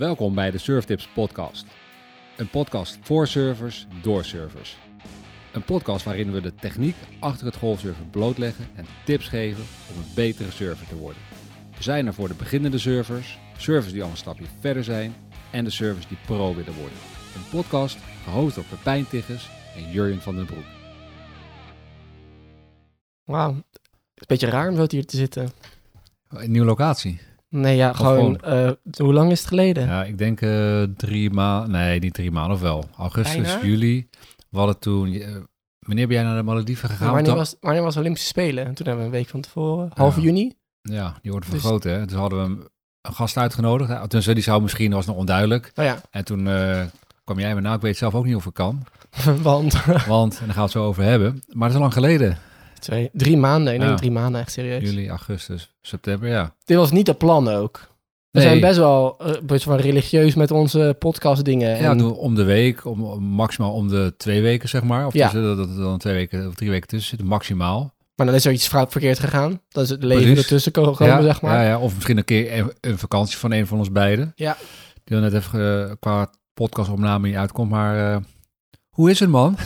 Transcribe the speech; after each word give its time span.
Welkom 0.00 0.34
bij 0.34 0.50
de 0.50 0.58
Surftips 0.58 1.08
podcast. 1.08 1.66
Een 2.36 2.50
podcast 2.50 2.98
voor 3.02 3.26
surfers, 3.26 3.86
door 4.02 4.24
surfers. 4.24 4.76
Een 5.52 5.64
podcast 5.64 6.04
waarin 6.04 6.32
we 6.32 6.40
de 6.40 6.54
techniek 6.54 6.96
achter 7.18 7.46
het 7.46 7.56
golfsurfen 7.56 8.10
blootleggen 8.10 8.68
en 8.74 8.84
tips 9.04 9.28
geven 9.28 9.64
om 9.90 10.02
een 10.02 10.14
betere 10.14 10.50
surfer 10.50 10.86
te 10.86 10.96
worden. 10.96 11.22
We 11.76 11.82
zijn 11.82 12.06
er 12.06 12.14
voor 12.14 12.28
de 12.28 12.34
beginnende 12.34 12.78
surfers, 12.78 13.38
surfers 13.56 13.92
die 13.92 14.02
al 14.02 14.10
een 14.10 14.16
stapje 14.16 14.44
verder 14.60 14.84
zijn 14.84 15.14
en 15.50 15.64
de 15.64 15.70
surfers 15.70 16.08
die 16.08 16.18
pro 16.26 16.54
willen 16.54 16.74
worden. 16.74 16.98
Een 17.34 17.48
podcast 17.50 17.98
gehost 18.24 18.54
door 18.54 18.64
Pepijn 18.64 19.08
Tigges 19.08 19.50
en 19.76 19.90
Jurjen 19.90 20.22
van 20.22 20.36
den 20.36 20.46
Broek. 20.46 20.66
Wauw. 23.24 23.54
Het 23.54 23.64
is 23.74 23.80
een 24.14 24.24
beetje 24.26 24.50
raar 24.50 24.68
om 24.68 24.76
zo 24.76 24.84
hier 24.88 25.06
te 25.06 25.16
zitten. 25.16 25.50
Een 26.28 26.50
nieuwe 26.50 26.66
locatie? 26.66 27.29
Nee, 27.50 27.76
ja, 27.76 27.92
gewoon... 27.92 28.40
eh, 28.40 28.70
hoe 28.96 29.12
lang 29.12 29.30
is 29.30 29.38
het 29.38 29.48
geleden? 29.48 29.86
Ja, 29.86 30.04
ik 30.04 30.18
denk 30.18 30.40
eh, 30.40 30.82
drie 30.96 31.30
maanden. 31.30 31.70
Nee, 31.70 31.98
niet 31.98 32.14
drie 32.14 32.30
maanden 32.30 32.54
of 32.54 32.60
wel. 32.60 32.84
Augustus, 32.96 33.42
Bijna? 33.52 33.64
juli. 33.66 34.08
We 34.48 34.58
hadden 34.58 34.78
toen. 34.78 35.12
eh, 35.12 35.28
wanneer 35.78 36.06
ben 36.06 36.16
jij 36.16 36.24
naar 36.24 36.36
de 36.36 36.42
Malediven 36.42 36.88
gegaan? 36.88 37.12
wanneer, 37.14 37.34
was, 37.34 37.56
wanneer 37.60 37.82
was 37.82 37.96
Olympische 37.96 38.28
Spelen? 38.28 38.64
Toen 38.74 38.86
hebben 38.86 38.96
we 38.96 39.02
een 39.04 39.16
week 39.16 39.28
van 39.28 39.40
tevoren. 39.40 39.90
Half 39.94 40.16
Ja. 40.16 40.22
juni? 40.22 40.52
Ja, 40.82 41.14
die 41.22 41.30
wordt 41.30 41.50
Dus- 41.50 41.60
vergroot, 41.60 41.82
hè? 41.82 42.04
Dus 42.06 42.16
hadden 42.16 42.38
we 42.38 42.44
een, 42.44 42.68
een 43.02 43.14
gast 43.14 43.36
uitgenodigd. 43.36 43.88
Tenminste, 44.00 44.34
die 44.34 44.42
zou 44.42 44.62
misschien, 44.62 44.92
was 44.92 45.06
nog 45.06 45.16
onduidelijk. 45.16 45.70
Nou 45.74 45.88
ja, 45.88 46.00
En 46.10 46.24
toen 46.24 46.44
kwam 47.24 47.38
jij 47.38 47.54
me 47.54 47.60
nou, 47.60 47.76
ik 47.76 47.82
weet 47.82 47.96
zelf 47.96 48.14
ook 48.14 48.24
niet 48.24 48.34
of 48.36 48.46
ik 48.46 48.54
kan. 48.54 48.84
want 49.42 49.84
Want, 50.06 50.32
en 50.38 50.44
daar 50.46 50.54
gaan 50.54 50.54
we 50.54 50.60
het 50.60 50.70
zo 50.70 50.84
over 50.84 51.02
hebben. 51.02 51.42
Maar 51.46 51.58
dat 51.58 51.68
is 51.68 51.74
al 51.74 51.80
lang 51.80 51.92
geleden. 51.92 52.38
Twee, 52.80 53.10
drie 53.12 53.36
maanden. 53.36 53.78
Nee, 53.78 53.88
Ja. 53.88 53.94
drie 53.94 54.10
maanden, 54.10 54.40
echt 54.40 54.52
serieus. 54.52 54.82
Juli, 54.90 55.08
augustus, 55.08 55.74
september, 55.82 56.28
ja. 56.28 56.54
Dit 56.64 56.76
was 56.76 56.90
niet 56.90 57.06
het 57.06 57.18
plan 57.18 57.48
ook. 57.48 57.88
We 58.30 58.38
Nee. 58.38 58.48
zijn 58.48 58.60
best 58.60 58.76
wel 58.78 59.16
eh, 59.18 59.32
best 59.42 59.64
wel 59.64 59.76
religieus 59.76 60.34
met 60.34 60.50
onze 60.50 60.96
podcast 60.98 61.44
dingen. 61.44 61.68
Ja, 61.82 61.90
en, 61.90 61.96
we 61.96 62.14
om 62.14 62.34
de 62.34 62.42
week, 62.44 62.84
om, 62.84 63.22
maximaal 63.24 63.72
om 63.72 63.88
de 63.88 64.14
twee 64.16 64.42
weken, 64.42 64.68
zeg 64.68 64.82
maar. 64.82 65.06
Of 65.06 65.12
Ja. 65.14 65.28
tussen, 65.28 65.56
dat 65.56 65.68
er 65.68 65.76
dan 65.76 65.98
twee 65.98 66.14
weken 66.14 66.46
of 66.48 66.54
drie 66.54 66.70
weken 66.70 66.88
tussen 66.88 67.16
zit, 67.18 67.26
maximaal. 67.26 67.94
Maar 68.14 68.26
dan 68.26 68.34
is 68.34 68.44
er 68.44 68.52
iets 68.52 68.68
fout 68.68 68.92
verkeerd 68.92 69.18
gegaan. 69.18 69.60
Dat 69.68 69.84
is 69.84 69.90
het 69.90 70.02
leven 70.02 70.22
Precies. 70.24 70.42
ertussen 70.42 70.72
ko- 70.72 70.90
komen, 70.92 71.14
ja, 71.16 71.22
zeg 71.22 71.40
maar. 71.40 71.54
Ja, 71.62 71.68
ja, 71.68 71.78
of 71.78 71.94
misschien 71.94 72.16
een 72.18 72.24
keer 72.24 72.58
een, 72.58 72.72
een 72.80 72.98
vakantie 72.98 73.36
van 73.38 73.52
een 73.52 73.66
van 73.66 73.78
ons 73.78 73.92
beiden. 73.92 74.32
Ja. 74.34 74.56
Die 75.04 75.20
dan 75.20 75.30
net 75.30 75.34
even 75.42 75.88
eh, 75.88 75.94
qua 76.00 76.30
podcastopname 76.54 77.26
niet 77.26 77.36
uitkomt. 77.36 77.70
Maar 77.70 78.12
eh, 78.14 78.20
hoe 78.88 79.10
is 79.10 79.20
het, 79.20 79.28
man? 79.28 79.56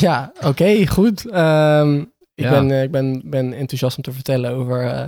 Ja, 0.00 0.32
oké, 0.44 0.86
goed. 0.86 1.30
Ehm, 1.30 2.04
ik 2.40 2.46
Ja. 2.46 2.50
ben, 2.60 2.70
eh, 2.70 2.82
ik 2.82 2.90
ben, 2.90 3.22
ben 3.24 3.52
enthousiast 3.52 3.96
om 3.96 4.02
te 4.02 4.12
vertellen 4.12 4.50
over, 4.54 4.86
eh, 4.86 5.06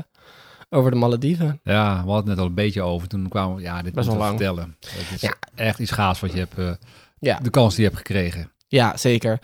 over 0.70 0.90
de 0.90 0.96
Malediven. 0.96 1.60
Ja, 1.62 1.90
we 2.04 2.10
hadden 2.10 2.16
het 2.16 2.26
net 2.26 2.38
al 2.38 2.44
een 2.46 2.54
beetje 2.54 2.82
over. 2.82 3.08
Toen 3.08 3.28
kwamen 3.28 3.56
we, 3.56 3.62
ja, 3.62 3.82
dit 3.82 3.94
Best 3.94 4.08
moeten 4.08 4.24
lang. 4.26 4.36
vertellen. 4.38 4.76
Het 4.80 5.10
is 5.14 5.20
Ja. 5.20 5.34
echt 5.54 5.78
iets 5.78 5.90
gaafs 5.90 6.20
wat 6.20 6.32
je 6.32 6.38
hebt, 6.38 6.58
eh, 6.58 6.70
Ja. 7.18 7.38
de 7.42 7.50
kans 7.50 7.74
die 7.74 7.84
je 7.84 7.90
hebt 7.90 8.06
gekregen. 8.06 8.52
Ja, 8.68 8.96
zeker. 8.96 9.38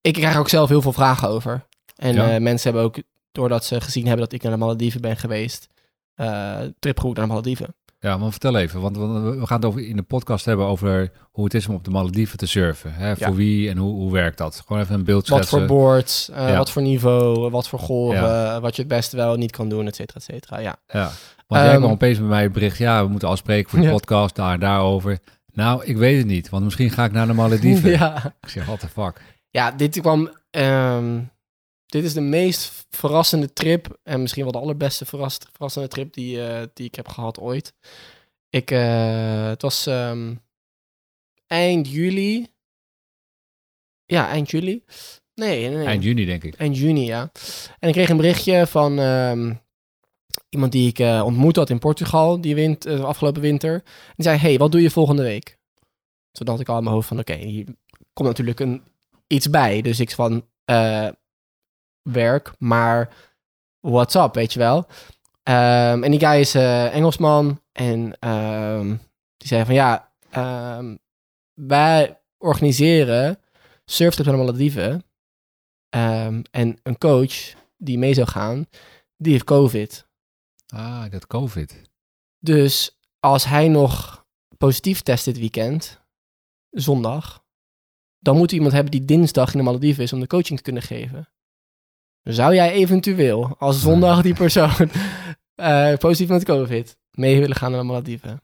Ik 0.00 0.12
krijg 0.12 0.36
ook 0.36 0.48
zelf 0.48 0.68
heel 0.68 0.82
veel 0.82 0.92
vragen 0.92 1.28
over. 1.28 1.66
En 1.96 2.14
Ja. 2.14 2.38
mensen 2.38 2.70
hebben 2.70 2.82
ook, 2.88 2.96
doordat 3.32 3.64
ze 3.64 3.80
gezien 3.80 4.06
hebben 4.06 4.24
dat 4.24 4.32
ik 4.32 4.42
naar 4.42 4.52
de 4.52 4.58
Malediven 4.58 5.00
ben 5.00 5.16
geweest, 5.16 5.66
trip 6.78 6.98
geboekt 6.98 7.16
naar 7.16 7.26
de 7.26 7.32
Malediven. 7.32 7.74
Ja, 8.04 8.16
maar 8.16 8.30
vertel 8.30 8.56
even, 8.56 8.80
want 8.80 8.96
we 8.96 9.46
gaan 9.46 9.56
het 9.56 9.64
over, 9.64 9.86
in 9.88 9.96
de 9.96 10.02
podcast 10.02 10.44
hebben 10.44 10.66
over 10.66 11.10
hoe 11.30 11.44
het 11.44 11.54
is 11.54 11.66
om 11.68 11.74
op 11.74 11.84
de 11.84 11.90
Malediven 11.90 12.38
te 12.38 12.46
surfen. 12.46 12.94
Hè? 12.94 13.16
Voor 13.16 13.34
wie 13.34 13.70
en 13.70 13.76
hoe, 13.76 13.92
hoe 13.94 14.12
werkt 14.12 14.38
dat? 14.38 14.62
Gewoon 14.66 14.82
even 14.82 14.94
een 14.94 15.04
beeld 15.04 15.28
Wat 15.28 15.48
voor 15.48 15.64
boards, 15.64 16.30
eh, 16.30 16.48
Ja. 16.48 16.56
wat 16.56 16.70
voor 16.70 16.82
niveau, 16.82 17.50
wat 17.50 17.68
voor 17.68 17.78
golven, 17.78 18.60
wat 18.60 18.76
je 18.76 18.82
het 18.82 18.90
beste 18.90 19.16
wel 19.16 19.32
en 19.32 19.38
niet 19.38 19.50
kan 19.50 19.68
doen, 19.68 19.86
et 19.86 19.96
cetera, 19.96 20.18
et 20.18 20.24
cetera. 20.24 20.58
Ja. 20.58 20.76
Ja, 20.88 21.10
want 21.46 21.62
jij 21.62 21.70
Ehm, 21.70 21.78
kwam 21.78 21.90
opeens 21.90 22.18
bij 22.18 22.26
mij 22.28 22.50
bericht, 22.50 22.78
ja, 22.78 23.04
we 23.04 23.10
moeten 23.10 23.28
afspreken 23.28 23.70
voor 23.70 23.80
de 23.80 23.90
podcast, 23.98 24.34
daar 24.34 24.52
en 24.54 24.60
daarover. 24.60 25.18
Nou, 25.52 25.84
ik 25.84 25.96
weet 25.96 26.18
het 26.18 26.26
niet, 26.26 26.48
want 26.48 26.64
misschien 26.64 26.90
ga 26.90 27.04
ik 27.04 27.12
naar 27.12 27.26
de 27.26 27.32
Malediven. 27.42 27.90
ja. 27.90 28.34
Ik 28.40 28.48
zeg, 28.48 28.64
what 28.66 28.80
the 28.80 28.88
fuck? 28.88 29.20
Ja, 29.50 29.70
dit 29.70 30.00
kwam. 30.00 30.30
ehm, 30.50 31.18
dit 31.92 32.04
is 32.04 32.12
de 32.12 32.20
meest 32.20 32.86
verrassende 32.90 33.52
trip. 33.52 33.98
En 34.02 34.20
misschien 34.20 34.42
wel 34.42 34.52
de 34.52 34.58
allerbeste 34.58 35.04
verras, 35.04 35.38
verrassende 35.52 35.88
trip 35.88 36.12
die, 36.12 36.46
eh, 36.46 36.66
die 36.74 36.86
ik 36.86 36.94
heb 36.94 37.08
gehad 37.08 37.38
ooit. 37.38 37.74
Ik, 38.48 38.70
eh, 38.70 39.46
het 39.46 39.62
was 39.62 39.86
ehm, 39.86 40.34
eind 41.46 41.88
juli. 41.88 42.46
Ja, 44.04 44.28
eind 44.28 44.50
juli. 44.50 44.84
Nee, 45.34 45.68
nee, 45.68 45.76
nee. 45.76 45.86
Eind 45.86 46.02
juni, 46.02 46.24
denk 46.24 46.44
ik. 46.44 46.54
Eind 46.54 46.76
juni, 46.76 47.04
ja. 47.04 47.32
En 47.78 47.88
ik 47.88 47.94
kreeg 47.94 48.08
een 48.08 48.16
berichtje 48.16 48.66
van 48.66 48.98
ehm, 48.98 49.54
iemand 50.48 50.72
die 50.72 50.88
ik 50.88 50.98
eh, 50.98 51.22
ontmoet 51.24 51.56
had 51.56 51.70
in 51.70 51.78
Portugal 51.78 52.40
die 52.40 52.54
wint, 52.54 52.86
eh, 52.86 53.04
afgelopen 53.04 53.42
winter. 53.42 53.82
Die 54.16 54.24
zei, 54.24 54.38
hey, 54.38 54.58
wat 54.58 54.72
doe 54.72 54.82
je 54.82 54.90
volgende 54.90 55.22
week? 55.22 55.58
Toen 56.30 56.46
dacht 56.46 56.60
ik 56.60 56.68
al 56.68 56.76
in 56.76 56.82
mijn 56.82 56.94
hoofd 56.94 57.08
van, 57.08 57.18
oké, 57.18 57.34
hier 57.34 57.64
komt 58.12 58.28
natuurlijk 58.28 58.60
een, 58.60 58.82
iets 59.26 59.50
bij. 59.50 59.82
Dus 59.82 60.00
ik 60.00 60.10
van, 60.10 60.48
eh, 60.64 61.08
werk, 62.02 62.52
maar 62.58 63.14
what's 63.80 64.14
up, 64.14 64.34
weet 64.34 64.52
je 64.52 64.58
wel? 64.58 64.86
Ehm, 65.42 66.02
en 66.02 66.10
die 66.10 66.20
guy 66.20 66.38
is 66.38 66.54
eh, 66.54 66.94
Engelsman 66.94 67.60
en 67.72 68.16
ehm, 68.18 68.88
die 69.36 69.48
zei 69.48 69.64
van, 69.64 69.74
ja, 69.74 70.12
ehm, 70.30 70.96
wij 71.54 72.20
organiseren 72.38 73.38
surftrips 73.84 74.28
naar 74.28 74.38
de 74.38 74.44
Malediven. 74.44 75.04
En 76.50 76.78
een 76.82 76.98
coach 76.98 77.54
die 77.76 77.98
mee 77.98 78.14
zou 78.14 78.28
gaan, 78.28 78.66
die 79.16 79.32
heeft 79.32 79.44
COVID. 79.44 80.06
Ah, 80.66 81.10
dat 81.10 81.26
COVID. 81.26 81.82
Dus 82.38 82.98
als 83.20 83.44
hij 83.44 83.68
nog 83.68 84.26
positief 84.58 85.00
test 85.00 85.24
dit 85.24 85.38
weekend, 85.38 86.00
zondag, 86.70 87.44
dan 88.18 88.36
moet 88.36 88.52
iemand 88.52 88.72
hebben 88.72 88.90
die 88.90 89.04
dinsdag 89.04 89.52
in 89.52 89.58
de 89.58 89.64
Malediven 89.64 90.02
is 90.02 90.12
om 90.12 90.20
de 90.20 90.26
coaching 90.26 90.58
te 90.58 90.64
kunnen 90.64 90.82
geven. 90.82 91.31
Zou 92.22 92.54
jij 92.54 92.72
eventueel 92.72 93.54
als 93.58 93.80
zondag 93.80 94.22
die 94.22 94.34
persoon 94.34 94.70
eh, 95.54 95.94
positief 95.94 96.28
met 96.28 96.44
COVID 96.44 96.96
mee 97.10 97.40
willen 97.40 97.56
gaan 97.56 97.70
naar 97.70 97.80
de 97.80 97.86
Malediven? 97.86 98.42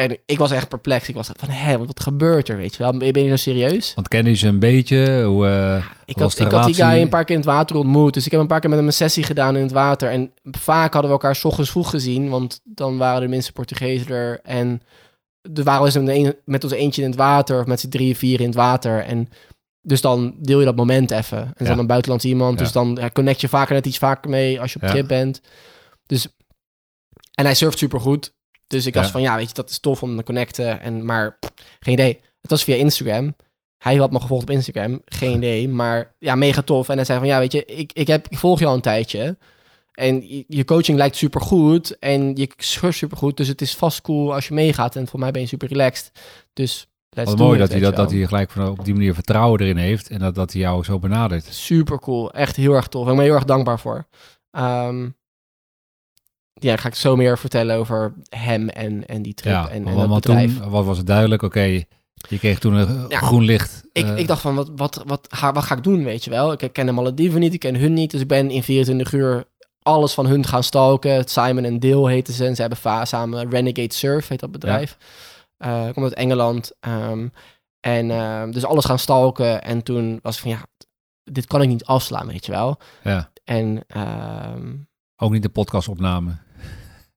En 0.00 0.18
ik 0.26 0.38
was 0.38 0.50
echt 0.50 0.68
perplex. 0.68 1.08
Ik 1.08 1.14
was 1.14 1.30
van, 1.36 1.48
hé, 1.48 1.78
wat 1.78 2.00
gebeurt 2.00 2.48
er, 2.48 2.56
weet 2.56 2.74
je 2.74 2.82
wel? 2.82 2.96
Ben 2.96 3.22
je 3.22 3.28
zo 3.28 3.36
serieus? 3.36 3.94
Want 3.94 4.08
kennen 4.08 4.32
je 4.32 4.38
ze 4.38 4.48
een 4.48 4.58
beetje? 4.58 5.22
Hoe, 5.24 5.46
eh, 5.46 5.84
Ik 6.04 6.18
was 6.18 6.22
had, 6.22 6.38
de 6.38 6.44
ik 6.44 6.50
had 6.50 6.64
die 6.64 6.74
guy 6.74 7.00
een 7.00 7.08
paar 7.08 7.24
keer 7.24 7.34
in 7.34 7.40
het 7.40 7.50
water 7.50 7.76
ontmoet. 7.76 8.14
Dus 8.14 8.24
ik 8.26 8.30
heb 8.30 8.40
een 8.40 8.46
paar 8.46 8.60
keer 8.60 8.68
met 8.70 8.78
hem 8.78 8.88
een 8.88 8.94
sessie 8.94 9.22
gedaan 9.22 9.56
in 9.56 9.62
het 9.62 9.72
water. 9.72 10.10
En 10.10 10.32
vaak 10.42 10.92
hadden 10.92 11.10
we 11.10 11.16
elkaar 11.16 11.36
's 11.36 11.44
ochtends 11.44 11.70
vroeg 11.70 11.90
gezien. 11.90 12.28
Want 12.28 12.60
dan 12.64 12.96
waren 12.96 13.20
de 13.20 13.28
minste 13.28 13.52
Portugezen 13.52 14.14
er. 14.14 14.40
En 14.42 14.82
er 15.54 15.64
waren 15.64 16.04
we 16.04 16.36
met 16.44 16.64
ons 16.64 16.72
eentje 16.72 17.02
in 17.02 17.08
het 17.08 17.18
water. 17.18 17.60
Of 17.60 17.66
met 17.66 17.80
z'n 17.80 17.88
drieën, 17.88 18.16
vier 18.16 18.40
in 18.40 18.46
het 18.46 18.54
water. 18.54 19.00
En 19.00 19.28
dus 19.86 20.00
dan 20.00 20.34
deel 20.38 20.58
je 20.58 20.64
dat 20.64 20.76
moment 20.76 21.10
even. 21.10 21.38
En 21.38 21.52
Ja. 21.56 21.64
dan 21.64 21.78
een 21.78 21.86
buitenlands 21.86 22.24
iemand. 22.24 22.58
Ja. 22.58 22.64
Dus 22.64 22.72
dan 22.72 22.96
ja, 23.00 23.10
connect 23.10 23.40
je 23.40 23.48
vaker 23.48 23.74
net 23.74 23.86
iets 23.86 23.98
vaker 23.98 24.30
mee 24.30 24.60
als 24.60 24.72
je 24.72 24.78
op 24.82 24.88
trip 24.88 25.08
bent. 25.08 25.40
Dus, 26.06 26.28
en 27.34 27.44
hij 27.44 27.54
surft 27.54 27.78
supergoed. 27.78 28.34
Dus 28.66 28.86
ik 28.86 28.94
was 28.94 29.10
van, 29.10 29.20
ja, 29.22 29.36
weet 29.36 29.48
je, 29.48 29.54
dat 29.54 29.70
is 29.70 29.78
tof 29.78 30.02
om 30.02 30.16
te 30.16 30.22
connecten. 30.22 30.80
En, 30.80 31.04
maar 31.04 31.36
pff, 31.38 31.52
geen 31.80 31.94
idee. 31.94 32.20
Het 32.40 32.50
was 32.50 32.64
via 32.64 32.74
Instagram. 32.74 33.36
Hij 33.78 33.96
had 33.96 34.10
me 34.10 34.20
gevolgd 34.20 34.42
op 34.42 34.50
Instagram. 34.50 35.00
Geen 35.04 35.36
idee. 35.42 35.68
Maar 35.68 36.14
ja, 36.18 36.34
mega 36.34 36.62
tof. 36.62 36.88
En 36.88 36.96
hij 36.96 37.04
zei 37.04 37.18
van, 37.18 37.28
ja, 37.28 37.38
weet 37.38 37.52
je, 37.52 37.64
ik, 37.64 37.92
ik, 37.92 38.06
heb, 38.06 38.26
ik 38.28 38.38
volg 38.38 38.58
je 38.58 38.66
al 38.66 38.74
een 38.74 38.80
tijdje. 38.80 39.38
En 39.92 40.28
je, 40.28 40.44
je 40.48 40.64
coaching 40.64 40.98
lijkt 40.98 41.16
supergoed. 41.16 41.98
En 41.98 42.36
je 42.36 42.50
surft 42.56 42.98
supergoed. 42.98 43.36
Dus 43.36 43.48
het 43.48 43.60
is 43.60 43.74
vast 43.74 44.00
cool 44.00 44.34
als 44.34 44.48
je 44.48 44.54
meegaat. 44.54 44.96
En 44.96 45.06
voor 45.08 45.20
mij 45.20 45.30
ben 45.30 45.42
je 45.42 45.48
super 45.48 45.68
relaxed. 45.68 46.10
Dus 46.52 46.86
let's 47.16 47.30
wat 47.30 47.38
mooi 47.38 47.58
dat 47.58 47.70
hij, 47.70 47.80
dat, 47.80 47.96
dat 47.96 48.10
hij 48.10 48.26
gelijk 48.26 48.50
van, 48.50 48.68
op 48.68 48.84
die 48.84 48.94
manier 48.94 49.14
vertrouwen 49.14 49.60
erin 49.60 49.76
heeft. 49.76 50.10
En 50.10 50.18
dat, 50.18 50.34
dat 50.34 50.52
hij 50.52 50.60
jou 50.60 50.84
zo 50.84 50.98
benadert. 50.98 51.44
Super 51.44 51.98
cool. 51.98 52.32
Echt 52.32 52.56
heel 52.56 52.72
erg 52.72 52.88
tof. 52.88 53.08
Ik 53.08 53.14
ben 53.14 53.24
heel 53.24 53.34
erg 53.34 53.44
dankbaar 53.44 53.78
voor. 53.80 54.06
Ehm, 54.50 55.08
ja, 56.52 56.76
ga 56.76 56.88
ik 56.88 56.94
zo 56.94 57.16
meer 57.16 57.38
vertellen 57.38 57.76
over 57.76 58.12
hem 58.28 58.68
en, 58.68 59.06
en 59.06 59.22
die 59.22 59.34
trip 59.34 59.52
Ja, 59.52 59.68
en, 59.68 59.86
en 59.86 59.94
want, 59.94 60.08
dat 60.08 60.20
bedrijf. 60.20 60.58
toen 60.58 60.70
wat 60.70 60.84
was 60.84 60.96
het 60.98 61.06
duidelijk. 61.06 61.42
Oké, 61.42 61.82
je 62.28 62.38
kreeg 62.38 62.58
toen 62.58 62.74
een 62.74 63.04
Ja. 63.08 63.18
groen 63.18 63.44
licht. 63.44 63.84
Ik, 63.92 64.04
eh, 64.04 64.18
ik 64.18 64.26
dacht 64.26 64.40
van, 64.40 64.54
wat, 64.54 64.70
wat, 64.76 65.02
wat, 65.06 65.26
ga, 65.30 65.52
wat 65.52 65.64
ga 65.64 65.76
ik 65.76 65.82
doen, 65.82 66.04
weet 66.04 66.24
je 66.24 66.30
wel? 66.30 66.52
Ik 66.52 66.72
ken 66.72 66.86
de 66.86 66.92
Malediven 66.92 67.40
niet, 67.40 67.54
ik 67.54 67.60
ken 67.60 67.76
hun 67.76 67.92
niet. 67.92 68.10
Dus 68.10 68.20
ik 68.20 68.28
ben 68.28 68.50
in 68.50 68.62
24 68.62 69.12
uur 69.12 69.44
alles 69.82 70.12
van 70.14 70.26
hun 70.26 70.46
gaan 70.46 70.62
stalken. 70.62 71.24
Simon 71.28 71.64
en 71.64 71.80
Dale 71.80 72.10
heten 72.10 72.34
ze. 72.34 72.46
En 72.46 72.54
ze 72.54 72.60
hebben 72.60 73.06
samen 73.06 73.50
Renegade 73.50 73.94
Surf, 73.94 74.28
heet 74.28 74.40
dat 74.40 74.52
bedrijf. 74.52 74.96
Eh 75.56 75.84
komt 75.84 76.04
uit 76.04 76.14
Engeland. 76.14 76.72
Ehm, 76.80 77.28
en 77.80 78.10
ehm, 78.10 78.50
dus 78.50 78.64
alles 78.64 78.84
gaan 78.84 78.98
stalken. 78.98 79.62
En 79.62 79.82
toen 79.82 80.18
was 80.22 80.34
ik 80.36 80.42
van, 80.42 80.50
ja, 80.50 80.66
dit 81.24 81.46
kan 81.46 81.62
ik 81.62 81.68
niet 81.68 81.84
afslaan, 81.84 82.26
weet 82.26 82.46
je 82.46 82.52
wel? 82.52 82.78
ja, 83.02 83.30
En 83.44 83.84
ehm, 83.86 84.74
ook 85.16 85.30
niet 85.32 85.42
de 85.42 85.48
podcastopname. 85.48 86.36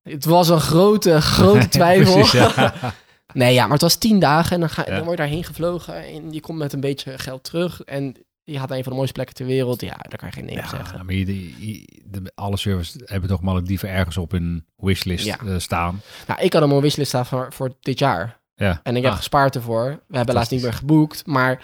het 0.04 0.26
was 0.26 0.50
een 0.50 0.60
grote, 0.60 1.22
grote 1.22 1.68
twijfel. 1.78 2.14
Precies, 2.14 2.32
ja. 2.32 2.74
Nee, 3.34 3.54
ja, 3.54 3.64
maar 3.64 3.72
het 3.74 3.82
was 3.82 3.96
tien 3.96 4.20
dagen 4.20 4.52
en 4.54 4.60
dan, 4.60 4.70
ga, 4.70 4.82
Ja. 4.86 4.90
dan 4.96 5.00
word 5.00 5.10
je 5.18 5.24
daarheen 5.24 5.44
gevlogen 5.44 6.04
en 6.06 6.32
je 6.34 6.40
komt 6.40 6.58
met 6.58 6.74
een 6.74 6.80
beetje 6.80 7.18
geld 7.18 7.44
terug. 7.44 7.82
En 7.82 8.16
je 8.51 8.60
gaat 8.60 8.68
naar 8.68 8.78
een 8.78 8.84
van 8.84 8.92
de 8.92 8.98
mooiste 8.98 9.13
plekken 9.16 9.36
ter 9.36 9.46
wereld. 9.46 9.81
Ja, 9.81 9.96
daar 9.98 10.18
kan 10.18 10.28
je 10.28 10.34
geen 10.34 10.46
nee 10.46 10.56
Ja, 10.56 10.68
zeggen. 10.68 11.06
maar 11.06 11.16
je, 11.16 11.25
je- 11.68 12.01
de, 12.06 12.31
alle 12.36 12.57
servers 12.57 12.96
hebben 13.06 13.30
toch 13.30 13.42
Malediven 13.42 13.90
ergens 13.90 14.18
op 14.18 14.31
hun 14.31 14.66
wishlist 14.75 15.25
Ja. 15.25 15.38
eh, 15.46 15.57
staan. 15.57 16.01
Nou, 16.28 16.42
ik 16.42 16.54
had 16.54 16.62
hem 16.62 16.72
op 16.72 16.78
een 16.78 16.84
wishlist 16.84 17.10
staan 17.10 17.25
voor, 17.25 17.54
voor 17.54 17.72
dit 17.80 18.00
jaar. 18.00 18.40
Ja. 18.56 18.80
En 18.84 18.96
ik 18.96 19.04
heb 19.04 19.12
Ah, 19.12 19.18
gespaard 19.18 19.56
ervoor. 19.56 19.86
We 20.07 20.16
hebben 20.18 20.34
helaas 20.36 20.50
niet 20.50 20.62
meer 20.62 20.74
geboekt, 20.74 21.25
maar 21.25 21.63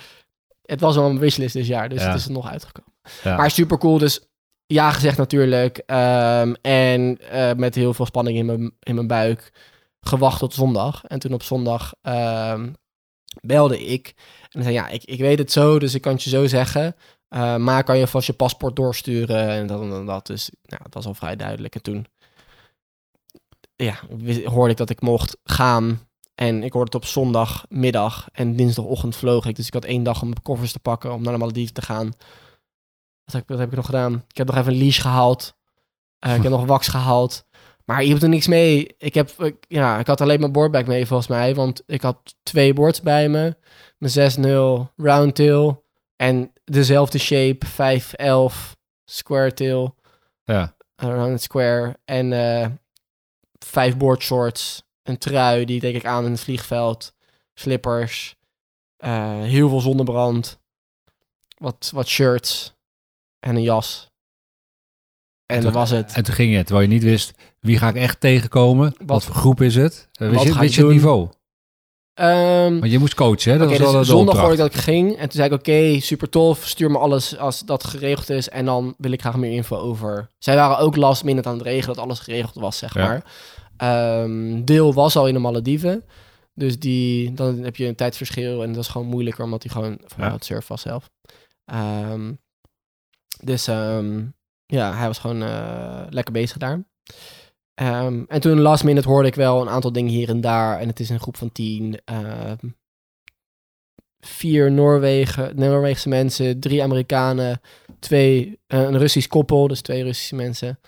het 0.62 0.80
was 0.80 0.96
wel 0.96 1.10
een 1.10 1.20
wishlist 1.20 1.54
dit 1.54 1.68
jaar, 1.68 1.90
dus 1.90 2.02
Ja. 2.02 2.08
het 2.08 2.18
is 2.20 2.26
er 2.26 2.32
nog 2.32 2.50
uitgekomen. 2.50 2.92
ja. 3.24 3.36
Maar 3.38 3.52
super 3.52 3.78
cool, 3.78 3.98
dus 3.98 4.28
ja 4.66 4.92
gezegd 4.92 5.18
natuurlijk. 5.18 5.78
Ehm, 5.78 6.54
en 6.62 7.18
eh, 7.30 7.54
met 7.54 7.76
heel 7.76 7.94
veel 7.94 8.06
spanning 8.06 8.38
in 8.38 8.46
mijn, 8.46 8.72
in 8.80 8.96
mijn 8.96 9.08
buik 9.08 9.52
gewacht 10.02 10.40
tot 10.40 10.54
zondag. 10.54 11.04
En 11.04 11.20
toen 11.20 11.34
op 11.34 11.44
zondag 11.44 11.94
ehm, 12.02 12.70
belde 13.42 13.86
ik. 13.86 14.14
En 14.50 14.62
zei 14.64 14.74
ja, 14.76 14.88
ik, 14.88 15.04
ik 15.04 15.20
weet 15.20 15.38
het 15.40 15.52
zo, 15.52 15.80
dus 15.80 15.94
ik 15.94 16.02
kan 16.02 16.14
het 16.14 16.24
je 16.24 16.30
zo 16.30 16.48
zeggen. 16.48 16.96
Eh, 17.28 17.56
maar 17.56 17.84
kan 17.84 17.98
je 17.98 18.08
vast 18.08 18.28
je 18.28 18.34
paspoort 18.34 18.76
doorsturen 18.76 19.50
en 19.50 19.68
dat 19.68 19.82
en 19.82 20.06
dat. 20.06 20.26
Dus 20.28 20.50
nou, 20.64 20.82
dat 20.84 20.94
was 20.94 21.06
al 21.06 21.14
vrij 21.14 21.36
duidelijk. 21.36 21.76
En 21.76 21.82
toen 21.82 22.06
ja, 23.76 23.96
hoorde 24.46 24.72
ik 24.72 24.78
dat 24.78 24.90
ik 24.90 25.02
mocht 25.02 25.38
gaan. 25.44 26.08
En 26.36 26.64
ik 26.64 26.74
hoorde 26.74 26.92
het 26.92 27.04
op 27.04 27.10
zondagmiddag 27.10 28.28
en 28.32 28.56
dinsdagochtend 28.56 29.16
vloog 29.16 29.46
ik. 29.46 29.56
Dus 29.56 29.68
ik 29.68 29.74
had 29.74 29.86
één 29.86 30.04
dag 30.04 30.22
om 30.22 30.30
mijn 30.30 30.42
koffers 30.42 30.72
te 30.72 30.80
pakken 30.80 31.14
om 31.14 31.22
naar 31.24 31.34
de 31.34 31.40
Malediven 31.40 31.74
te 31.74 31.82
gaan. 31.82 32.06
Wat 33.26 33.34
heb, 33.34 33.42
ik- 33.42 33.48
wat 33.48 33.58
heb 33.60 33.70
ik 33.70 33.76
nog 33.76 33.86
gedaan? 33.86 34.14
Ik 34.28 34.38
heb 34.38 34.48
nog 34.48 34.56
even 34.56 34.72
een 34.72 34.78
leash 34.80 35.02
gehaald. 35.02 35.56
Eh, 36.20 36.36
ik 36.36 36.42
heb 36.44 36.52
nog 36.58 36.66
wax 36.66 36.88
gehaald. 36.88 37.45
Maar 37.86 38.04
je 38.04 38.10
hebt 38.10 38.24
er 38.24 38.30
niks 38.30 38.48
mee. 38.48 38.96
Ik, 38.98 39.14
heb, 39.14 39.30
ik, 39.30 39.66
ja, 39.68 40.00
ik 40.00 40.08
had 40.08 40.22
alleen 40.22 40.40
mijn 40.40 40.52
boardbag 40.52 40.86
mee 40.86 41.06
volgens 41.06 41.30
mij. 41.30 41.56
Want 41.56 41.84
ik 41.86 42.02
had 42.02 42.36
twee 42.44 42.74
boards 42.74 43.02
bij 43.02 43.30
me. 43.30 43.56
Mijn 43.98 44.32
6-0 44.90 44.94
roundtail. 44.96 45.84
En 46.16 46.52
dezelfde 46.64 47.18
shape 47.20 47.66
5-11 47.66 48.76
square 49.06 49.54
tail. 49.54 49.96
ja. 50.44 50.74
Around 50.96 51.42
square. 51.42 52.00
En 52.06 52.34
eh 52.34 52.68
vijf 53.60 53.98
board 53.98 54.22
shorts. 54.22 54.84
Een 55.04 55.18
trui, 55.18 55.66
die 55.66 55.80
denk 55.80 55.96
ik 55.96 56.06
aan 56.06 56.26
in 56.26 56.32
het 56.32 56.40
vliegveld. 56.40 57.14
Slippers. 57.54 58.36
eh, 58.98 59.42
heel 59.42 59.70
veel 59.70 59.80
zonnebrand. 59.82 60.60
Wat, 61.58 61.92
wat 61.94 62.08
shirts. 62.08 62.74
En 63.40 63.56
een 63.56 63.62
jas. 63.62 64.12
En 65.46 65.62
dat 65.62 65.74
was 65.74 65.90
het. 65.90 66.14
En 66.14 66.24
toen 66.24 66.34
ging 66.34 66.54
je, 66.54 66.64
terwijl 66.64 66.88
je 66.88 66.94
niet 66.94 67.04
wist, 67.04 67.34
wie 67.60 67.78
ga 67.78 67.88
ik 67.90 67.96
echt 67.96 68.20
tegenkomen? 68.20 68.94
Wat, 68.98 69.08
Wat- 69.08 69.24
voor 69.24 69.36
groep 69.36 69.62
is 69.62 69.76
het? 69.76 70.10
Wist 70.12 70.34
wat 70.34 70.44
je, 70.44 70.60
wist 70.60 70.60
je 70.60 70.64
het 70.64 70.76
doen? 70.76 70.90
niveau? 70.92 71.30
Ehm, 72.14 72.80
Want 72.80 72.92
je 72.92 73.00
moest 73.00 73.14
coachen, 73.16 73.52
hè? 73.52 73.58
Dat 73.58 73.68
Oké, 73.68 73.78
was 73.80 73.92
wel 73.92 74.00
dus 74.00 74.08
zondag 74.10 74.38
hoorde 74.38 74.52
ik 74.54 74.58
dat 74.60 74.74
ik 74.74 74.80
ging. 74.82 75.12
En 75.16 75.22
toen 75.22 75.32
zei 75.32 75.48
ik, 75.48 75.54
oké, 75.54 76.00
super 76.00 76.30
tof. 76.30 76.68
Stuur 76.68 76.92
me 76.92 76.98
alles 76.98 77.38
als 77.38 77.60
dat 77.60 77.84
geregeld 77.84 78.30
is. 78.30 78.50
En 78.50 78.66
dan 78.66 78.96
wil 78.98 79.12
ik 79.12 79.22
graag 79.22 79.36
meer 79.38 79.52
info 79.52 79.78
over. 79.78 80.30
Zij 80.38 80.56
waren 80.56 80.78
ook 80.78 80.96
last 80.96 81.24
minute 81.24 81.48
aan 81.50 81.54
het 81.58 81.64
regelen, 81.66 81.96
dat 81.96 82.04
alles 82.06 82.20
geregeld 82.20 82.56
was, 82.56 82.78
zeg 82.78 82.94
Ja. 82.94 83.08
maar. 83.08 83.24
Ehm, 83.78 84.64
deel 84.64 84.94
was 84.94 85.16
al 85.16 85.28
in 85.28 85.34
de 85.34 85.40
Malediven. 85.40 86.04
Dus 86.54 86.80
die, 86.80 87.34
dan 87.34 87.58
heb 87.64 87.76
je 87.76 87.86
een 87.88 87.96
tijdsverschil. 87.96 88.64
En 88.64 88.74
dat 88.74 88.84
is 88.84 88.90
gewoon 88.90 89.08
moeilijker, 89.08 89.44
omdat 89.44 89.64
hij 89.64 89.72
gewoon 89.72 90.00
mij 90.18 90.28
Ja. 90.28 90.34
het 90.34 90.46
surfen 90.46 90.68
was 90.70 90.82
zelf. 90.82 91.10
Ehm, 91.66 92.34
dus 93.44 93.68
ja, 94.66 94.94
hij 94.94 95.08
was 95.08 95.20
gewoon 95.20 95.44
eh, 95.44 96.02
lekker 96.10 96.34
bezig 96.34 96.58
daar. 96.58 96.84
Ehm, 97.74 98.24
en 98.28 98.42
toen 98.42 98.60
last 98.60 98.84
minute 98.84 99.08
hoorde 99.08 99.28
ik 99.28 99.36
wel 99.36 99.62
een 99.62 99.70
aantal 99.70 99.92
dingen 99.92 100.12
hier 100.12 100.30
en 100.30 100.42
daar. 100.42 100.80
En 100.80 100.88
het 100.88 101.00
is 101.00 101.10
een 101.10 101.20
groep 101.20 101.38
van 101.38 101.52
tien. 101.52 102.00
Ehm, 102.06 102.56
vier 104.20 104.72
Noorwegen, 104.72 105.56
Noorweegse 105.56 106.10
mensen, 106.10 106.60
drie 106.60 106.84
Amerikanen, 106.84 107.62
twee, 108.00 108.60
eh, 108.68 108.80
een 108.82 108.98
Russisch 108.98 109.28
koppel, 109.28 109.68
dus 109.68 109.82
twee 109.82 110.04
Russische 110.04 110.36
mensen. 110.36 110.80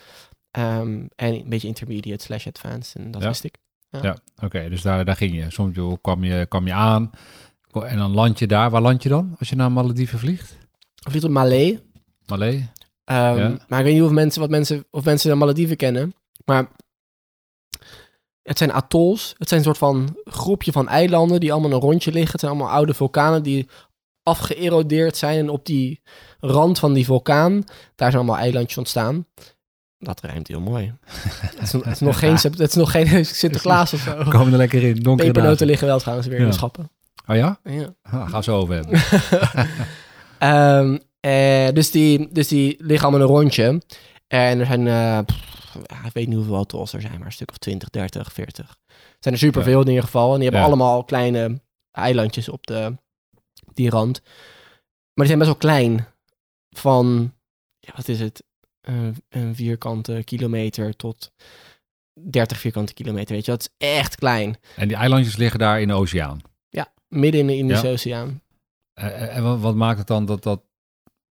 Ehm, 0.50 1.06
en 1.16 1.34
een 1.34 1.48
beetje 1.48 1.68
intermediate 1.68 2.24
slash 2.24 2.46
advanced. 2.46 3.02
En 3.02 3.10
dat 3.10 3.22
Ja. 3.22 3.28
wist 3.28 3.44
ik. 3.44 3.56
Ja, 4.02 4.16
oké, 4.42 4.68
dus 4.68 4.82
daar, 4.82 5.04
daar 5.04 5.16
ging 5.16 5.34
je. 5.34 5.50
Soms 5.50 5.78
kwam, 6.00 6.24
je, 6.24 6.46
kwam 6.46 6.66
je 6.66 6.72
aan 6.72 7.10
en 7.82 7.96
dan 7.98 8.10
land 8.14 8.38
je 8.38 8.46
daar. 8.46 8.70
Waar 8.70 8.82
land 8.82 9.02
je 9.02 9.08
dan 9.08 9.34
als 9.38 9.48
je 9.48 9.56
naar 9.56 9.72
Malediven 9.72 10.18
vliegt? 10.18 10.56
Of 11.06 11.12
niet 11.14 11.24
op 11.24 11.30
Malé. 11.30 11.80
Malé? 12.26 12.68
Ehm, 13.08 13.38
Ja. 13.38 13.56
Maar 13.68 13.78
ik 13.78 13.84
weet 13.84 13.94
niet 13.94 14.02
of 14.02 14.10
mensen, 14.10 14.40
wat 14.40 14.50
mensen, 14.50 14.84
of 14.90 15.04
mensen 15.04 15.30
de 15.30 15.36
Malediven 15.36 15.76
kennen. 15.76 16.14
Maar 16.44 16.68
het 18.42 18.58
zijn 18.58 18.72
atolls. 18.72 19.34
Het 19.38 19.48
zijn 19.48 19.60
een 19.60 19.66
soort 19.66 19.78
van 19.78 20.16
groepje 20.24 20.72
van 20.72 20.88
eilanden 20.88 21.40
die 21.40 21.52
allemaal 21.52 21.72
een 21.72 21.80
rondje 21.80 22.12
liggen. 22.12 22.32
Het 22.32 22.40
zijn 22.40 22.52
allemaal 22.52 22.72
oude 22.72 22.94
vulkanen 22.94 23.42
die 23.42 23.68
afgeërodeerd 24.22 25.16
zijn. 25.16 25.38
En 25.38 25.48
op 25.48 25.66
die 25.66 26.00
rand 26.40 26.78
van 26.78 26.92
die 26.92 27.04
vulkaan, 27.04 27.52
daar 27.94 28.10
zijn 28.10 28.14
allemaal 28.22 28.42
eilandjes 28.42 28.78
ontstaan. 28.78 29.26
Dat 29.98 30.20
ruimt 30.20 30.48
heel 30.48 30.60
mooi. 30.60 30.94
het, 31.04 31.62
is, 31.62 31.72
het 31.72 31.86
is 31.86 32.00
nog 32.00 32.18
geen, 32.18 32.34
het 32.34 32.60
is 32.60 32.74
nog 32.74 32.90
geen 32.90 33.24
Sinterklaas 33.42 33.92
of 33.92 34.00
zo. 34.00 34.24
Komen 34.28 34.52
er 34.52 34.58
lekker 34.58 34.82
in, 34.82 34.94
donkere 35.02 35.30
Pepernoten 35.32 35.66
liggen 35.66 35.86
wel 35.86 35.98
trouwens 35.98 36.28
weer 36.28 36.38
in 36.38 36.46
de 36.46 36.52
schappen. 36.52 36.90
Oh 37.26 37.36
ja? 37.36 37.60
Ja. 37.64 37.94
Ah, 38.02 38.12
gaan 38.12 38.30
we 38.30 38.42
zo 38.42 38.56
over 38.58 38.74
hebben. 38.74 39.00
Ehm, 40.38 40.98
eh, 41.20 41.68
dus, 41.72 41.90
die, 41.90 42.32
dus 42.32 42.48
die 42.48 42.76
liggen 42.78 43.08
allemaal 43.08 43.28
een 43.28 43.34
rondje. 43.34 43.82
En 44.26 44.60
er 44.60 44.66
zijn, 44.66 44.86
eh, 44.86 45.18
pff, 45.24 45.76
ja, 45.86 46.04
ik 46.06 46.12
weet 46.12 46.26
niet 46.26 46.36
hoeveel 46.36 46.56
atolls 46.56 46.92
er 46.92 47.00
zijn, 47.00 47.16
maar 47.18 47.26
een 47.26 47.32
stuk 47.32 47.50
of 47.50 47.58
20, 47.58 47.90
30, 47.90 48.32
40. 48.32 48.68
Er 48.88 49.16
zijn 49.20 49.34
er 49.34 49.40
superveel 49.40 49.80
in 49.80 49.88
ieder 49.88 50.02
geval. 50.04 50.28
En 50.28 50.34
die 50.34 50.42
hebben 50.42 50.60
Ja. 50.60 50.66
allemaal 50.66 51.04
kleine 51.04 51.60
eilandjes 51.90 52.48
op 52.48 52.66
de, 52.66 52.96
die 53.74 53.90
rand. 53.90 54.20
Maar 54.22 55.26
die 55.26 55.36
zijn 55.36 55.38
best 55.38 55.50
wel 55.50 55.58
klein. 55.60 56.06
Van, 56.76 57.34
ja, 57.78 57.92
wat 57.96 58.08
is 58.08 58.20
het? 58.20 58.42
Een- 58.80 59.16
een 59.28 59.54
vierkante 59.54 60.22
kilometer 60.24 60.96
tot 60.96 61.32
30 62.20 62.58
vierkante 62.58 62.94
kilometer, 62.94 63.34
weet 63.34 63.44
je. 63.44 63.50
Dat 63.50 63.60
is 63.60 63.86
echt 63.88 64.14
klein. 64.14 64.56
En 64.76 64.88
die 64.88 64.96
eilandjes 64.96 65.36
liggen 65.36 65.58
daar 65.58 65.80
in 65.80 65.88
de 65.88 65.94
oceaan. 65.94 66.40
Midden 67.08 67.40
in 67.40 67.46
de 67.46 67.56
Indische 67.56 67.86
Ja. 67.86 67.92
Oceaan. 67.92 68.42
Eh, 68.92 69.36
en 69.36 69.60
wat 69.60 69.74
maakt 69.74 69.98
het 69.98 70.06
dan 70.06 70.24
dat 70.26 70.42
dat 70.42 70.62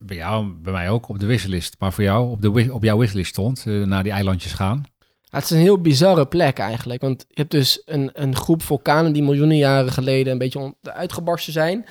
bij 0.06 0.16
jou, 0.16 0.46
bij 0.62 0.72
mij 0.72 0.90
ook, 0.90 1.08
op 1.08 1.18
de 1.18 1.26
wishlist, 1.26 1.76
maar 1.78 1.92
voor 1.92 2.04
jou 2.04 2.30
op, 2.30 2.42
de, 2.42 2.72
op 2.72 2.82
jouw 2.82 2.98
wishlist 2.98 3.30
stond, 3.30 3.64
eh, 3.66 3.82
naar 3.82 4.02
die 4.02 4.12
eilandjes 4.12 4.52
gaan? 4.52 4.84
Het 5.30 5.44
is 5.44 5.50
een 5.50 5.56
heel 5.56 5.80
bizarre 5.80 6.26
plek 6.26 6.58
eigenlijk. 6.58 7.00
Want 7.00 7.24
je 7.28 7.34
hebt 7.40 7.50
dus 7.50 7.82
een, 7.84 8.10
een 8.12 8.36
groep 8.36 8.62
vulkanen 8.62 9.12
die 9.12 9.22
miljoenen 9.22 9.56
jaren 9.56 9.92
geleden 9.92 10.32
een 10.32 10.38
beetje 10.38 10.74
uitgebarsten 10.82 11.52
zijn. 11.52 11.84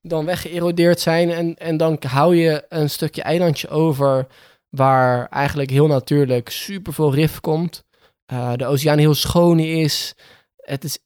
Dan 0.00 0.24
weggeërodeerd 0.24 1.00
zijn. 1.00 1.30
En, 1.30 1.54
en 1.54 1.76
dan 1.76 2.02
hou 2.08 2.36
je 2.36 2.64
een 2.68 2.90
stukje 2.90 3.22
eilandje 3.22 3.68
over 3.68 4.26
waar 4.68 5.28
eigenlijk 5.28 5.70
heel 5.70 5.86
natuurlijk 5.86 6.48
superveel 6.48 7.14
rif 7.14 7.40
komt. 7.40 7.84
Eh, 8.26 8.52
de 8.56 8.66
oceaan 8.66 8.98
heel 8.98 9.14
schoon 9.14 9.58
is. 9.58 10.14
Het 10.56 10.84
is, 10.84 10.98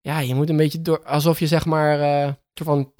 ja, 0.00 0.18
je 0.18 0.34
moet 0.34 0.48
een 0.48 0.56
beetje 0.56 0.82
door, 0.82 1.04
alsof 1.04 1.38
je 1.38 1.46
zeg 1.46 1.64
maar 1.64 2.00
eh, 2.00 2.32
van 2.54 2.92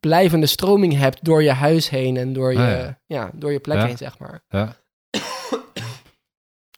blijvende 0.00 0.46
stroming 0.46 0.94
hebt 0.96 1.24
door 1.24 1.42
je 1.42 1.52
huis 1.52 1.88
heen 1.88 2.16
en 2.16 2.32
door 2.32 2.52
je, 2.52 2.58
Ah, 2.58 2.64
ja. 2.68 3.00
ja. 3.06 3.30
door 3.34 3.52
je 3.52 3.60
plek 3.60 3.76
Ja. 3.78 3.86
heen, 3.86 3.96
zeg 3.96 4.18
maar. 4.18 4.44
Ja. 4.48 4.76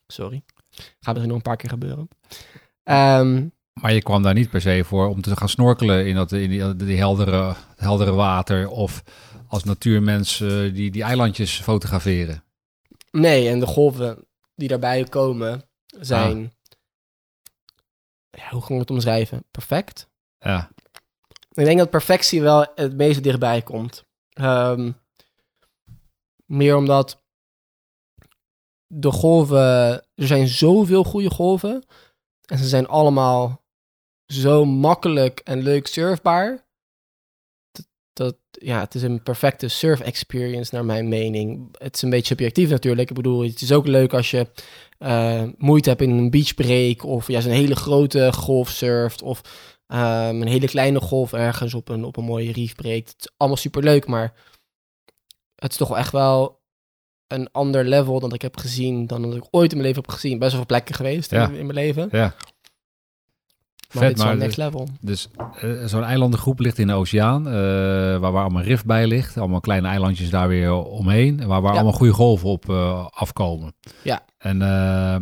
Sorry. 0.06 0.42
Gaat 0.70 1.14
misschien 1.14 1.26
nog 1.28 1.36
een 1.36 1.42
paar 1.42 1.56
keer 1.56 1.70
gebeuren. 1.70 2.08
Ehm, 2.82 3.48
Maar 3.80 3.92
je 3.92 4.02
kwam 4.02 4.22
daar 4.22 4.34
niet 4.34 4.50
per 4.50 4.60
se 4.60 4.84
voor 4.84 5.08
om 5.08 5.20
te 5.20 5.36
gaan 5.36 5.48
snorkelen 5.48 6.06
in 6.06 6.14
dat 6.14 6.32
in 6.32 6.50
die, 6.50 6.76
die 6.76 6.96
heldere, 6.98 7.54
heldere 7.76 8.12
water 8.12 8.68
of 8.68 9.02
als 9.48 9.64
natuurmens 9.64 10.40
eh, 10.40 10.48
die, 10.48 10.90
die 10.90 11.02
eilandjes 11.02 11.60
fotograferen. 11.60 12.44
nee, 13.10 13.48
en 13.48 13.60
de 13.60 13.66
golven 13.66 14.26
die 14.54 14.68
daarbij 14.68 15.04
komen 15.04 15.62
zijn... 15.86 16.52
Ja, 18.30 18.48
hoe 18.50 18.60
kan 18.60 18.72
ik 18.74 18.80
het 18.80 18.90
omschrijven? 18.90 19.44
Perfect. 19.50 20.08
Ja, 20.38 20.70
Ik 21.54 21.64
denk 21.64 21.78
dat 21.78 21.90
perfectie 21.90 22.42
wel 22.42 22.66
het 22.74 22.96
meest 22.96 23.22
dichtbij 23.22 23.62
komt. 23.62 24.04
Ehm, 24.32 24.92
meer 26.46 26.76
omdat 26.76 27.22
de 28.86 29.10
golven... 29.10 29.60
Er 30.14 30.26
zijn 30.26 30.48
zoveel 30.48 31.04
goede 31.04 31.30
golven. 31.30 31.84
En 32.46 32.58
ze 32.58 32.68
zijn 32.68 32.86
allemaal 32.86 33.62
zo 34.26 34.64
makkelijk 34.64 35.40
en 35.44 35.62
leuk 35.62 35.86
surfbaar. 35.86 36.64
Dat, 38.12 38.36
ja, 38.50 38.80
het 38.80 38.94
is 38.94 39.02
een 39.02 39.22
perfecte 39.22 39.68
surf 39.68 40.00
experience 40.00 40.74
naar 40.74 40.84
mijn 40.84 41.08
mening. 41.08 41.68
Het 41.78 41.94
is 41.94 42.02
een 42.02 42.10
beetje 42.10 42.26
subjectief 42.26 42.70
natuurlijk. 42.70 43.10
Ik 43.10 43.16
bedoel, 43.16 43.42
het 43.42 43.60
is 43.60 43.72
ook 43.72 43.86
leuk 43.86 44.12
als 44.12 44.30
je 44.30 44.46
eh, 44.98 45.42
moeite 45.58 45.88
hebt 45.88 46.02
in 46.02 46.10
een 46.10 46.30
beachbreak... 46.30 47.04
of 47.04 47.28
juist 47.28 47.46
een 47.46 47.52
hele 47.52 47.76
grote 47.76 48.32
golf 48.32 48.68
surft... 48.68 49.22
of 49.22 49.40
Ehm, 49.92 50.40
een 50.40 50.46
hele 50.48 50.66
kleine 50.66 51.00
golf 51.00 51.32
ergens 51.32 51.74
op 51.74 51.88
een, 51.88 52.04
op 52.04 52.16
een 52.16 52.24
mooie 52.24 52.52
reef 52.52 52.74
breekt. 52.74 53.08
Het 53.10 53.20
is 53.20 53.32
allemaal 53.36 53.58
superleuk, 53.58 54.06
maar 54.06 54.32
het 55.56 55.70
is 55.70 55.76
toch 55.76 55.88
wel 55.88 55.98
echt 55.98 56.12
wel 56.12 56.60
een 57.26 57.48
ander 57.52 57.84
level 57.84 58.20
dan 58.20 58.32
ik 58.32 58.42
heb 58.42 58.56
gezien, 58.56 59.06
dan 59.06 59.22
dat 59.22 59.34
ik 59.34 59.44
ooit 59.50 59.70
in 59.72 59.76
mijn 59.76 59.88
leven 59.88 60.02
heb 60.02 60.12
gezien. 60.12 60.38
Best 60.38 60.50
wel 60.50 60.58
veel 60.60 60.66
plekken 60.66 60.94
geweest 60.94 61.30
Ja. 61.30 61.48
in, 61.48 61.54
in 61.54 61.66
mijn 61.66 61.78
leven. 61.78 62.08
ja. 62.12 62.34
Maar 63.92 64.02
Vet, 64.02 64.08
dit 64.08 64.18
is 64.18 64.24
maar 64.24 64.36
next 64.36 64.56
level. 64.56 64.88
Dus 65.00 65.28
eh, 65.54 65.84
zo'n 65.84 66.04
eilandengroep 66.04 66.58
ligt 66.58 66.78
in 66.78 66.86
de 66.86 66.92
oceaan, 66.92 67.46
eh, 67.46 67.52
waar, 67.52 68.32
waar 68.32 68.42
allemaal 68.42 68.62
rift 68.62 68.84
bij 68.84 69.06
ligt. 69.06 69.36
Allemaal 69.36 69.60
kleine 69.60 69.88
eilandjes 69.88 70.30
daar 70.30 70.48
weer 70.48 70.72
omheen, 70.72 71.46
waar, 71.46 71.60
waar 71.60 71.70
Ja. 71.72 71.78
allemaal 71.78 71.98
goede 71.98 72.12
golven 72.12 72.48
op 72.48 72.68
eh, 72.68 73.06
afkomen. 73.10 73.74
Ja. 74.02 74.24
En 74.38 74.62
eh, 74.62 75.16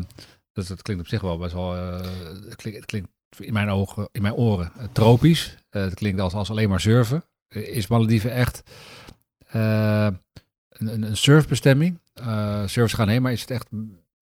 dus 0.53 0.67
dat 0.69 0.83
klinkt 0.83 1.03
op 1.03 1.09
zich 1.09 1.21
wel 1.21 1.39
best 1.39 1.53
wel, 1.53 1.73
het, 1.73 2.57
klinkt, 2.57 2.79
het 2.79 2.87
klinkt 2.87 3.09
in 3.39 3.53
mijn 3.53 3.69
ogen, 3.69 4.09
in 4.13 4.23
mijn 4.23 4.35
oren 4.35 4.73
eh, 4.79 4.85
tropisch. 4.93 5.57
Eh, 5.71 5.83
het 5.83 5.95
klinkt 5.95 6.21
als, 6.21 6.33
als 6.33 6.51
alleen 6.51 6.69
maar 6.69 6.81
surfen. 6.81 7.25
Eh, 7.49 7.77
Is 7.77 7.87
Malediven 7.87 8.33
echt 8.33 8.63
een, 9.51 10.19
een, 10.71 11.17
surfbestemming? 11.17 11.99
Surfers 12.67 12.93
gaan 12.93 13.09
heen, 13.09 13.23
maar 13.23 13.33
is 13.33 13.41
het 13.41 13.51
echt... 13.51 13.67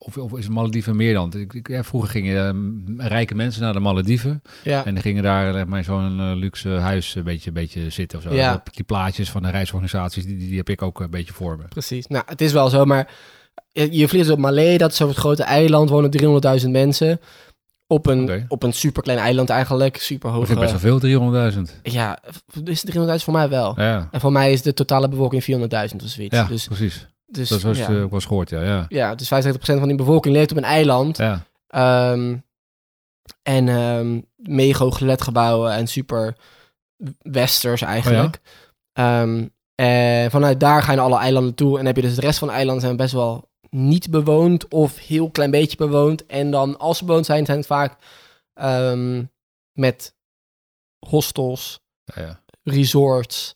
Of, 0.00 0.18
of 0.18 0.38
is 0.38 0.48
Malediven 0.48 0.96
meer 0.96 1.14
dan? 1.14 1.32
Ik, 1.32 1.68
ja, 1.68 1.84
vroeger 1.84 2.10
gingen 2.10 2.96
rijke 2.98 3.34
mensen 3.34 3.62
naar 3.62 3.72
de 3.72 3.80
Malediven. 3.80 4.42
Ja, 4.64 4.84
En 4.84 4.94
die 4.94 5.02
gingen 5.02 5.22
daar 5.22 5.52
zeg 5.52 5.66
maar, 5.66 5.84
zo'n 5.84 6.34
luxe 6.34 6.68
huis 6.68 7.14
een 7.14 7.24
beetje, 7.24 7.48
een 7.48 7.54
beetje 7.54 7.90
zitten 7.90 8.18
of 8.18 8.24
zo. 8.24 8.34
Ja. 8.34 8.62
Die 8.70 8.84
plaatjes 8.84 9.30
van 9.30 9.42
de 9.42 9.50
reisorganisaties, 9.50 10.24
die, 10.24 10.36
die, 10.36 10.48
die 10.48 10.56
heb 10.56 10.68
ik 10.68 10.82
ook 10.82 11.00
een 11.00 11.10
beetje 11.10 11.32
voor 11.32 11.56
me. 11.56 11.64
precies. 11.68 12.06
Nou, 12.06 12.24
het 12.26 12.40
is 12.40 12.52
wel 12.52 12.68
zo, 12.68 12.84
maar 12.84 13.10
je, 13.72 13.92
je 13.92 14.08
vliegt 14.08 14.30
op 14.30 14.38
Malé, 14.38 14.76
dat 14.76 14.90
is 14.90 14.96
zo'n 14.96 15.14
grote 15.14 15.42
eiland, 15.42 15.90
wonen 15.90 16.60
300.000 16.62 16.70
mensen. 16.70 17.20
Op 17.90 18.06
een, 18.06 18.44
op 18.48 18.62
een 18.62 18.72
superklein 18.72 19.18
eiland 19.18 19.50
eigenlijk, 19.50 19.96
super 19.96 20.30
hoog. 20.30 20.48
ik 20.48 20.58
best 20.58 20.80
wel 20.80 20.98
veel, 20.98 21.52
300.000. 21.52 21.60
Ja, 21.82 22.18
is 22.64 22.82
het 22.82 22.96
300.000 22.96 23.04
voor 23.24 23.32
mij 23.32 23.48
wel. 23.48 23.80
Ja, 23.80 24.08
En 24.10 24.20
voor 24.20 24.32
mij 24.32 24.52
is 24.52 24.62
de 24.62 24.74
totale 24.74 25.08
bevolking 25.08 25.42
400.000 25.42 25.48
of 25.56 26.08
zoiets. 26.08 26.36
ja 26.36 26.44
dus, 26.44 26.66
precies. 26.66 27.06
dus, 27.26 27.48
dat 27.48 27.62
was 27.62 27.78
ja. 27.78 27.84
eh, 27.84 27.90
ook 27.90 28.00
wel 28.00 28.08
eens 28.12 28.24
gehoord, 28.24 28.50
ja. 28.50 28.62
ja. 28.62 28.84
ja, 28.88 29.14
dus 29.14 29.32
75% 29.32 29.58
van 29.58 29.88
die 29.88 29.96
bevolking 29.96 30.34
leeft 30.34 30.50
op 30.50 30.56
een 30.56 30.64
eiland. 30.64 31.16
ja. 31.16 31.46
Ehm, 31.68 32.36
en 33.42 33.68
ehm 33.68 34.20
mega 34.36 34.84
hoge 34.84 34.98
flatgebouwen 34.98 35.72
en 35.72 35.86
super 35.86 36.36
westers 37.18 37.82
eigenlijk. 37.82 38.40
Ehm, 38.92 39.46
en 39.74 40.30
vanuit 40.30 40.60
daar 40.60 40.82
ga 40.82 40.90
je 40.90 40.96
naar 40.96 41.06
alle 41.06 41.18
eilanden 41.18 41.54
toe. 41.54 41.78
En 41.78 41.86
heb 41.86 41.96
je 41.96 42.02
dus 42.02 42.14
de 42.14 42.20
rest 42.20 42.38
van 42.38 42.48
de 42.48 42.54
eilanden 42.54 42.82
zijn 42.82 42.96
best 42.96 43.12
wel 43.12 43.47
niet 43.70 44.10
bewoond 44.10 44.68
of 44.68 44.98
heel 44.98 45.30
klein 45.30 45.50
beetje 45.50 45.76
bewoond. 45.76 46.26
En 46.26 46.50
dan 46.50 46.78
als 46.78 46.98
ze 46.98 47.04
bewoond 47.04 47.26
zijn, 47.26 47.44
zijn 47.44 47.58
het 47.58 47.66
vaak 47.66 47.98
ehm, 48.52 49.24
met 49.72 50.14
hostels, 51.06 51.80
ja, 52.04 52.22
ja. 52.22 52.42
resorts 52.62 53.54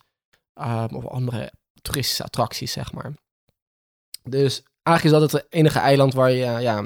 ehm, 0.54 0.94
of 0.94 1.06
andere 1.06 1.52
toeristische 1.82 2.24
attracties, 2.24 2.72
zeg 2.72 2.92
maar. 2.92 3.12
Dus 4.22 4.62
eigenlijk 4.82 5.16
is 5.16 5.30
dat 5.30 5.32
het 5.32 5.52
enige 5.52 5.78
eiland 5.78 6.14
waar 6.14 6.30
je, 6.30 6.60
ja, 6.60 6.84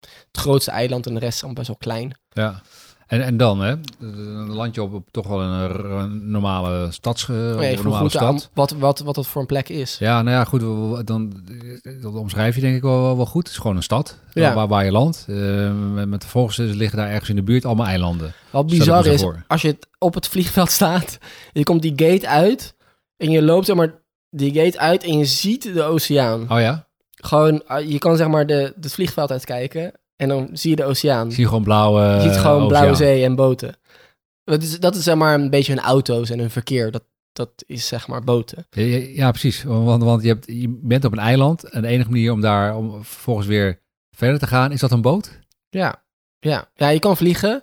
het 0.00 0.38
grootste 0.38 0.70
eiland 0.70 1.06
en 1.06 1.14
de 1.14 1.20
rest 1.20 1.34
is 1.34 1.42
allemaal 1.42 1.64
best 1.64 1.68
wel 1.68 1.94
klein. 1.94 2.18
ja. 2.28 2.62
En, 3.10 3.22
en 3.22 3.36
dan, 3.36 3.60
hè? 3.60 3.74
Dan 3.98 4.52
land 4.52 4.74
je 4.74 4.82
op, 4.82 4.94
op 4.94 5.08
toch 5.10 5.26
wel 5.26 5.40
een, 5.40 5.90
een 5.90 6.30
normale 6.30 6.86
stads, 6.90 7.28
eh, 7.28 7.36
een 7.36 7.82
normale 7.82 7.96
aan 7.96 8.10
stad. 8.10 8.50
wat, 8.54 8.70
wat, 8.70 8.98
wat 8.98 9.14
dat 9.14 9.26
voor 9.26 9.40
een 9.40 9.46
plek 9.46 9.68
is. 9.68 9.96
Ja, 9.98 10.22
nou 10.22 10.36
ja, 10.36 10.44
goed. 10.44 10.60
Dan, 11.06 11.32
dat 12.00 12.14
omschrijf 12.14 12.54
je 12.54 12.60
denk 12.60 12.76
ik 12.76 12.82
wel, 12.82 13.16
wel, 13.16 13.26
goed. 13.26 13.42
Het 13.42 13.52
is 13.52 13.60
gewoon 13.60 13.76
een 13.76 13.82
stad 13.82 14.18
Ja. 14.32 14.54
waar, 14.54 14.68
waar 14.68 14.84
je 14.84 14.92
landt. 14.92 15.24
Eh, 15.28 15.72
met, 15.92 16.08
met 16.08 16.22
vervolgens 16.22 16.56
liggen 16.56 16.98
daar 16.98 17.10
ergens 17.10 17.28
in 17.28 17.36
de 17.36 17.42
buurt 17.42 17.64
allemaal 17.64 17.86
eilanden. 17.86 18.32
Wat 18.50 18.66
bizar 18.66 19.06
is, 19.06 19.20
voor. 19.20 19.44
als 19.46 19.62
je 19.62 19.78
op 19.98 20.14
het 20.14 20.28
vliegveld 20.28 20.70
staat, 20.80 21.18
je 21.52 21.64
komt 21.64 21.82
die 21.82 21.92
gate 21.96 22.28
uit 22.28 22.74
en 23.16 23.30
je 23.30 23.42
loopt 23.42 23.66
zeg 23.66 23.76
maar 23.76 24.02
die 24.30 24.54
gate 24.54 24.78
uit 24.78 25.04
en 25.04 25.18
je 25.18 25.24
ziet 25.24 25.74
de 25.74 25.82
oceaan. 25.82 26.42
Oh 26.42 26.60
ja? 26.60 26.86
Gewoon, 27.10 27.66
ah, 27.66 27.88
je 27.88 27.98
kan 27.98 28.16
zeg 28.16 28.28
maar 28.28 28.46
de, 28.46 28.72
het 28.80 28.92
vliegveld 28.92 29.30
uitkijken 29.30 29.92
en 30.20 30.28
dan 30.28 30.48
zie 30.52 30.70
je 30.70 30.76
de 30.76 30.84
oceaan. 30.84 31.32
Zie 31.32 31.42
je 31.42 31.48
gewoon 31.48 31.62
blauwe 31.62 32.02
je 32.02 32.20
ziet 32.20 32.36
gewoon 32.36 32.68
blauwe 32.68 32.94
zee 32.94 33.24
en 33.24 33.34
boten. 33.34 33.76
Dat 34.44 34.62
is, 34.62 34.80
dat 34.80 34.94
is 34.94 35.04
zeg 35.04 35.14
maar 35.14 35.34
een 35.34 35.50
beetje 35.50 35.72
hun 35.72 35.82
auto's 35.82 36.30
en 36.30 36.38
hun 36.38 36.50
verkeer. 36.50 36.90
Dat, 36.90 37.02
dat 37.32 37.50
is 37.66 37.86
zeg 37.86 38.08
maar 38.08 38.24
boten. 38.24 38.66
Ja, 39.14 39.30
precies. 39.30 39.62
Want, 39.62 40.02
want 40.02 40.22
je, 40.22 40.28
hebt, 40.28 40.46
je 40.46 40.78
bent 40.82 41.04
op 41.04 41.12
een 41.12 41.18
eiland 41.18 41.64
en 41.64 41.82
de 41.82 41.88
enige 41.88 42.10
manier 42.10 42.32
om 42.32 42.40
daar 42.40 42.76
om 42.76 43.04
vervolgens 43.04 43.46
weer 43.46 43.80
verder 44.16 44.38
te 44.38 44.46
gaan, 44.46 44.72
is 44.72 44.80
dat 44.80 44.90
een 44.90 45.02
boot? 45.02 45.38
Ja, 45.68 46.02
ja. 46.38 46.68
ja 46.74 46.88
je 46.88 46.98
kan 46.98 47.16
vliegen, 47.16 47.62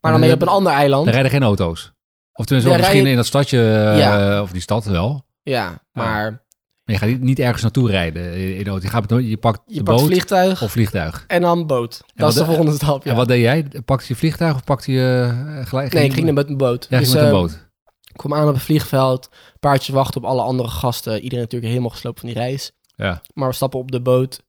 maar 0.00 0.10
dan 0.10 0.10
dan 0.10 0.20
ben 0.20 0.28
je 0.28 0.34
op 0.34 0.42
een 0.42 0.48
ander 0.48 0.72
eiland. 0.72 1.06
Er 1.06 1.12
rijden 1.12 1.30
geen 1.30 1.42
auto's. 1.42 1.92
Of 2.32 2.44
tenminste, 2.44 2.72
Ja, 2.72 2.78
misschien 2.78 3.06
in 3.06 3.16
dat 3.16 3.26
stadje, 3.26 3.92
eh, 4.00 4.40
of 4.42 4.50
die 4.50 4.60
stad 4.60 4.84
wel. 4.84 5.24
Ja, 5.42 5.82
maar 5.92 6.45
Maar 6.86 6.94
je 6.94 7.06
gaat 7.10 7.20
niet, 7.20 7.38
ergens 7.38 7.62
naartoe 7.62 7.90
rijden 7.90 8.56
in 8.56 8.64
de 8.64 8.70
auto. 8.70 8.84
Je, 8.84 8.90
gaat, 8.90 9.10
met- 9.10 9.26
je 9.28 9.36
pakt 9.36 9.60
je 9.66 9.74
de 9.78 9.82
pakt 9.82 9.98
boot 9.98 10.06
vliegtuig 10.06 10.62
of 10.62 10.70
vliegtuig. 10.72 11.24
en 11.26 11.40
dan 11.40 11.66
boot. 11.66 11.98
wat 11.98 12.12
Dat 12.14 12.28
is 12.28 12.34
de 12.34 12.40
de- 12.40 12.46
volgende 12.46 12.72
stap, 12.72 13.04
ja. 13.04 13.10
En 13.10 13.16
wat 13.16 13.28
deed 13.28 13.40
jij? 13.40 13.66
Pakte 13.84 14.04
je 14.08 14.16
vliegtuig 14.16 14.54
of 14.54 14.64
pakte 14.64 14.92
je 14.92 15.32
eh, 15.58 15.66
gelijk? 15.66 15.92
Nee, 15.92 16.04
ik 16.04 16.12
ging 16.12 16.32
met 16.32 16.48
een 16.48 16.56
boot. 16.56 16.86
Ja, 16.90 16.98
dus, 16.98 17.08
ging 17.10 17.20
met 17.22 17.30
een 17.32 17.34
eh, 17.36 17.40
boot. 17.40 17.64
Ik 18.02 18.16
kwam 18.16 18.34
aan 18.34 18.48
op 18.48 18.54
het 18.54 18.62
vliegveld, 18.62 19.28
paardjes 19.60 19.94
wachten 19.94 20.20
op 20.22 20.26
alle 20.28 20.42
andere 20.42 20.68
gasten. 20.68 21.14
Iedereen 21.20 21.38
natuurlijk 21.44 21.70
helemaal 21.70 21.90
gesloopt 21.90 22.20
van 22.20 22.28
die 22.28 22.38
reis. 22.38 22.72
Ja. 22.96 23.22
Maar 23.34 23.48
we 23.48 23.54
stappen 23.54 23.78
op 23.78 23.90
de 23.90 24.00
boot, 24.00 24.42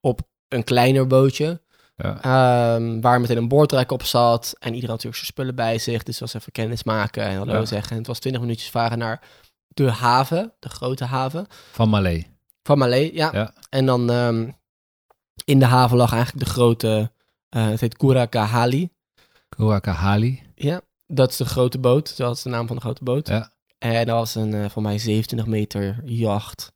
op 0.00 0.20
een 0.48 0.64
kleiner 0.64 1.06
bootje, 1.06 1.60
Ja. 1.96 2.18
ehm, 2.22 3.00
waar 3.00 3.20
meteen 3.20 3.36
een 3.36 3.48
boordrek 3.48 3.92
op 3.92 4.02
zat. 4.02 4.54
En 4.58 4.74
iedereen 4.74 4.80
had 4.80 5.04
natuurlijk 5.04 5.14
zijn 5.16 5.26
spullen 5.26 5.54
bij 5.54 5.78
zich, 5.78 6.02
dus 6.02 6.18
was 6.18 6.34
even 6.34 6.52
kennis 6.52 6.84
maken 6.84 7.22
en 7.24 7.36
hallo 7.36 7.52
Ja. 7.52 7.64
zeggen. 7.64 7.90
En 7.90 7.96
het 7.98 8.06
was 8.06 8.18
twintig 8.18 8.40
minuutjes 8.42 8.70
varen 8.70 8.98
naar 8.98 9.20
de 9.76 9.90
haven, 9.90 10.52
de 10.58 10.68
grote 10.68 11.04
haven 11.04 11.46
Van 11.72 11.88
Malé. 11.88 12.22
van 12.62 12.78
Malé. 12.78 13.10
Ja. 13.12 13.30
Ja. 13.32 13.52
En 13.68 13.86
dan 13.86 14.10
ehm, 14.10 14.50
in 15.44 15.58
de 15.58 15.64
haven 15.64 15.96
lag 15.96 16.12
eigenlijk 16.12 16.44
de 16.44 16.50
grote, 16.50 17.12
eh, 17.48 17.66
het 17.68 17.80
heet 17.80 17.96
Kurakahali. 17.96 18.88
Kurakahali. 19.48 20.42
Ja, 20.54 20.80
dat 21.06 21.30
is 21.30 21.36
de 21.36 21.44
grote 21.44 21.78
boot. 21.78 22.16
Dat 22.16 22.36
is 22.36 22.42
de 22.42 22.48
naam 22.48 22.66
van 22.66 22.76
de 22.76 22.82
grote 22.82 23.04
boot. 23.04 23.28
Ja. 23.28 23.52
En 23.78 24.06
dat 24.06 24.16
was 24.18 24.34
een, 24.34 24.54
eh 24.54 24.70
voor 24.70 24.82
mij 24.82 24.98
27 24.98 25.46
meter 25.48 26.00
jacht. 26.04 26.72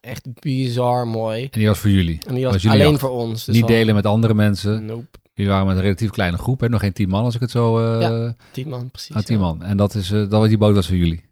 Echt 0.00 0.40
bizar 0.40 1.06
mooi. 1.08 1.42
En 1.42 1.48
die 1.58 1.66
was 1.68 1.78
voor 1.78 1.90
jullie. 1.90 2.20
En 2.26 2.34
die 2.34 2.44
was 2.44 2.66
alleen 2.66 2.88
jacht? 2.88 3.00
voor 3.00 3.10
ons. 3.10 3.44
Dus 3.44 3.54
niet 3.54 3.66
delen 3.66 3.94
met 3.94 4.06
andere 4.06 4.34
mensen. 4.34 4.84
Nope. 4.84 5.06
Jullie 5.34 5.50
waren 5.52 5.66
met 5.66 5.76
een 5.76 5.82
relatief 5.82 6.10
kleine 6.10 6.36
groep. 6.38 6.60
Hè? 6.60 6.68
Nog 6.68 6.80
geen 6.80 6.92
tien 6.92 7.08
man 7.08 7.24
als 7.24 7.34
ik 7.34 7.40
het 7.40 7.50
zo... 7.50 7.78
eh 7.94 8.00
Ja, 8.00 8.34
Tien 8.52 8.68
man, 8.68 8.90
precies. 8.90 9.16
Ah, 9.16 9.22
tien 9.22 9.36
ja. 9.38 9.42
man. 9.42 9.62
En 9.62 9.76
dat 9.76 9.94
is, 9.94 10.08
dat 10.08 10.30
was 10.30 10.48
die 10.48 10.58
boot 10.58 10.74
was 10.74 10.86
voor 10.86 10.96
jullie. 10.96 11.24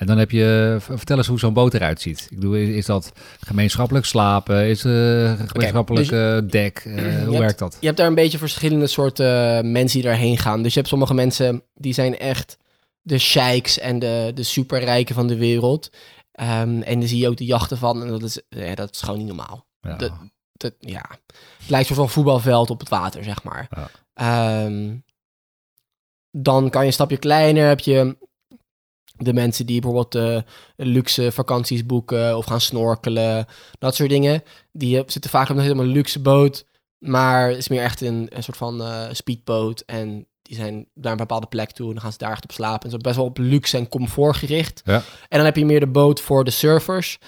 En 0.00 0.06
dan 0.06 0.18
heb 0.18 0.30
je, 0.30 0.76
vertel 0.80 1.16
eens 1.16 1.26
hoe 1.26 1.38
zo'n 1.38 1.52
boot 1.52 1.74
eruit 1.74 2.00
ziet. 2.00 2.26
Ik 2.30 2.36
bedoel, 2.38 2.54
is, 2.54 2.68
is 2.68 2.86
dat 2.86 3.12
gemeenschappelijk 3.40 4.06
slapen? 4.06 4.66
Is 4.66 4.82
het 4.82 5.50
gemeenschappelijk 5.50 6.08
dus- 6.08 6.42
eh, 6.42 6.50
dek? 6.50 6.78
Eh, 6.78 6.94
hoe 6.94 7.02
hebt- 7.04 7.38
werkt 7.38 7.58
dat? 7.58 7.76
Je 7.80 7.86
hebt 7.86 7.98
daar 7.98 8.06
een 8.06 8.14
beetje 8.14 8.38
verschillende 8.38 8.86
soorten 8.86 9.72
mensen 9.72 10.00
die 10.00 10.08
daarheen 10.08 10.38
gaan. 10.38 10.62
Dus 10.62 10.72
je 10.72 10.78
hebt 10.78 10.90
sommige 10.90 11.14
mensen 11.14 11.62
die 11.74 11.92
zijn 11.92 12.18
echt 12.18 12.58
de 13.02 13.18
sheiks 13.18 13.78
en 13.78 13.98
de, 13.98 14.30
de 14.34 14.42
superrijken 14.42 15.14
van 15.14 15.26
de 15.26 15.36
wereld. 15.36 15.90
Ehm, 16.32 16.80
en 16.82 16.98
dan 16.98 17.08
zie 17.08 17.18
je 17.18 17.28
ook 17.28 17.36
de 17.36 17.44
jachten 17.44 17.78
van. 17.78 18.02
En 18.02 18.08
dat 18.08 18.22
is, 18.22 18.40
ja, 18.48 18.74
dat 18.74 18.90
is 18.94 19.00
gewoon 19.00 19.18
niet 19.18 19.28
normaal. 19.28 19.66
Ja. 19.80 19.96
de- 19.96 20.10
dat, 20.52 20.74
ja, 20.78 21.04
het 21.58 21.70
lijkt 21.70 21.90
een 21.90 22.08
voetbalveld 22.08 22.70
op 22.70 22.80
het 22.80 22.88
water, 22.88 23.24
zeg 23.24 23.42
maar. 23.42 23.68
Ja. 23.70 23.90
Ehm, 24.14 24.96
dan 26.30 26.70
kan 26.70 26.80
je 26.80 26.86
een 26.86 26.92
stapje 26.92 27.16
kleiner, 27.16 27.68
heb 27.68 27.80
je 27.80 28.16
de 29.22 29.32
mensen 29.32 29.66
die 29.66 29.80
bijvoorbeeld 29.80 30.14
eh, 30.14 30.42
luxe 30.76 31.32
vakanties 31.32 31.86
boeken 31.86 32.36
of 32.36 32.44
gaan 32.44 32.60
snorkelen, 32.60 33.46
dat 33.78 33.94
soort 33.94 34.08
dingen. 34.08 34.42
Die 34.72 34.98
eh, 34.98 35.02
zitten 35.06 35.30
vaak 35.30 35.48
op 35.48 35.56
een 35.56 35.62
helemaal 35.62 35.84
luxe 35.84 36.20
boot, 36.20 36.66
maar 36.98 37.48
het 37.48 37.58
is 37.58 37.68
meer 37.68 37.82
echt 37.82 38.00
een, 38.00 38.26
een 38.28 38.42
soort 38.42 38.56
van 38.56 38.82
eh, 38.82 39.06
speedboot 39.12 39.80
en 39.80 40.28
die 40.42 40.56
zijn 40.56 40.88
naar 40.94 41.12
een 41.12 41.18
bepaalde 41.18 41.46
plek 41.46 41.70
toe 41.70 41.86
en 41.86 41.92
dan 41.92 42.02
gaan 42.02 42.12
ze 42.12 42.18
daar 42.18 42.32
echt 42.32 42.44
op 42.44 42.52
slapen. 42.52 42.84
En 42.84 42.90
zo 42.90 42.96
best 42.96 43.16
wel 43.16 43.24
op 43.24 43.38
luxe 43.38 43.76
en 43.76 43.88
comfort 43.88 44.36
gericht. 44.36 44.82
Ja. 44.84 45.02
En 45.28 45.36
dan 45.36 45.44
heb 45.44 45.56
je 45.56 45.64
meer 45.64 45.80
de 45.80 45.86
boot 45.86 46.20
voor 46.20 46.44
de 46.44 46.50
surfers. 46.50 47.18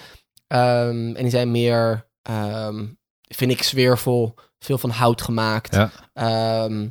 Ehm, 0.47 1.15
en 1.15 1.21
die 1.21 1.29
zijn 1.29 1.51
meer, 1.51 2.07
ehm, 2.21 2.85
vind 3.21 3.51
ik, 3.51 3.63
sfeervol. 3.63 4.33
Veel 4.59 4.77
van 4.77 4.89
hout 4.89 5.21
gemaakt. 5.21 5.75
Ja. 5.75 5.91
Ehm, 6.13 6.87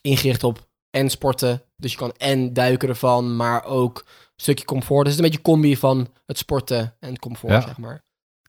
ingericht 0.00 0.44
op 0.44 0.68
en 0.90 1.10
sporten. 1.10 1.65
Dus 1.76 1.92
je 1.92 1.98
kan 1.98 2.12
en 2.16 2.52
duiken 2.52 2.88
ervan, 2.88 3.36
maar 3.36 3.64
ook 3.64 3.98
een 4.06 4.32
stukje 4.36 4.64
comfort. 4.64 5.04
Dus 5.06 5.14
het 5.16 5.24
is 5.24 5.30
een 5.30 5.30
beetje 5.32 5.38
een 5.38 5.60
combi 5.60 5.76
van 5.76 6.12
het 6.26 6.38
sporten 6.38 6.96
en 7.00 7.08
het 7.10 7.18
comfort, 7.18 7.52
Ja. 7.52 7.60
zeg 7.60 7.78
maar. 7.78 8.02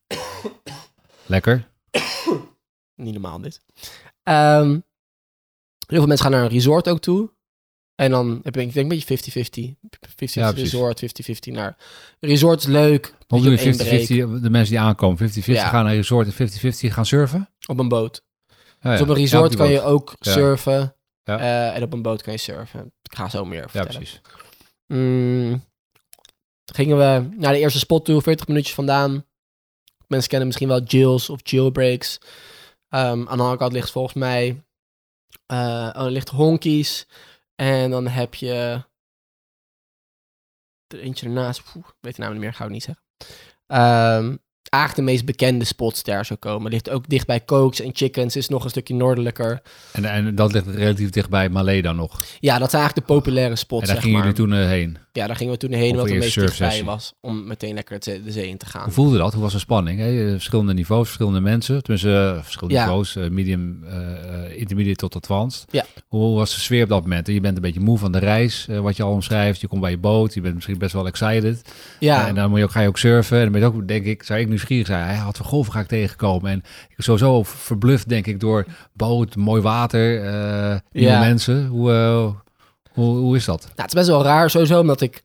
Lekker. 1.25 1.67
Niet 2.95 3.13
normaal 3.13 3.41
dit. 3.41 3.61
Ehm, 4.23 4.69
heel 5.87 5.97
veel 5.97 6.05
mensen 6.07 6.25
gaan 6.25 6.31
naar 6.31 6.43
een 6.43 6.49
resort 6.51 6.89
ook 6.89 6.99
toe. 6.99 7.35
En 7.95 8.11
dan 8.11 8.39
heb 8.43 8.57
ik 8.57 8.73
denk 8.73 8.75
een 8.75 8.87
beetje 8.87 9.17
50-50. 9.17 9.75
50-50 10.09 10.33
Ja, 10.33 10.49
resort, 10.49 11.01
50-50 11.01 11.51
naar... 11.53 11.77
Resort 12.19 12.59
is 12.59 12.65
leuk. 12.65 13.05
Hoe 13.05 13.15
dat 13.27 13.39
je 13.39 13.45
doen 13.45 13.53
op 13.53 13.59
één 13.59 13.77
break 13.77 14.37
50-50, 14.39 14.41
de 14.41 14.49
mensen 14.49 14.73
die 14.75 14.79
aankomen, 14.83 15.29
50-50 15.31 15.33
Ja. 15.45 15.67
gaan 15.67 15.83
naar 15.83 15.91
een 15.91 15.97
resort 15.99 16.27
en 16.27 16.49
50-50 16.49 16.93
gaan 16.93 17.05
surfen? 17.05 17.49
Op 17.65 17.79
een 17.79 17.87
boot. 17.87 18.23
Ja, 18.79 18.91
Dus 18.91 19.01
op 19.01 19.07
een 19.09 19.15
resort 19.15 19.55
kan 19.55 19.69
je 19.71 19.81
ook 19.81 20.15
surfen. 20.19 20.95
Ja. 21.27 21.39
eh, 21.39 21.75
en 21.75 21.83
op 21.83 21.93
een 21.93 22.01
boot 22.01 22.21
kan 22.21 22.33
je 22.33 22.39
surfen. 22.39 22.93
Ik 23.01 23.15
ga 23.15 23.29
zo 23.29 23.45
meer 23.45 23.61
Ja, 23.61 23.67
vertellen. 23.69 23.95
precies. 23.95 24.21
Mm, 24.87 25.63
gingen 26.73 26.97
we 26.97 27.35
naar 27.37 27.53
de 27.53 27.59
eerste 27.59 27.79
spot 27.79 28.05
toe, 28.05 28.21
40 28.21 28.47
minuutjes 28.47 28.75
vandaan. 28.75 29.25
Mensen 30.07 30.29
kennen 30.29 30.47
misschien 30.47 30.67
wel 30.67 30.81
Jills 30.81 31.29
of 31.29 31.39
Jailbreaks. 31.43 32.19
Ehm 32.89 33.03
aan 33.27 33.37
de 33.37 33.43
andere 33.43 33.57
kant 33.57 33.71
ligt 33.73 33.91
volgens 33.91 34.13
mij 34.15 34.61
Eh 35.45 35.89
oh, 35.95 36.05
ligt 36.09 36.29
honkies. 36.29 37.07
En 37.55 37.91
dan 37.91 38.07
heb 38.07 38.33
je... 38.35 38.83
Er 40.87 40.99
eentje 40.99 41.25
ernaast. 41.25 41.71
Poeh, 41.71 41.85
weet 41.99 42.15
de 42.15 42.21
naam 42.21 42.31
niet 42.31 42.41
meer, 42.41 42.53
ga 42.53 42.63
ik 42.65 42.69
niet 42.69 42.83
zeggen. 42.83 43.03
Ehm, 43.67 44.35
eigenlijk 44.69 45.05
de 45.07 45.13
meest 45.13 45.25
bekende 45.25 45.65
spots 45.65 46.03
daar 46.03 46.25
zou 46.25 46.39
komen. 46.39 46.71
Ligt 46.71 46.89
ook 46.89 47.09
dicht 47.09 47.27
bij 47.27 47.45
Cokes 47.45 47.81
en 47.81 47.89
Chickens. 47.93 48.35
Is 48.35 48.47
nog 48.49 48.63
een 48.63 48.69
stukje 48.69 48.93
noordelijker. 48.95 49.61
En, 49.91 50.05
en 50.05 50.35
dat 50.35 50.53
ligt 50.53 50.67
relatief 50.67 51.09
dichtbij 51.09 51.49
Malé 51.49 51.81
dan 51.81 51.95
nog. 51.95 52.23
Ja, 52.39 52.57
dat 52.59 52.69
zijn 52.69 52.81
eigenlijk 52.81 53.07
de 53.07 53.13
populaire 53.13 53.55
spots, 53.55 53.81
En 53.81 53.87
daar 53.87 53.95
zeg 53.95 54.05
gingen 54.05 54.19
maar. 54.25 54.33
jullie 54.33 54.49
toen 54.49 54.59
eh, 54.59 54.67
heen. 54.67 54.97
Ja, 55.11 55.27
daar 55.27 55.35
gingen 55.35 55.53
we 55.53 55.59
toen 55.59 55.71
heen, 55.71 55.91
omdat 55.91 56.09
het 56.09 56.17
meest 56.19 56.35
dichtbij 56.39 56.83
was. 56.83 57.13
Om 57.21 57.47
meteen 57.47 57.73
lekker 57.73 57.99
de 57.99 58.21
zee 58.27 58.47
in 58.47 58.57
te 58.57 58.65
gaan. 58.65 58.83
Hoe 58.83 58.91
voelde 58.93 59.17
dat? 59.17 59.33
Hoe 59.33 59.41
was 59.41 59.53
de 59.53 59.59
spanning? 59.59 59.99
Hè? 59.99 60.29
Verschillende 60.31 60.73
niveaus, 60.73 61.03
verschillende 61.05 61.39
mensen. 61.39 61.83
Tenminste, 61.83 62.33
eh, 62.37 62.43
verschillende 62.43 62.79
Ja. 62.79 62.85
niveaus. 62.85 63.15
eh, 63.15 63.27
medium, 63.29 63.83
intermediate 64.55 64.95
tot 64.97 65.15
advanced. 65.15 65.65
Ja. 65.71 65.85
Hoe 66.07 66.35
was 66.35 66.53
de 66.53 66.59
sfeer 66.59 66.83
op 66.83 66.89
dat 66.89 67.01
moment? 67.01 67.27
Je 67.27 67.39
bent 67.41 67.55
een 67.55 67.61
beetje 67.61 67.79
moe 67.79 67.97
van 67.97 68.11
de 68.11 68.17
reis, 68.19 68.67
wat 68.81 68.97
je 68.97 69.03
al 69.03 69.11
omschrijft. 69.11 69.61
Je 69.61 69.67
komt 69.67 69.81
bij 69.81 69.91
je 69.91 69.97
boot, 69.97 70.33
je 70.33 70.41
bent 70.41 70.53
misschien 70.55 70.77
best 70.77 70.93
wel 70.93 71.07
excited. 71.07 71.61
Ja, 71.99 72.27
En 72.27 72.35
dan 72.35 72.49
moet 72.49 72.57
je 72.59 72.63
ook, 72.63 72.71
ga 72.71 72.81
je 72.81 72.87
ook 72.87 72.97
surfen. 72.97 73.37
En 73.37 73.43
dan 73.43 73.51
ben 73.51 73.61
je 73.61 73.67
ook, 73.67 73.87
denk 73.87 74.05
ik, 74.05 74.23
zou 74.23 74.39
ik 74.39 74.47
nieuwsgierig 74.57 74.87
zijn. 74.87 75.05
Hij 75.05 75.15
had 75.15 75.37
voor 75.37 75.45
golven 75.45 75.73
ga 75.73 75.79
ik 75.79 75.87
tegenkomen. 75.87 76.51
En 76.51 76.57
ik 76.89 76.95
was 76.95 77.05
sowieso 77.05 77.43
verbluft, 77.43 78.09
denk 78.09 78.27
ik, 78.27 78.39
door 78.39 78.65
boot, 78.93 79.35
mooi 79.35 79.61
water, 79.61 80.19
nieuwe 80.91 81.11
Ja. 81.11 81.19
mensen. 81.19 81.67
Hoe, 81.67 81.91
eh, 81.91 82.31
hoe, 82.93 83.17
hoe 83.17 83.35
is 83.35 83.45
dat? 83.45 83.61
Nou, 83.61 83.71
het 83.75 83.87
is 83.87 83.93
best 83.93 84.07
wel 84.07 84.23
raar 84.23 84.49
sowieso, 84.49 84.79
omdat 84.79 85.01
ik 85.01 85.23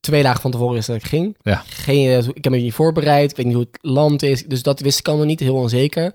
twee 0.00 0.22
dagen 0.22 0.40
van 0.40 0.50
tevoren 0.50 0.74
wist 0.74 0.86
dat 0.86 0.96
ik 0.96 1.04
ging. 1.06 1.36
Ja. 1.42 1.62
Geen, 1.66 2.08
eh, 2.08 2.26
ik 2.28 2.44
heb 2.44 2.52
me 2.52 2.58
niet 2.58 2.74
voorbereid, 2.74 3.30
ik 3.30 3.36
weet 3.36 3.46
niet 3.46 3.54
hoe 3.54 3.66
het 3.70 3.78
land 3.82 4.22
is. 4.22 4.44
Dus 4.46 4.62
dat 4.62 4.80
wist 4.80 4.98
ik 4.98 5.08
allemaal 5.08 5.26
niet, 5.26 5.40
heel 5.40 5.54
onzeker. 5.54 6.12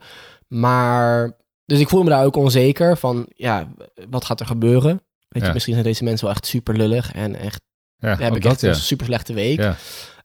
Maar, 0.48 1.36
dus 1.66 1.80
ik 1.80 1.90
voel 1.90 2.04
me 2.04 2.10
daar 2.10 2.26
ook 2.26 2.36
onzeker 2.36 2.98
van, 2.98 3.26
ja, 3.36 3.68
wat 4.10 4.26
gaat 4.26 4.40
er 4.40 4.46
gebeuren? 4.46 5.02
Weet 5.30 5.46
je, 5.46 5.54
misschien 5.54 5.74
zijn 5.74 5.86
deze 5.86 6.04
mensen 6.04 6.26
wel 6.26 6.36
echt 6.36 6.46
super 6.46 6.78
lullig 6.78 7.12
en 7.12 7.36
echt, 7.36 7.62
Ja, 7.98 8.18
heb 8.18 8.36
ik 8.36 8.42
dat, 8.42 8.52
echt 8.52 8.62
ja. 8.62 8.68
een 8.70 8.76
super 8.76 9.06
slechte 9.06 9.34
week. 9.34 9.60
Ja. 9.60 9.76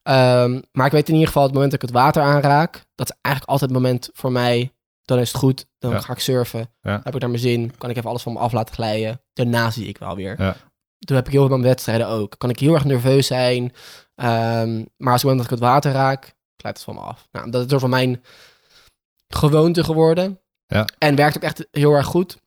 Ehm, 0.04 0.60
maar 0.72 0.86
ik 0.86 0.92
weet 0.92 1.06
in 1.08 1.12
ieder 1.14 1.26
geval, 1.28 1.42
het 1.42 1.52
moment 1.52 1.70
dat 1.70 1.82
ik 1.82 1.88
het 1.88 1.96
water 1.98 2.22
aanraak, 2.22 2.84
dat 2.94 3.08
is 3.10 3.16
eigenlijk 3.20 3.50
altijd 3.54 3.70
het 3.70 3.80
moment 3.80 4.10
voor 4.12 4.32
mij, 4.32 4.72
dan 5.04 5.18
is 5.18 5.28
het 5.28 5.36
goed, 5.36 5.66
dan 5.78 5.90
Ja. 5.90 6.00
ga 6.00 6.12
ik 6.12 6.18
surfen, 6.18 6.70
Ja. 6.80 7.00
heb 7.04 7.14
ik 7.14 7.20
naar 7.20 7.30
mijn 7.30 7.42
zin, 7.42 7.76
kan 7.78 7.90
ik 7.90 7.96
even 7.96 8.08
alles 8.10 8.22
van 8.22 8.32
me 8.32 8.38
af 8.38 8.52
laten 8.52 8.74
glijden. 8.74 9.20
Daarna 9.32 9.70
zie 9.70 9.86
ik 9.88 9.98
wel 9.98 10.16
weer. 10.16 10.40
Ja. 10.42 10.56
Toen 10.98 11.16
heb 11.16 11.26
ik 11.26 11.32
heel 11.32 11.40
veel 11.46 11.56
mijn 11.56 11.68
wedstrijden 11.68 12.08
ook. 12.08 12.34
Kan 12.38 12.50
ik 12.50 12.58
heel 12.58 12.74
erg 12.74 12.84
nerveus 12.84 13.26
zijn, 13.26 13.72
ehm, 14.14 14.76
maar 14.96 15.12
als 15.12 15.22
het 15.22 15.30
moment 15.30 15.36
dat 15.36 15.44
ik 15.44 15.50
het 15.50 15.68
water 15.70 15.92
raak, 15.92 16.34
glijdt 16.56 16.78
het 16.78 16.86
van 16.86 16.94
me 16.94 17.00
af. 17.00 17.28
Nou, 17.32 17.50
dat 17.50 17.60
is 17.62 17.66
door 17.68 17.80
van 17.80 17.90
mijn 17.90 18.22
gewoonte 19.28 19.84
geworden. 19.84 20.40
Ja. 20.66 20.84
En 20.98 21.14
werkt 21.16 21.36
ook 21.36 21.42
echt 21.42 21.66
heel 21.70 21.92
erg 21.92 22.06
goed. 22.06 22.38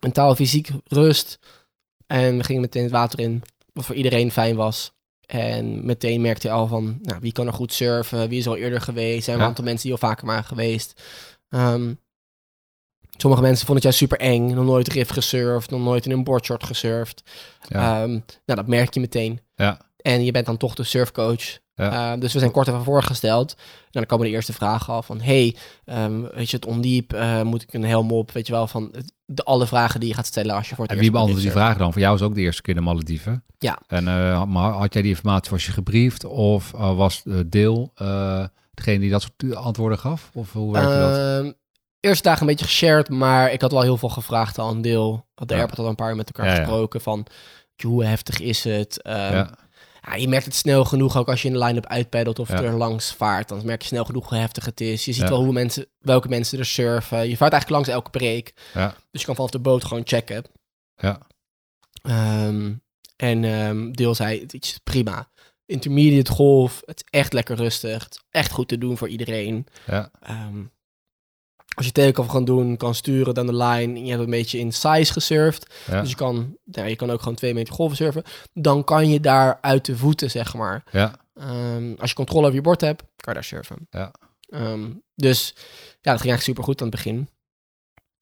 Mentaal, 0.00 0.34
fysiek, 0.34 0.70
rust. 0.84 1.38
En 2.06 2.36
we 2.36 2.44
gingen 2.44 2.60
meteen 2.62 2.82
het 2.82 2.92
water 2.92 3.18
in, 3.20 3.42
wat 3.72 3.84
voor 3.84 3.94
iedereen 3.94 4.30
fijn 4.30 4.56
was. 4.56 4.92
En 5.32 5.86
meteen 5.86 6.20
merkte 6.20 6.46
je 6.46 6.52
al 6.52 6.66
van, 6.66 6.98
nou, 7.02 7.20
wie 7.20 7.32
kan 7.32 7.46
er 7.46 7.52
goed 7.52 7.72
surfen? 7.72 8.28
Wie 8.28 8.38
is 8.38 8.46
al 8.48 8.56
eerder 8.56 8.80
geweest? 8.80 9.16
Er 9.16 9.22
zijn 9.22 9.36
een 9.36 9.42
Ja. 9.42 9.48
aantal 9.48 9.64
mensen 9.64 9.82
die 9.82 9.92
al 9.92 10.08
vaker 10.08 10.26
waren 10.26 10.44
geweest. 10.44 11.02
Ehm, 11.48 11.94
sommige 13.16 13.42
mensen 13.42 13.66
vonden 13.66 13.84
het 13.84 13.84
juist 13.84 13.98
super 13.98 14.18
eng. 14.20 14.54
Nog 14.54 14.64
nooit 14.64 14.88
riff 14.92 15.10
gesurfd, 15.10 15.70
nog 15.70 15.80
nooit 15.80 16.04
in 16.06 16.10
een 16.10 16.24
boardshort 16.24 16.64
gesurfd. 16.64 17.22
Ja. 17.68 18.02
Ehm, 18.02 18.10
nou, 18.10 18.22
dat 18.44 18.66
merk 18.66 18.94
je 18.94 19.00
meteen. 19.00 19.40
Ja. 19.54 19.80
En 19.96 20.24
je 20.24 20.30
bent 20.30 20.46
dan 20.46 20.56
toch 20.56 20.74
de 20.74 20.82
surfcoach. 20.84 21.58
Ja. 21.74 22.10
Ehm, 22.12 22.20
dus 22.20 22.32
we 22.32 22.38
zijn 22.38 22.50
kort 22.50 22.68
even 22.68 22.84
voorgesteld. 22.84 23.52
En 23.58 23.58
dan 23.90 24.06
komen 24.06 24.26
de 24.26 24.32
eerste 24.32 24.52
vragen 24.52 24.92
al 24.92 25.02
van... 25.02 25.20
hey, 25.20 25.56
weet 26.34 26.50
je, 26.50 26.56
het 26.56 26.66
ondiep, 26.66 27.12
eh, 27.12 27.42
moet 27.42 27.62
ik 27.62 27.72
een 27.72 27.84
helm 27.84 28.12
op? 28.12 28.30
Weet 28.30 28.46
je 28.46 28.52
wel, 28.52 28.66
van 28.66 28.88
het- 28.92 29.12
de, 29.30 29.44
alle 29.44 29.66
vragen 29.66 30.00
die 30.00 30.08
je 30.08 30.14
gaat 30.14 30.26
stellen 30.26 30.54
als 30.54 30.68
je 30.68 30.74
voor 30.74 30.84
het 30.84 30.92
En 30.92 31.00
wie 31.00 31.10
beantwoordt 31.10 31.42
die 31.42 31.50
vragen 31.52 31.78
dan? 31.78 31.92
Voor 31.92 32.00
jou 32.00 32.12
was 32.18 32.22
ook 32.28 32.34
de 32.34 32.40
eerste 32.40 32.62
keer 32.62 32.74
de 32.74 32.80
Malediven. 32.80 33.44
Ja. 33.58 33.78
En 33.86 34.08
eh, 34.08 34.44
maar 34.44 34.72
had 34.72 34.92
jij 34.92 35.02
die 35.02 35.10
informatie, 35.10 35.50
was 35.50 35.66
je 35.66 35.72
gebriefd? 35.72 36.24
Of 36.24 36.74
eh, 36.74 36.96
was 36.96 37.22
eh, 37.24 37.34
Deel 37.46 37.92
degene 38.74 38.98
die 38.98 39.10
dat 39.10 39.22
soort 39.22 39.54
antwoorden 39.54 39.98
gaf? 39.98 40.30
Of 40.34 40.52
hoe 40.52 40.72
werkte 40.72 40.98
dat? 40.98 41.16
Ehm, 41.44 41.52
Eerste 42.00 42.22
dagen 42.22 42.40
een 42.40 42.46
beetje 42.48 42.64
geshared, 42.64 43.08
maar 43.08 43.52
ik 43.52 43.60
had 43.60 43.72
wel 43.72 43.82
heel 43.82 43.96
veel 43.96 44.08
gevraagd 44.08 44.58
al 44.58 44.70
een 44.70 44.82
deel. 44.82 45.26
Had 45.34 45.48
de 45.48 45.54
Ja. 45.54 45.60
airport 45.60 45.78
al 45.80 45.88
een 45.88 45.94
paar 45.94 46.16
met 46.16 46.26
elkaar 46.26 46.46
Ja, 46.46 46.52
ja. 46.52 46.58
gesproken 46.58 47.00
van... 47.00 47.26
Hoe 47.82 48.04
heftig 48.04 48.40
is 48.40 48.64
het? 48.64 49.02
Ehm, 49.02 49.46
ja. 50.02 50.14
Je 50.14 50.28
merkt 50.28 50.44
het 50.44 50.54
snel 50.54 50.84
genoeg, 50.84 51.16
ook 51.16 51.28
als 51.28 51.42
je 51.42 51.48
in 51.48 51.54
de 51.54 51.64
line-up 51.64 51.86
uitpeddelt 51.86 52.38
of 52.38 52.48
Ja. 52.48 52.62
er 52.62 52.72
langs 52.76 53.12
vaart. 53.12 53.48
Dan 53.48 53.66
merk 53.66 53.82
je 53.82 53.88
snel 53.88 54.04
genoeg 54.04 54.28
hoe 54.28 54.38
heftig 54.38 54.64
het 54.64 54.80
is. 54.80 55.04
Je 55.04 55.12
ziet 55.12 55.22
Ja. 55.22 55.28
wel 55.28 55.44
hoe 55.44 55.52
mensen, 55.52 55.86
welke 55.98 56.28
mensen 56.28 56.58
er 56.58 56.64
surfen. 56.66 57.28
Je 57.28 57.36
vaart 57.36 57.52
eigenlijk 57.52 57.70
langs 57.70 57.88
elke 57.88 58.10
break. 58.10 58.52
Ja. 58.74 58.94
Dus 59.10 59.20
je 59.20 59.26
kan 59.26 59.34
vanaf 59.34 59.50
de 59.50 59.58
boot 59.58 59.84
gewoon 59.84 60.02
checken. 60.06 60.44
Ja. 60.96 61.20
Ehm, 62.02 62.72
en 63.16 63.44
ehm, 63.44 63.90
deel 63.92 64.14
zei, 64.14 64.40
het 64.40 64.54
is 64.54 64.80
prima. 64.84 65.30
Intermediate 65.66 66.30
golf, 66.30 66.82
het 66.84 67.02
is 67.06 67.18
echt 67.20 67.32
lekker 67.32 67.56
rustig. 67.56 68.04
Het 68.04 68.14
is 68.14 68.22
echt 68.30 68.50
goed 68.50 68.68
te 68.68 68.78
doen 68.78 68.96
voor 68.98 69.08
iedereen. 69.08 69.66
Ja. 69.86 70.10
Ehm, 70.20 70.64
als 71.78 71.86
je 71.86 71.92
take-off 71.92 72.28
kan 72.28 72.44
doen, 72.44 72.76
kan 72.76 72.94
sturen 72.94 73.34
dan 73.34 73.46
de 73.46 73.56
line. 73.56 74.04
Je 74.04 74.10
hebt 74.10 74.22
een 74.22 74.30
beetje 74.30 74.58
in 74.58 74.72
size 74.72 75.12
gesurfd. 75.12 75.74
Ja. 75.90 76.00
Dus 76.00 76.10
je 76.10 76.16
kan, 76.16 76.56
nou, 76.64 76.88
je 76.88 76.96
kan 76.96 77.10
ook 77.10 77.20
gewoon 77.20 77.34
twee 77.36 77.54
meter 77.54 77.74
golven 77.74 77.96
surfen. 77.96 78.22
Dan 78.52 78.84
kan 78.84 79.08
je 79.08 79.20
daar 79.20 79.58
uit 79.60 79.84
de 79.84 79.96
voeten, 79.96 80.30
zeg 80.30 80.54
maar. 80.54 80.84
Ja. 80.92 81.14
Ehm, 81.34 81.92
als 81.98 82.10
je 82.10 82.16
controle 82.16 82.42
over 82.42 82.54
je 82.54 82.60
bord 82.62 82.80
hebt, 82.80 83.00
kan 83.02 83.08
je 83.26 83.32
daar 83.32 83.44
surfen. 83.44 83.86
Ja. 83.90 84.12
Ehm, 84.48 84.84
dus 85.14 85.52
ja, 85.56 85.62
dat 86.12 86.20
ging 86.20 86.32
eigenlijk 86.32 86.42
super 86.42 86.64
goed 86.64 86.80
aan 86.82 86.86
het 86.86 86.96
begin. 86.96 87.28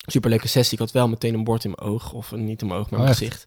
Super 0.06 0.30
leuke 0.30 0.48
sessie. 0.48 0.72
Ik 0.72 0.78
had 0.78 0.92
wel 0.92 1.08
meteen 1.08 1.34
een 1.34 1.44
bord 1.44 1.64
in 1.64 1.72
mijn 1.76 1.90
oog. 1.90 2.12
Of 2.12 2.30
een- 2.30 2.44
niet 2.44 2.60
in 2.60 2.66
mijn 2.66 2.80
oog, 2.80 2.90
maar 2.90 3.00
in 3.00 3.06
Oh, 3.06 3.10
mijn 3.12 3.18
gezicht. 3.30 3.46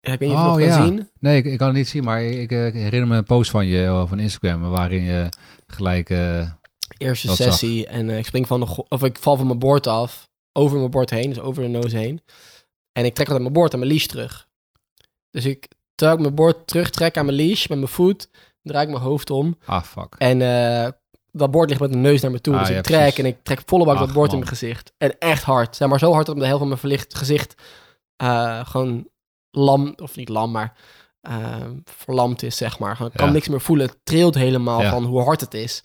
Ja, 0.00 0.12
ik 0.12 0.18
weet 0.18 0.28
niet 0.28 0.38
je 0.38 0.44
Oh, 0.44 0.50
nog 0.50 0.60
ja. 0.60 0.84
zien. 0.84 1.10
Nee, 1.20 1.36
ik, 1.36 1.44
ik 1.44 1.58
kan 1.58 1.66
het 1.66 1.76
niet 1.76 1.88
zien, 1.88 2.04
maar 2.04 2.22
ik, 2.22 2.52
eh, 2.52 2.66
ik 2.66 2.72
herinner 2.72 3.08
me 3.08 3.16
een 3.16 3.24
post 3.24 3.50
van 3.50 3.66
je 3.66 4.04
van 4.08 4.18
Instagram 4.18 4.60
waarin 4.70 5.02
je 5.02 5.28
gelijk. 5.66 6.10
eh, 6.10 6.50
Eerste 6.98 7.26
Dat 7.26 7.36
zag. 7.36 7.46
sessie. 7.46 7.86
En 7.86 8.10
eh, 8.10 8.18
ik 8.18 8.26
spring 8.26 8.46
van 8.46 8.60
de 8.60 8.84
of 8.88 9.02
ik 9.02 9.18
val 9.18 9.36
van 9.36 9.46
mijn 9.46 9.58
bord 9.58 9.86
af. 9.86 10.28
Over 10.52 10.78
mijn 10.78 10.90
bord 10.90 11.10
heen, 11.10 11.28
dus 11.28 11.40
over 11.40 11.62
de 11.62 11.68
nose 11.68 11.96
heen. 11.96 12.22
En 12.92 13.04
ik 13.04 13.14
trek 13.14 13.26
wat 13.26 13.36
aan 13.36 13.42
mijn 13.42 13.54
bord 13.54 13.72
aan 13.72 13.78
mijn 13.78 13.90
leash 13.90 14.06
terug. 14.06 14.48
Dus 15.30 15.44
ik 15.44 15.68
terwijl 15.94 16.18
ik 16.18 16.24
mijn 16.24 16.34
bord 16.36 16.66
terugtrek 16.66 17.16
aan 17.16 17.24
mijn 17.24 17.36
leash 17.36 17.66
met 17.66 17.78
mijn 17.78 17.90
voet, 17.90 18.28
draai 18.62 18.84
ik 18.86 18.92
mijn 18.92 19.02
hoofd 19.04 19.30
om. 19.30 19.58
ah, 19.64 19.82
fuck. 19.82 20.14
En 20.18 20.42
eh, 20.42 20.90
dat 21.32 21.50
bord 21.50 21.68
ligt 21.68 21.80
met 21.80 21.90
de 21.90 21.96
neus 21.96 22.20
naar 22.20 22.30
me 22.30 22.40
toe. 22.40 22.54
Ah, 22.54 22.60
dus 22.60 22.68
ja, 22.68 22.76
ik 22.76 22.82
trek 22.84 22.98
precies. 22.98 23.18
en 23.18 23.26
ik 23.26 23.36
trek 23.42 23.62
volle 23.66 23.84
bak 23.84 23.98
dat 23.98 24.12
bord 24.12 24.30
in 24.32 24.38
mijn 24.38 24.50
gezicht. 24.50 24.92
En 24.98 25.18
echt 25.18 25.42
hard. 25.42 25.76
Zeg 25.76 25.88
maar 25.88 25.98
zo 25.98 26.12
hard 26.12 26.26
dat 26.26 26.36
de 26.36 26.42
helft 26.42 26.58
van 26.58 26.68
mijn 26.68 26.80
verlicht 26.80 27.14
gezicht 27.14 27.54
eh, 28.16 28.66
gewoon 28.66 29.08
lam, 29.50 29.92
of 29.96 30.16
niet 30.16 30.28
lam, 30.28 30.50
maar 30.50 30.76
verlamd 31.84 32.42
is, 32.42 32.56
zeg 32.56 32.78
maar. 32.78 32.90
Ik 33.00 33.12
kan 33.14 33.26
Ja. 33.26 33.32
niks 33.32 33.48
meer 33.48 33.60
voelen. 33.60 33.86
Het 33.86 33.98
trilt 34.04 34.34
helemaal 34.34 34.82
Ja. 34.82 34.90
van 34.90 35.04
hoe 35.04 35.22
hard 35.22 35.40
het 35.40 35.54
is. 35.54 35.82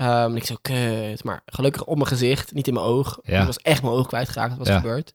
En 0.00 0.36
ik 0.36 0.44
zo, 0.44 0.54
kut. 0.60 1.24
Maar 1.24 1.42
gelukkig 1.46 1.84
op 1.84 1.94
mijn 1.96 2.08
gezicht, 2.08 2.52
niet 2.54 2.66
in 2.66 2.74
mijn 2.74 2.86
oog. 2.86 3.18
Ja. 3.22 3.40
Ik 3.40 3.46
was 3.46 3.56
echt 3.58 3.82
mijn 3.82 3.94
oog 3.94 4.06
kwijtgeraakt, 4.06 4.48
dat 4.50 4.58
was 4.58 4.68
Ja. 4.68 4.76
gebeurd. 4.76 5.14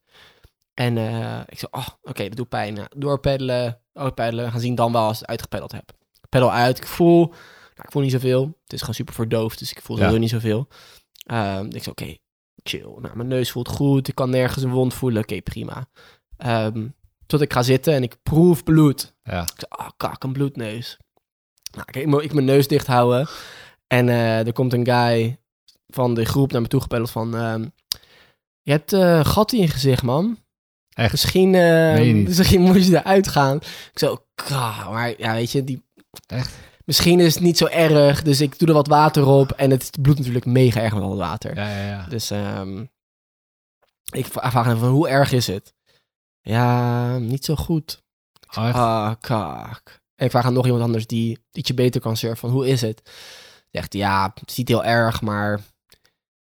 En 0.74 0.98
eh, 0.98 1.39
ik 1.45 1.60
zo, 1.60 1.67
oh, 1.71 1.88
oké, 2.02 2.24
dat 2.28 2.36
doet 2.38 2.50
pijn. 2.50 2.74
Nou, 2.74 2.88
doorpeddelen, 2.95 3.80
uitpeddelen, 3.93 4.52
gaan 4.52 4.60
zien 4.60 4.76
dan 4.76 4.91
wel 4.91 5.02
als 5.02 5.13
ik 5.13 5.19
het 5.19 5.30
uitgepeddeld 5.30 5.71
heb. 5.71 5.91
Peddel 6.30 6.52
uit, 6.52 6.78
ik 6.78 6.88
voel, 6.88 7.26
nou, 7.28 7.82
ik 7.82 7.91
voel 7.91 8.02
niet 8.02 8.12
zoveel. 8.12 8.43
Het 8.63 8.74
is 8.74 8.80
gewoon 8.80 8.95
super 8.95 9.13
verdoofd, 9.13 9.60
dus 9.60 9.71
ik 9.71 9.82
voel 9.82 9.98
Ja. 9.98 10.12
niet 10.12 10.30
zoveel. 10.30 10.67
Ehm, 11.26 11.65
ik 11.69 11.84
zo, 11.84 11.89
oké, 11.89 12.15
chill. 12.63 12.98
Nou, 13.02 13.15
mijn 13.15 13.28
neus 13.28 13.52
voelt 13.52 13.67
goed, 13.69 14.08
ik 14.08 14.15
kan 14.15 14.30
nergens 14.30 14.63
een 14.63 14.71
wond 14.71 14.93
voelen. 14.93 15.21
Oké, 15.21 15.41
prima. 15.41 15.86
Ehm, 16.38 16.88
tot 17.26 17.41
ik 17.41 17.54
ga 17.54 17.63
zitten 17.63 17.93
en 17.93 18.04
ik 18.04 18.17
proef 18.24 18.63
bloed. 18.63 19.13
Ja. 19.24 19.41
Ik 19.41 19.48
zei, 19.56 19.65
ah, 19.69 19.89
kak, 19.98 20.24
een 20.24 20.34
bloedneus. 20.34 20.98
Nou, 21.71 21.86
ik, 21.88 21.95
ik, 21.95 22.06
moet- 22.06 22.24
ik 22.24 22.34
mijn 22.34 22.45
neus 22.45 22.67
dicht 22.67 22.88
houden. 22.88 23.28
En 23.88 24.10
eh, 24.10 24.48
er 24.48 24.54
komt 24.54 24.74
een 24.74 24.86
guy 24.86 25.39
van 25.88 26.13
de 26.13 26.26
groep 26.26 26.52
naar 26.52 26.62
me 26.62 26.67
toe 26.67 26.82
gepeddeld 26.82 27.12
van... 27.12 27.36
ehm, 27.36 27.65
je 28.62 28.71
hebt 28.71 28.93
eh, 28.93 29.15
een 29.15 29.26
gat 29.26 29.52
in 29.52 29.60
je 29.60 29.67
gezicht, 29.67 30.04
man. 30.04 30.38
Echt? 30.89 31.12
Misschien, 31.12 31.56
eh, 31.56 32.26
misschien 32.26 32.62
moet 32.62 32.88
je 32.88 32.98
eruit 32.98 33.28
gaan. 33.28 33.56
Ik 33.56 34.00
zo, 34.00 34.26
maar 34.89 35.13
ja, 35.17 35.34
weet 35.34 35.52
je, 35.52 35.63
die... 35.63 35.84
Echt? 36.28 36.54
Misschien 36.86 37.19
is 37.19 37.34
het 37.34 37.43
niet 37.43 37.58
zo 37.58 37.65
erg, 37.65 38.24
dus 38.24 38.41
ik 38.41 38.60
doe 38.60 38.67
er 38.67 38.74
wat 38.74 38.88
water 38.88 39.26
op. 39.26 39.52
En 39.52 39.71
het 39.71 39.98
bloedt 40.02 40.17
natuurlijk 40.17 40.45
mega 40.45 40.82
erg 40.82 40.93
met 40.93 41.04
al 41.04 41.10
het 41.10 41.19
water. 41.19 41.56
Ja, 41.56 41.69
ja, 41.69 41.88
ja. 41.88 42.06
Dus 42.08 42.32
ehm, 42.32 42.86
ik 44.12 44.26
vraag 44.26 44.65
hem 44.65 44.78
van, 44.78 44.89
hoe 44.89 45.10
erg 45.10 45.32
is 45.32 45.48
het? 45.48 45.74
Ja, 46.41 47.17
niet 47.17 47.45
zo 47.45 47.56
goed. 47.56 48.04
Oh? 48.58 48.76
Ah, 48.76 49.13
kak. 49.19 50.02
En 50.15 50.26
ik 50.26 50.32
vraag 50.32 50.45
aan 50.45 50.54
nog 50.54 50.65
iemand 50.65 50.84
anders 50.84 51.08
die 51.08 51.39
ietsje 51.52 51.74
beter 51.74 52.02
kan 52.02 52.17
surfen. 52.17 52.38
Van 52.38 52.50
hoe 52.50 52.67
is 52.67 52.82
het? 52.82 53.12
Zegt 53.76 53.94
ja, 53.94 54.32
het 54.40 54.50
is 54.50 54.58
niet 54.58 54.68
heel 54.68 54.84
erg, 54.84 55.22
maar 55.22 55.62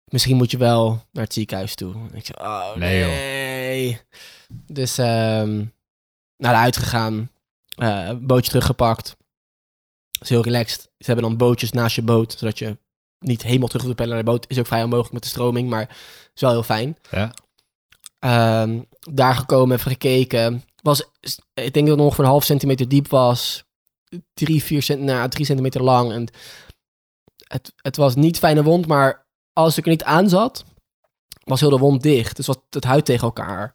misschien 0.05 0.37
moet 0.37 0.51
je 0.51 0.57
wel 0.57 1.03
naar 1.13 1.25
het 1.25 1.33
ziekenhuis 1.33 1.75
toe. 1.75 1.95
En 1.95 2.15
ik 2.15 2.27
zeg, 2.27 2.39
oh 2.39 2.75
Nee. 2.75 4.01
Dus 4.67 4.99
ehm 4.99 5.65
naar 6.37 6.53
de 6.53 6.59
uitgegaan, 6.59 7.31
eh, 7.77 8.11
bootje 8.21 8.51
teruggepakt. 8.51 9.17
Is 10.21 10.29
heel 10.29 10.43
relaxed. 10.43 10.81
Ze 10.81 11.07
hebben 11.07 11.25
dan 11.25 11.37
bootjes 11.37 11.71
naast 11.71 11.97
je 11.97 12.03
boot, 12.03 12.33
zodat 12.39 12.59
je 12.59 12.79
niet 13.19 13.43
helemaal 13.43 13.69
terug 13.69 13.85
hoeft 13.85 13.97
te 13.97 14.07
naar 14.07 14.19
de 14.19 14.25
boot. 14.25 14.45
Is 14.49 14.59
ook 14.59 14.67
vrij 14.67 14.83
onmogelijk 14.83 15.13
met 15.13 15.23
de 15.23 15.29
stroming, 15.29 15.69
maar 15.69 15.97
is 16.35 16.41
wel 16.41 16.51
heel 16.51 16.63
fijn. 16.63 16.97
Ja. 17.11 17.33
Ehm, 18.19 18.81
daar 19.01 19.35
gekomen, 19.35 19.77
even 19.77 19.91
gekeken. 19.91 20.65
Was, 20.83 21.05
ik 21.55 21.73
denk 21.73 21.87
dat 21.87 21.97
het 21.97 22.05
ongeveer 22.05 22.25
een 22.25 22.31
half 22.31 22.45
centimeter 22.45 22.89
diep 22.89 23.09
was. 23.09 23.65
Drie, 24.35 24.63
vier 24.63 24.83
cent, 24.83 25.01
nou, 25.01 25.29
drie 25.29 25.47
centimeter 25.47 25.83
lang. 25.83 26.13
En 26.13 26.29
het, 27.49 27.73
het 27.77 27.97
was 27.97 28.15
niet 28.15 28.39
fijne 28.39 28.63
wond, 28.63 28.87
maar 28.87 29.27
als 29.53 29.79
ik 29.79 29.85
er 29.85 29.91
niet 29.91 30.05
aan 30.05 30.29
zat, 30.29 30.65
was 31.45 31.61
heel 31.61 31.71
de 31.71 31.79
wond 31.79 32.03
dicht. 32.03 32.37
Dus 32.37 32.47
was 32.47 32.57
het 32.71 32.85
huid 32.85 33.05
tegen 33.05 33.25
elkaar. 33.25 33.75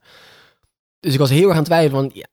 Dus 1.00 1.14
ik 1.14 1.20
was 1.20 1.30
heel 1.30 1.42
erg 1.44 1.52
aan 1.52 1.58
het 1.58 1.66
twijfelen. 1.66 2.02
Want 2.02 2.16
ja, 2.16 2.28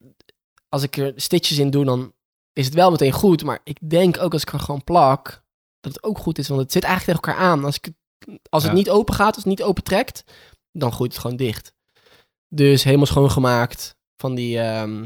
als 0.68 0.82
ik 0.82 0.96
er 0.96 1.12
stitches 1.16 1.58
in 1.58 1.70
doe, 1.70 1.84
dan 1.84 2.12
is 2.52 2.64
het 2.64 2.74
wel 2.74 2.90
meteen 2.90 3.12
goed. 3.12 3.44
Maar 3.44 3.60
ik 3.64 3.78
denk 3.90 4.18
ook 4.18 4.32
als 4.32 4.42
ik 4.42 4.52
er 4.52 4.60
gewoon 4.60 4.84
plak, 4.84 5.42
dat 5.80 5.94
het 5.94 6.02
ook 6.02 6.18
goed 6.18 6.38
is. 6.38 6.48
Want 6.48 6.60
het 6.60 6.72
zit 6.72 6.84
eigenlijk 6.84 7.18
tegen 7.18 7.34
elkaar 7.34 7.50
aan. 7.50 7.64
Als, 7.64 7.76
ik, 7.76 7.90
als 8.48 8.62
het 8.62 8.72
Ja. 8.72 8.78
niet 8.78 8.90
open 8.90 9.14
gaat, 9.14 9.26
als 9.34 9.44
het 9.44 9.46
niet 9.46 9.62
open 9.62 9.82
trekt, 9.82 10.24
dan 10.72 10.92
groeit 10.92 11.12
het 11.12 11.20
gewoon 11.20 11.36
dicht. 11.36 11.74
Dus 12.48 12.84
helemaal 12.84 13.06
schoongemaakt. 13.06 13.96
Van 14.16 14.34
die 14.34 14.58
ehm 14.60 15.04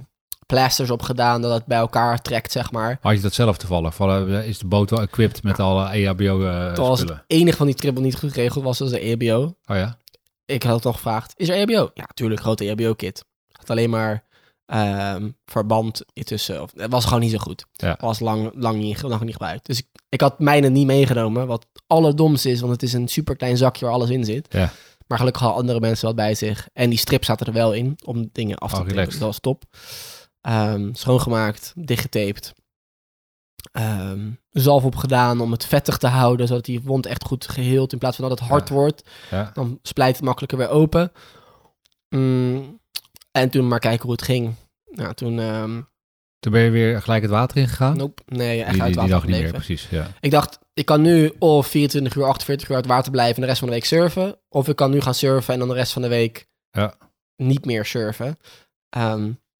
plasters 0.50 0.90
opgedaan, 0.90 1.42
dat 1.42 1.52
het 1.52 1.66
bij 1.66 1.78
elkaar 1.78 2.22
trekt, 2.22 2.52
zeg 2.52 2.72
maar. 2.72 2.98
Had 3.00 3.16
je 3.16 3.20
dat 3.20 3.34
zelf 3.34 3.56
toevallig? 3.56 3.98
Eh, 3.98 4.48
is 4.48 4.58
de 4.58 4.66
boot 4.66 4.90
wel 4.90 5.00
equipped 5.00 5.42
met 5.42 5.60
alle 5.60 5.96
E 5.96 6.04
EHBO 6.04 6.44
eh 6.44 6.72
Toen 6.72 6.88
was 6.88 7.00
het 7.00 7.12
enige 7.26 7.56
van 7.56 7.66
die 7.66 7.74
triple 7.74 8.02
niet 8.02 8.18
goed 8.18 8.32
geregeld 8.32 8.64
was, 8.64 8.78
was 8.78 8.90
de 8.90 9.00
EHBO. 9.00 9.54
Oh 9.66 9.76
ja? 9.76 9.96
Ik 10.44 10.62
had 10.62 10.82
nog 10.82 10.94
gevraagd, 10.94 11.32
is 11.36 11.48
er 11.48 11.56
EHBO? 11.56 11.90
Ja, 11.94 12.08
tuurlijk, 12.14 12.40
grote 12.40 12.64
EHBO-kit. 12.64 13.24
Had 13.52 13.70
alleen 13.70 13.90
maar 13.90 14.24
ehm, 14.66 15.30
verband 15.44 16.02
intussen. 16.12 16.62
Of, 16.62 16.70
het 16.74 16.90
was 16.90 17.04
gewoon 17.04 17.20
niet 17.20 17.30
zo 17.30 17.38
goed. 17.38 17.64
Ja. 17.72 17.96
Was 18.00 18.20
lang, 18.20 18.50
lang 18.54 18.78
niet, 18.78 19.02
lang 19.02 19.20
niet 19.20 19.32
gebruikt. 19.32 19.66
Dus 19.66 19.78
ik, 19.78 19.86
ik 20.08 20.20
had 20.20 20.38
mijne 20.38 20.68
niet 20.68 20.86
meegenomen, 20.86 21.46
wat 21.46 21.66
allerdomste 21.86 22.50
is, 22.50 22.60
want 22.60 22.72
het 22.72 22.82
is 22.82 22.92
een 22.92 23.08
super 23.08 23.36
klein 23.36 23.56
zakje 23.56 23.84
waar 23.84 23.94
alles 23.94 24.10
in 24.10 24.24
zit. 24.24 24.46
Ja. 24.50 24.72
Maar 25.06 25.18
gelukkig 25.18 25.42
hadden 25.42 25.60
andere 25.60 25.80
mensen 25.80 26.06
wat 26.06 26.16
bij 26.16 26.34
zich. 26.34 26.68
En 26.72 26.90
die 26.90 26.98
strips 26.98 27.26
zaten 27.26 27.46
er 27.46 27.52
wel 27.52 27.72
in, 27.72 27.98
om 28.04 28.28
dingen 28.32 28.58
af 28.58 28.72
te 28.72 28.80
Oh, 28.80 28.86
relaxed. 28.86 29.20
Dat 29.20 29.28
was 29.28 29.40
top. 29.40 29.64
Ehm, 30.40 30.92
schoongemaakt, 30.92 31.72
dichtgetaped. 31.76 32.52
Ehm 33.72 34.30
zalf 34.50 34.84
opgedaan 34.84 35.40
om 35.40 35.50
het 35.52 35.64
vettig 35.66 35.96
te 35.98 36.06
houden, 36.06 36.46
zodat 36.46 36.64
die 36.64 36.80
wond 36.82 37.06
echt 37.06 37.24
goed 37.24 37.48
geheeld. 37.48 37.92
In 37.92 37.98
plaats 37.98 38.16
van 38.16 38.28
dat 38.28 38.38
het 38.38 38.48
hard 38.48 38.68
Ja. 38.68 38.74
wordt, 38.74 39.08
ja. 39.30 39.50
dan 39.54 39.78
splijt 39.82 40.16
het 40.16 40.24
makkelijker 40.24 40.58
weer 40.58 40.68
open. 40.68 41.12
Mm, 42.08 42.80
en 43.30 43.50
toen 43.50 43.68
maar 43.68 43.78
kijken 43.78 44.02
hoe 44.02 44.12
het 44.12 44.22
ging. 44.22 44.54
Nou, 44.90 45.14
toen, 45.14 45.38
ehm 45.40 45.80
Toen 46.38 46.52
ben 46.52 46.62
je 46.62 46.70
weer 46.70 47.02
gelijk 47.02 47.22
het 47.22 47.30
water 47.30 47.56
ingegaan? 47.56 47.96
nope, 47.96 48.22
nee, 48.26 48.62
echt 48.62 48.72
die, 48.72 48.82
uit 48.82 48.90
het 48.94 49.00
water 49.00 49.20
gebleven. 49.20 49.52
precies. 49.52 49.88
Ja. 49.88 50.06
Ik 50.20 50.30
dacht, 50.30 50.58
ik 50.74 50.84
kan 50.86 51.00
nu 51.02 51.32
of 51.38 51.66
24 51.66 52.14
uur, 52.14 52.24
48 52.24 52.68
uur 52.68 52.74
uit 52.74 52.84
het 52.84 52.94
water 52.94 53.10
blijven 53.12 53.34
en 53.34 53.40
de 53.40 53.46
rest 53.46 53.58
van 53.58 53.68
de 53.68 53.74
week 53.74 53.84
surfen. 53.84 54.38
Of 54.48 54.68
ik 54.68 54.76
kan 54.76 54.90
nu 54.90 55.00
gaan 55.00 55.14
surfen 55.14 55.52
en 55.54 55.58
dan 55.60 55.68
de 55.68 55.74
rest 55.74 55.92
van 55.92 56.02
de 56.02 56.08
week 56.08 56.46
Ja. 56.70 56.94
niet 57.36 57.64
meer 57.64 57.84
surfen. 57.84 58.36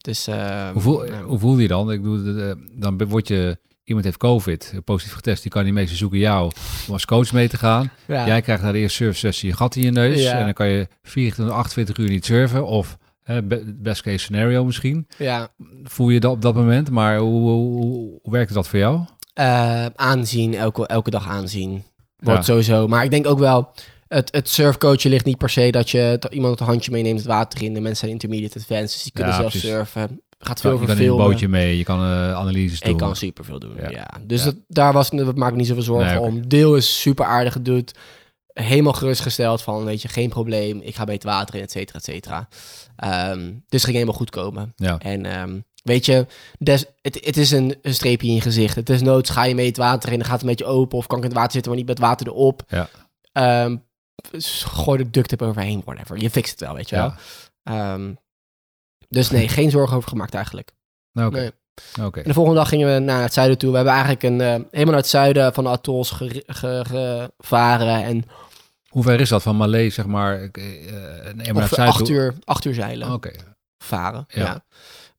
Dus, 0.01 0.27
ehm, 0.27 0.73
Hoe, 0.73 0.83
voel, 0.83 0.99
nou, 1.05 1.25
hoe 1.25 1.39
voel 1.39 1.57
je 1.57 1.63
je 1.63 1.69
dan? 1.69 1.93
Ik 1.93 2.03
bedoel, 2.03 2.55
dan 2.75 3.09
word 3.09 3.29
je... 3.29 3.59
Iemand 3.85 4.09
heeft 4.09 4.19
COVID, 4.21 4.73
positief 4.85 5.15
getest. 5.15 5.43
Die 5.43 5.51
kan 5.51 5.65
die 5.65 5.73
meeste 5.73 5.97
zoeken 5.97 6.19
jou 6.19 6.51
om 6.87 6.93
als 6.93 7.05
coach 7.05 7.33
mee 7.33 7.49
te 7.49 7.57
gaan. 7.57 7.91
ja. 8.07 8.27
Jij 8.27 8.43
krijgt 8.43 8.63
na 8.63 8.73
de 8.73 8.79
eerste 8.79 8.97
surfsessie 9.05 9.49
je 9.49 9.57
gat 9.57 9.77
in 9.77 9.83
je 9.83 9.91
neus. 9.91 10.23
Ja. 10.23 10.33
En 10.39 10.45
dan 10.45 10.53
kan 10.53 10.69
je 10.69 10.89
24, 11.03 11.55
28 11.57 11.97
uur 11.97 12.09
niet 12.09 12.25
surfen. 12.25 12.67
Of 12.67 12.99
hè, 13.23 13.43
be- 13.43 13.75
best 13.77 14.03
case 14.03 14.19
scenario 14.19 14.65
misschien. 14.65 15.07
ja. 15.19 15.49
Voel 15.83 16.09
je 16.09 16.21
dat 16.21 16.33
op 16.33 16.43
dat 16.43 16.55
moment. 16.55 16.91
Maar 16.91 17.19
hoe, 17.19 17.51
hoe, 17.51 18.19
werkt 18.23 18.55
dat 18.55 18.69
voor 18.69 18.79
jou? 18.79 19.01
Eh, 19.35 19.87
aanzien, 19.95 20.55
elke, 20.55 20.87
elke 20.87 21.11
dag 21.11 21.29
aanzien. 21.29 21.83
Wordt 22.17 22.39
Ja. 22.41 22.45
sowieso. 22.47 22.89
Maar 22.89 23.05
ik 23.05 23.11
denk 23.11 23.27
ook 23.27 23.39
wel, 23.39 23.73
het, 24.14 24.29
het 24.33 24.49
surfcoachen 24.49 25.11
ligt 25.11 25.25
niet 25.25 25.38
per 25.38 25.51
se 25.51 25.70
dat 25.70 25.90
je 25.90 26.16
dat 26.20 26.33
iemand 26.33 26.59
het 26.59 26.68
handje 26.68 26.90
meeneemt 26.90 27.18
het 27.18 27.27
water 27.29 27.62
in. 27.62 27.75
De 27.75 27.81
mensen 27.81 27.99
zijn 27.99 28.11
intermediate 28.11 28.59
advanced, 28.59 28.92
dus 28.92 29.03
die 29.03 29.12
kunnen 29.12 29.33
Ja, 29.33 29.38
zelf 29.38 29.51
precies. 29.51 29.68
surfen. 29.70 30.20
Gaat 30.38 30.61
veel 30.61 30.70
je 30.70 30.77
over 30.77 30.88
kan 30.96 31.05
een 31.05 31.16
bootje 31.16 31.49
mee. 31.49 31.77
Je 31.77 31.85
kan 31.85 31.99
eh, 32.01 32.33
analyses 32.35 32.81
doen. 32.81 32.92
Ik 32.92 32.99
kan 32.99 33.16
superveel 33.16 33.59
doen, 33.59 33.77
ja. 33.77 33.90
Ja. 33.90 34.11
Dus 34.27 34.38
Ja. 34.38 34.44
Dat, 34.44 34.55
daar 34.68 34.92
was, 34.92 35.11
dat 35.11 35.37
maak 35.37 35.51
ik 35.51 35.57
niet 35.57 35.66
zoveel 35.66 35.83
zorgen 35.83 36.07
Nee, 36.14 36.20
om. 36.20 36.49
Deel 36.49 36.77
is 36.77 37.01
super 37.01 37.25
aardig 37.25 37.61
doet. 37.62 37.94
Helemaal 38.53 38.92
gerustgesteld 38.92 39.62
van, 39.62 39.85
weet 39.85 40.03
je, 40.03 40.09
geen 40.09 40.29
probleem. 40.29 40.81
Ik 40.81 40.94
ga 40.94 41.05
bij 41.05 41.14
het 41.14 41.25
water 41.25 41.55
in, 41.55 41.61
et 41.62 41.70
cetera, 41.70 41.99
et 41.99 42.05
cetera. 42.05 42.49
Ehm, 42.96 43.53
dus 43.68 43.83
ging 43.83 43.94
helemaal 43.94 44.16
goed 44.16 44.31
komen. 44.31 44.73
Ja. 44.77 44.99
En 44.99 45.27
ehm, 45.27 45.59
weet 45.83 46.07
je, 46.07 46.27
des, 46.59 46.85
het, 47.03 47.18
het 47.25 47.37
is 47.37 47.51
een, 47.51 47.75
een 47.83 47.94
streepje 47.94 48.29
in 48.29 48.35
je 48.35 48.40
gezicht. 48.40 48.75
Het 48.75 48.90
is 48.90 49.01
noods, 49.01 49.31
ga 49.31 49.44
je 49.44 49.55
mee 49.55 49.66
het 49.66 49.77
water 49.77 50.09
in, 50.12 50.18
dan 50.18 50.25
gaat 50.27 50.40
het 50.40 50.42
een 50.42 50.57
beetje 50.57 50.73
open. 50.73 50.99
Of 50.99 51.07
kan 51.07 51.18
ik 51.18 51.23
in 51.25 51.29
het 51.31 51.38
water 51.38 51.53
zitten, 51.53 51.70
maar 51.70 51.81
niet 51.81 51.88
met 51.90 51.99
water 51.99 52.27
erop. 52.27 52.62
Ja. 52.68 52.88
Ehm, 53.33 53.77
gooi 54.65 54.99
er 55.01 55.11
duct 55.11 55.29
tape 55.29 55.45
overheen, 55.45 55.83
whatever. 55.85 56.17
Je 56.23 56.31
fixt 56.31 56.51
het 56.51 56.61
wel, 56.61 56.75
weet 56.75 56.89
je 56.89 56.97
wel. 56.97 57.13
Ja. 57.63 57.93
Ehm, 57.95 58.13
dus 59.09 59.31
nee, 59.31 59.49
geen 59.59 59.71
zorgen 59.71 59.97
over 59.97 60.09
gemaakt 60.09 60.35
eigenlijk. 60.35 60.73
Oké. 61.15 61.31
Nee. 61.31 61.51
Oké. 62.07 62.21
En 62.21 62.27
de 62.29 62.35
volgende 62.35 62.59
dag 62.59 62.69
gingen 62.69 62.95
we 62.95 62.99
naar 63.01 63.23
het 63.23 63.33
zuiden 63.33 63.59
toe. 63.59 63.71
We 63.71 63.77
hebben 63.77 63.95
eigenlijk 63.95 64.23
een, 64.23 64.41
eh, 64.41 64.47
helemaal 64.49 64.85
naar 64.85 64.95
het 65.03 65.07
zuiden 65.09 65.55
van 65.55 65.65
de 65.65 65.71
atolls 65.71 66.11
ge- 66.11 66.43
ge- 66.47 67.31
gevaren. 67.39 68.05
En 68.05 68.25
Hoe 68.89 69.03
ver 69.03 69.21
is 69.21 69.29
dat 69.29 69.43
van 69.43 69.57
Malé, 69.57 69.91
zeg 69.91 70.07
maar? 70.07 70.43
ik, 70.43 70.57
eh, 70.57 70.65
naar 71.35 71.63
het 71.63 71.69
zuiden 71.75 71.87
acht 72.01 72.09
uur, 72.09 72.35
acht 72.45 72.65
uur 72.65 72.75
zeilen. 72.75 73.13
Oké. 73.13 73.31
Varen, 73.85 74.25
Ja. 74.29 74.43
ja. 74.43 74.65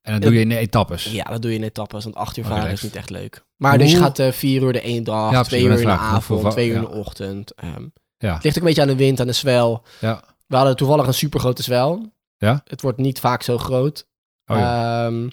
En 0.02 0.12
dan 0.12 0.22
doe 0.22 0.34
je 0.34 0.40
in 0.40 0.52
etappes. 0.52 1.04
Ja, 1.04 1.24
dat 1.24 1.42
doe 1.42 1.52
je 1.52 1.58
in 1.58 1.64
etappes, 1.64 2.04
want 2.04 2.16
acht 2.16 2.38
uur 2.38 2.46
varen 2.46 2.72
is 2.72 2.82
niet 2.82 2.96
echt 2.96 3.10
leuk. 3.10 3.44
Maar 3.58 3.78
dus 3.78 3.92
je 3.92 3.98
gaat 3.98 4.20
eh, 4.20 4.32
vier 4.32 4.62
uur 4.62 4.74
de 4.74 4.82
ene 4.82 5.02
dag, 5.02 5.32
Ja, 5.32 5.44
twee 5.44 5.64
uur 5.64 5.80
in 5.80 5.86
de 5.86 5.92
avond, 5.92 6.52
twee 6.52 6.68
uur 6.70 6.76
in 6.76 6.82
ja. 6.82 6.88
de 6.88 6.94
ochtend. 6.96 7.54
Ehm, 7.56 7.86
Ja. 8.22 8.34
het 8.34 8.44
ligt 8.44 8.56
ook 8.56 8.62
een 8.62 8.68
beetje 8.68 8.82
aan 8.82 8.88
de 8.88 8.96
wind, 8.96 9.20
aan 9.20 9.28
de 9.28 9.34
zwel. 9.34 9.84
Ja. 10.00 10.24
We 10.48 10.56
hadden 10.56 10.76
toevallig 10.76 11.08
een 11.08 11.14
supergrote 11.14 11.64
zwel. 11.64 12.14
Ja? 12.38 12.62
Het 12.66 12.82
wordt 12.82 12.98
niet 12.98 13.20
vaak 13.20 13.44
zo 13.44 13.58
groot. 13.58 14.08
Oh, 14.46 14.58
ja. 14.58 15.06
Ehm, 15.06 15.30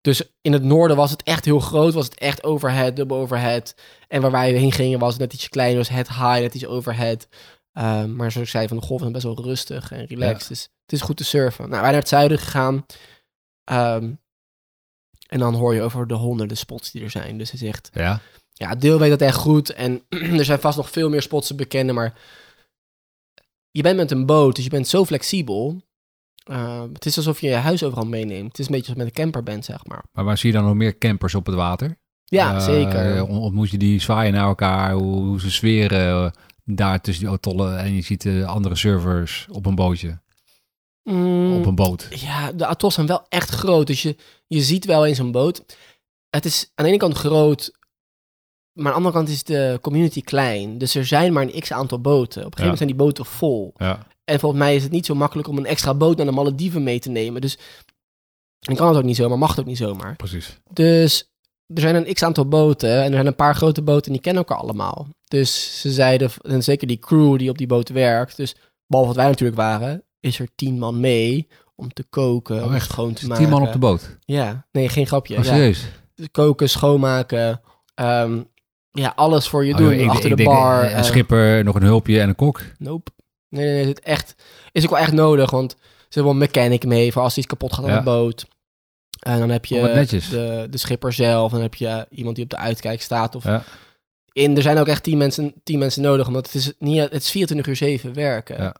dus 0.00 0.22
in 0.40 0.52
het 0.52 0.62
noorden 0.62 0.96
was 0.96 1.10
het 1.10 1.22
echt 1.22 1.44
heel 1.44 1.60
groot. 1.60 1.94
Was 1.94 2.04
het 2.04 2.18
echt 2.18 2.44
overhead, 2.44 2.96
dubbel 2.96 3.16
overhead. 3.16 3.74
En 4.08 4.20
waar 4.20 4.30
wij 4.30 4.52
heen 4.52 4.72
gingen 4.72 4.98
was 4.98 5.12
het 5.12 5.20
net 5.20 5.32
ietsje 5.32 5.48
kleiner. 5.48 5.78
Was 5.78 5.88
het 5.88 6.08
high, 6.08 6.40
net 6.40 6.54
iets 6.54 6.66
overhead. 6.66 7.28
Ehm, 7.72 8.16
maar 8.16 8.32
zoals 8.32 8.46
ik 8.46 8.52
zei, 8.52 8.68
van 8.68 8.76
de 8.76 8.82
golven 8.82 9.10
zijn 9.10 9.22
best 9.22 9.24
wel 9.24 9.44
rustig 9.44 9.92
en 9.92 10.06
relaxed. 10.06 10.40
Ja. 10.40 10.48
Dus 10.48 10.62
het 10.62 10.92
is 10.92 11.00
goed 11.00 11.16
te 11.16 11.24
surfen. 11.24 11.68
Nou, 11.68 11.80
wij 11.82 11.90
naar 11.90 12.00
het 12.00 12.08
zuiden 12.08 12.38
gegaan. 12.38 12.86
Ehm, 13.64 14.12
en 15.26 15.38
dan 15.38 15.54
hoor 15.54 15.74
je 15.74 15.82
over 15.82 16.06
de 16.06 16.14
honderden 16.14 16.56
spots 16.56 16.90
die 16.90 17.02
er 17.02 17.10
zijn. 17.10 17.38
Dus 17.38 17.50
het 17.50 17.62
is 17.62 17.68
echt... 17.68 17.90
ja. 17.92 18.20
Ja, 18.58 18.74
deel 18.74 18.98
weet 18.98 19.10
dat 19.10 19.20
echt 19.20 19.36
goed. 19.36 19.70
En 19.72 20.02
er 20.38 20.44
zijn 20.44 20.60
vast 20.60 20.76
nog 20.76 20.90
veel 20.90 21.08
meer 21.08 21.22
spots 21.22 21.46
te 21.46 21.54
bekennen. 21.54 21.94
Maar 21.94 22.18
je 23.70 23.82
bent 23.82 23.96
met 23.96 24.10
een 24.10 24.26
boot, 24.26 24.54
dus 24.54 24.64
je 24.64 24.70
bent 24.70 24.88
zo 24.88 25.04
flexibel. 25.04 25.82
Uh, 26.50 26.82
het 26.92 27.06
is 27.06 27.16
alsof 27.16 27.40
je 27.40 27.48
je 27.48 27.54
huis 27.54 27.82
overal 27.82 28.06
meeneemt. 28.06 28.48
Het 28.48 28.58
is 28.58 28.66
een 28.66 28.72
beetje 28.72 28.92
je 28.92 28.98
met 28.98 29.06
een 29.06 29.12
camper 29.12 29.42
bent, 29.42 29.64
zeg 29.64 29.86
maar. 29.86 30.04
Maar 30.12 30.24
waar 30.24 30.38
zie 30.38 30.50
je 30.50 30.56
dan 30.56 30.64
nog 30.66 30.74
meer 30.74 30.98
campers 30.98 31.34
op 31.34 31.46
het 31.46 31.54
water? 31.54 31.98
Ja, 32.24 32.54
Eh, 32.54 32.64
zeker. 32.64 33.22
on- 33.26 33.38
ontmoet 33.38 33.70
je 33.70 33.78
die 33.78 34.00
zwaaien 34.00 34.32
naar 34.32 34.46
elkaar, 34.46 34.92
hoe, 34.92 35.14
hoe 35.24 35.40
ze 35.40 35.50
zweren 35.50 36.24
eh, 36.24 36.30
daar 36.64 37.00
tussen 37.00 37.24
die 37.24 37.32
atollen 37.34 37.78
en 37.78 37.94
je 37.94 38.02
ziet 38.02 38.22
de 38.22 38.46
andere 38.46 38.76
servers 38.76 39.46
op 39.50 39.66
een 39.66 39.74
bootje, 39.74 40.18
Mm, 41.02 41.56
op 41.56 41.66
een 41.66 41.74
boot. 41.74 42.08
Ja, 42.10 42.52
de 42.52 42.66
atolls 42.66 42.94
zijn 42.94 43.06
wel 43.06 43.26
echt 43.28 43.50
groot. 43.50 43.86
Dus 43.86 44.02
je, 44.02 44.16
je 44.46 44.60
ziet 44.62 44.84
wel 44.84 45.06
in 45.06 45.14
zo'n 45.14 45.32
boot. 45.32 45.64
Het 46.30 46.44
is 46.44 46.70
aan 46.74 46.84
de 46.84 46.90
ene 46.90 47.00
kant 47.00 47.16
groot, 47.16 47.75
maar 48.76 48.92
aan 48.92 49.02
de 49.02 49.06
andere 49.06 49.14
kant 49.14 49.28
is 49.28 49.44
de 49.44 49.78
community 49.82 50.20
klein. 50.22 50.78
Dus 50.78 50.94
er 50.94 51.06
zijn 51.06 51.32
maar 51.32 51.42
een 51.42 51.60
x 51.60 51.72
aantal 51.72 52.00
boten. 52.00 52.40
Op 52.46 52.52
een 52.52 52.58
gegeven 52.58 52.60
moment 52.62 52.78
zijn 52.78 52.88
die 52.88 52.98
boten 52.98 53.24
vol. 53.24 53.72
Ja, 53.76 54.06
En 54.24 54.40
volgens 54.40 54.60
mij 54.62 54.76
is 54.76 54.82
het 54.82 54.92
niet 54.92 55.06
zo 55.06 55.14
makkelijk 55.14 55.48
om 55.48 55.58
een 55.58 55.66
extra 55.66 55.94
boot 55.94 56.16
naar 56.16 56.26
de 56.26 56.32
Malediven 56.32 56.82
mee 56.82 56.98
te 56.98 57.10
nemen. 57.10 57.40
Dus 57.40 57.58
dan 58.58 58.76
kan 58.76 58.88
het 58.88 58.96
ook 58.96 59.02
niet 59.04 59.16
zomaar, 59.16 59.38
mag 59.38 59.50
het 59.50 59.58
ook 59.60 59.66
niet 59.66 59.76
zomaar. 59.76 60.16
precies. 60.16 60.58
Dus 60.72 61.30
er 61.74 61.80
zijn 61.80 61.94
een 61.94 62.14
x 62.14 62.22
aantal 62.22 62.48
boten 62.48 62.90
en 63.02 63.06
er 63.06 63.12
zijn 63.12 63.26
een 63.26 63.34
paar 63.34 63.54
grote 63.54 63.82
boten 63.82 64.06
en 64.06 64.12
die 64.12 64.20
kennen 64.20 64.42
elkaar 64.44 64.62
allemaal. 64.62 65.08
Dus 65.24 65.80
ze 65.80 65.90
zeiden, 65.92 66.30
en 66.42 66.62
zeker 66.62 66.86
die 66.86 66.98
crew 66.98 67.38
die 67.38 67.50
op 67.50 67.58
die 67.58 67.66
boot 67.66 67.88
werkt, 67.88 68.36
dus 68.36 68.54
behalve 68.86 69.10
wat 69.12 69.20
wij 69.22 69.28
natuurlijk 69.30 69.58
waren, 69.58 70.02
is 70.20 70.38
er 70.38 70.48
tien 70.54 70.78
man 70.78 71.00
mee 71.00 71.48
om 71.74 71.92
te 71.92 72.04
koken, 72.10 72.62
om 72.62 72.68
Oh, 72.68 72.74
echt? 72.74 72.90
schoon 72.90 73.12
te 73.12 73.26
maken. 73.26 73.44
tien 73.44 73.52
man 73.52 73.62
op 73.66 73.72
de 73.72 73.78
boot. 73.78 74.16
Ja, 74.24 74.66
nee, 74.72 74.88
geen 74.88 75.06
grapje. 75.06 75.36
Oh, 75.38 75.44
ja. 75.44 75.50
serieus? 75.50 75.84
Dus 76.14 76.26
Koken, 76.30 76.68
schoonmaken, 76.68 77.60
ehm, 77.94 78.42
ja, 78.96 79.12
alles 79.16 79.48
voor 79.48 79.64
je 79.64 79.72
Oh, 79.72 79.78
doen, 79.78 79.92
ik- 79.92 80.08
achter 80.08 80.30
ik 80.30 80.36
de 80.36 80.44
bar. 80.44 80.82
eh, 80.82 80.96
Een 80.96 81.04
schipper, 81.04 81.64
nog 81.64 81.74
een 81.74 81.82
hulpje 81.82 82.20
en 82.20 82.28
een 82.28 82.34
kok. 82.36 82.62
Nope. 82.78 83.10
Nee, 83.48 83.64
nee, 83.64 83.74
nee. 83.74 83.86
Het 83.86 84.00
echt, 84.00 84.34
is 84.72 84.84
ook 84.84 84.90
wel 84.90 84.98
echt 84.98 85.12
nodig, 85.12 85.50
want 85.50 85.70
ze 85.80 85.86
hebben 86.08 86.22
wel 86.32 86.42
een 86.42 86.48
mechanic 86.52 86.84
mee 86.86 87.12
voor 87.12 87.22
als 87.22 87.36
iets 87.36 87.46
kapot 87.46 87.72
gaat 87.72 87.84
aan 87.84 87.90
Ja. 87.90 87.96
de 87.98 88.02
boot. 88.04 88.46
En 89.20 89.38
dan 89.38 89.48
heb 89.50 89.64
je 89.64 89.74
Oh, 89.76 90.08
de, 90.30 90.66
de 90.70 90.78
schipper 90.78 91.12
zelf, 91.12 91.52
dan 91.52 91.60
heb 91.60 91.74
je 91.74 92.06
iemand 92.10 92.34
die 92.36 92.44
op 92.44 92.50
de 92.50 92.56
uitkijk 92.56 93.02
staat. 93.02 93.34
Of 93.34 93.44
Ja. 93.44 93.62
in, 94.32 94.56
er 94.56 94.62
zijn 94.62 94.78
ook 94.78 94.86
echt 94.88 95.02
tien 95.02 95.18
mensen, 95.18 95.54
tien 95.64 95.78
mensen 95.78 96.02
nodig, 96.02 96.26
omdat 96.26 96.46
het 96.46 96.54
is, 96.54 96.72
niet, 96.78 97.00
het 97.00 97.12
is 97.22 97.30
24 97.30 97.66
uur 97.66 97.76
7 97.76 98.14
werken. 98.14 98.62
Ja. 98.62 98.74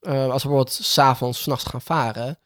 Eh, 0.00 0.12
als 0.30 0.42
we 0.42 0.48
bijvoorbeeld 0.48 0.72
s'avonds, 0.72 1.42
s'nachts 1.42 1.64
gaan 1.64 1.80
varen, 1.82 2.38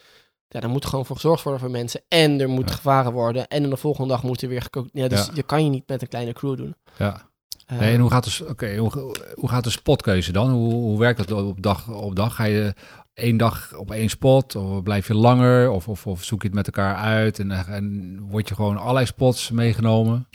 ja, 0.55 0.61
dan 0.61 0.71
moet 0.71 0.87
gewoon 0.87 1.07
voor 1.07 1.17
gezorgd 1.17 1.43
worden 1.43 1.61
voor 1.61 1.71
mensen. 1.71 2.03
En 2.09 2.41
er 2.41 2.49
moet 2.49 2.69
Ja. 2.69 2.75
gevaren 2.75 3.13
worden. 3.13 3.49
En 3.49 3.61
dan 3.61 3.71
de 3.71 3.77
volgende 3.77 4.09
dag 4.09 4.23
moet 4.23 4.43
er 4.43 4.49
weer 4.49 4.63
gekookt. 4.63 4.91
Ja, 4.93 5.09
dus 5.09 5.27
Ja. 5.27 5.33
je 5.35 5.43
kan 5.43 5.65
je 5.65 5.71
niet 5.71 5.89
met 5.89 6.03
een 6.03 6.09
kleine 6.09 6.33
crew 6.33 6.57
doen. 6.57 6.75
Ja. 6.99 7.29
Eh, 7.67 7.79
Nee, 7.79 7.95
en 7.95 8.01
hoe 8.01 8.11
gaat, 8.11 8.25
de, 8.39 8.47
oké, 8.49 8.77
hoe, 8.77 9.15
hoe 9.35 9.49
gaat 9.49 9.65
de 9.65 9.71
spotkeuze 9.71 10.33
dan? 10.33 10.51
Hoe, 10.51 10.73
hoe 10.73 10.99
werkt 10.99 11.19
dat 11.29 11.43
op 11.43 11.63
dag 11.63 11.89
op 11.89 12.17
dag? 12.17 12.35
Ga 12.35 12.45
je 12.45 12.75
één 13.15 13.37
dag 13.37 13.75
op 13.77 13.91
één 13.91 14.09
spot? 14.09 14.57
Of 14.57 14.83
blijf 14.83 15.07
je 15.07 15.15
langer? 15.15 15.71
Of, 15.71 15.89
of, 15.89 16.07
of 16.07 16.25
zoek 16.25 16.41
je 16.43 16.47
het 16.47 16.57
met 16.57 16.67
elkaar 16.67 16.97
uit? 16.97 17.39
En, 17.39 17.51
en 17.51 18.19
word 18.21 18.49
je 18.49 18.55
gewoon 18.55 18.77
allerlei 18.79 19.07
spots 19.07 19.51
meegenomen? 19.51 20.29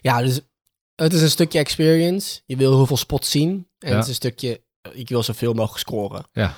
Ja, 0.00 0.22
dus 0.22 0.40
het 0.94 1.12
is 1.12 1.22
een 1.22 1.30
stukje 1.30 1.58
experience. 1.58 2.40
Je 2.46 2.56
wil 2.56 2.76
heel 2.76 2.86
veel 2.86 2.96
spots 2.96 3.30
zien. 3.30 3.68
En 3.78 3.88
Ja. 3.90 3.94
het 3.94 4.02
is 4.04 4.08
een 4.08 4.14
stukje, 4.14 4.62
ik 4.92 5.08
wil 5.08 5.22
zoveel 5.22 5.52
mogelijk 5.52 5.80
scoren. 5.80 6.24
Ja. 6.32 6.54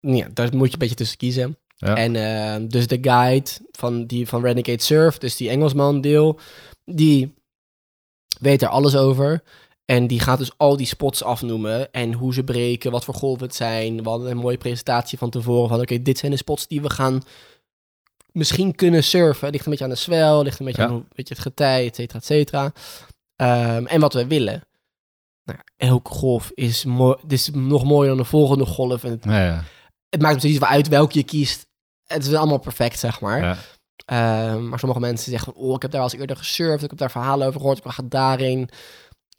Ja, 0.00 0.28
daar 0.34 0.56
moet 0.56 0.66
je 0.66 0.72
een 0.72 0.78
beetje 0.78 0.94
tussen 0.94 1.16
kiezen. 1.18 1.58
Ja. 1.82 1.96
En 1.96 2.16
eh, 2.16 2.68
dus 2.68 2.86
de 2.86 2.98
guide 3.00 3.50
van, 3.72 4.06
die, 4.06 4.28
van 4.28 4.42
Renegade 4.42 4.82
Surf, 4.82 5.18
dus 5.18 5.36
die 5.36 5.48
Engelsman 5.48 6.00
deel, 6.00 6.38
die 6.84 7.34
weet 8.40 8.62
er 8.62 8.68
alles 8.68 8.96
over. 8.96 9.42
En 9.84 10.06
die 10.06 10.20
gaat 10.20 10.38
dus 10.38 10.52
al 10.56 10.76
die 10.76 10.86
spots 10.86 11.22
afnoemen 11.22 11.92
en 11.92 12.12
hoe 12.12 12.34
ze 12.34 12.44
breken, 12.44 12.90
wat 12.90 13.04
voor 13.04 13.14
golven 13.14 13.46
het 13.46 13.54
zijn. 13.54 14.02
We 14.02 14.08
hadden 14.08 14.30
een 14.30 14.36
mooie 14.36 14.56
presentatie 14.58 15.18
van 15.18 15.30
tevoren 15.30 15.68
van 15.68 15.80
oké, 15.80 16.02
dit 16.02 16.18
zijn 16.18 16.30
de 16.32 16.36
spots 16.36 16.66
die 16.66 16.82
we 16.82 16.90
gaan 16.90 17.22
misschien 18.32 18.74
kunnen 18.74 19.04
surfen. 19.04 19.50
Ligt 19.50 19.64
een 19.64 19.70
beetje 19.70 19.84
aan 19.84 19.90
de 19.90 19.96
zwel, 19.96 20.42
ligt 20.42 20.58
een 20.58 20.66
beetje 20.66 20.82
Ja. 20.82 20.88
aan 20.88 21.06
weet 21.14 21.28
je, 21.28 21.34
het 21.34 21.42
getij, 21.42 21.86
et 21.86 21.94
cetera, 21.96 22.18
et 22.18 22.24
cetera. 22.24 22.72
Ehm, 23.36 23.86
en 23.86 24.00
wat 24.00 24.14
we 24.14 24.26
willen. 24.26 24.62
Nou, 25.44 25.58
elke 25.76 26.10
golf 26.10 26.50
is, 26.54 26.84
mooi, 26.84 27.16
is 27.28 27.50
nog 27.52 27.84
mooier 27.84 28.08
dan 28.08 28.16
de 28.16 28.24
volgende 28.24 28.66
golf. 28.66 29.04
En 29.04 29.10
het, 29.10 29.24
Ja, 29.24 29.44
ja, 29.44 29.64
het 30.08 30.20
maakt 30.22 30.38
precies 30.38 30.58
wel 30.58 30.68
uit 30.68 30.88
welke 30.88 31.18
je 31.18 31.24
kiest. 31.24 31.66
Het 32.12 32.26
is 32.26 32.34
allemaal 32.34 32.58
perfect, 32.58 32.98
zeg 32.98 33.20
maar. 33.20 33.42
ja. 33.42 33.56
Ehm, 34.04 34.68
maar 34.68 34.78
sommige 34.78 35.00
mensen 35.00 35.30
zeggen 35.30 35.52
van, 35.52 35.62
oh, 35.62 35.74
ik 35.74 35.82
heb 35.82 35.90
daar 35.90 36.00
al 36.00 36.06
eens 36.10 36.20
eerder 36.20 36.36
gesurfd, 36.36 36.82
ik 36.82 36.90
heb 36.90 36.98
daar 36.98 37.10
verhalen 37.10 37.46
over 37.46 37.60
gehoord, 37.60 37.78
ik 37.84 37.90
ga 37.90 38.02
daarin. 38.04 38.68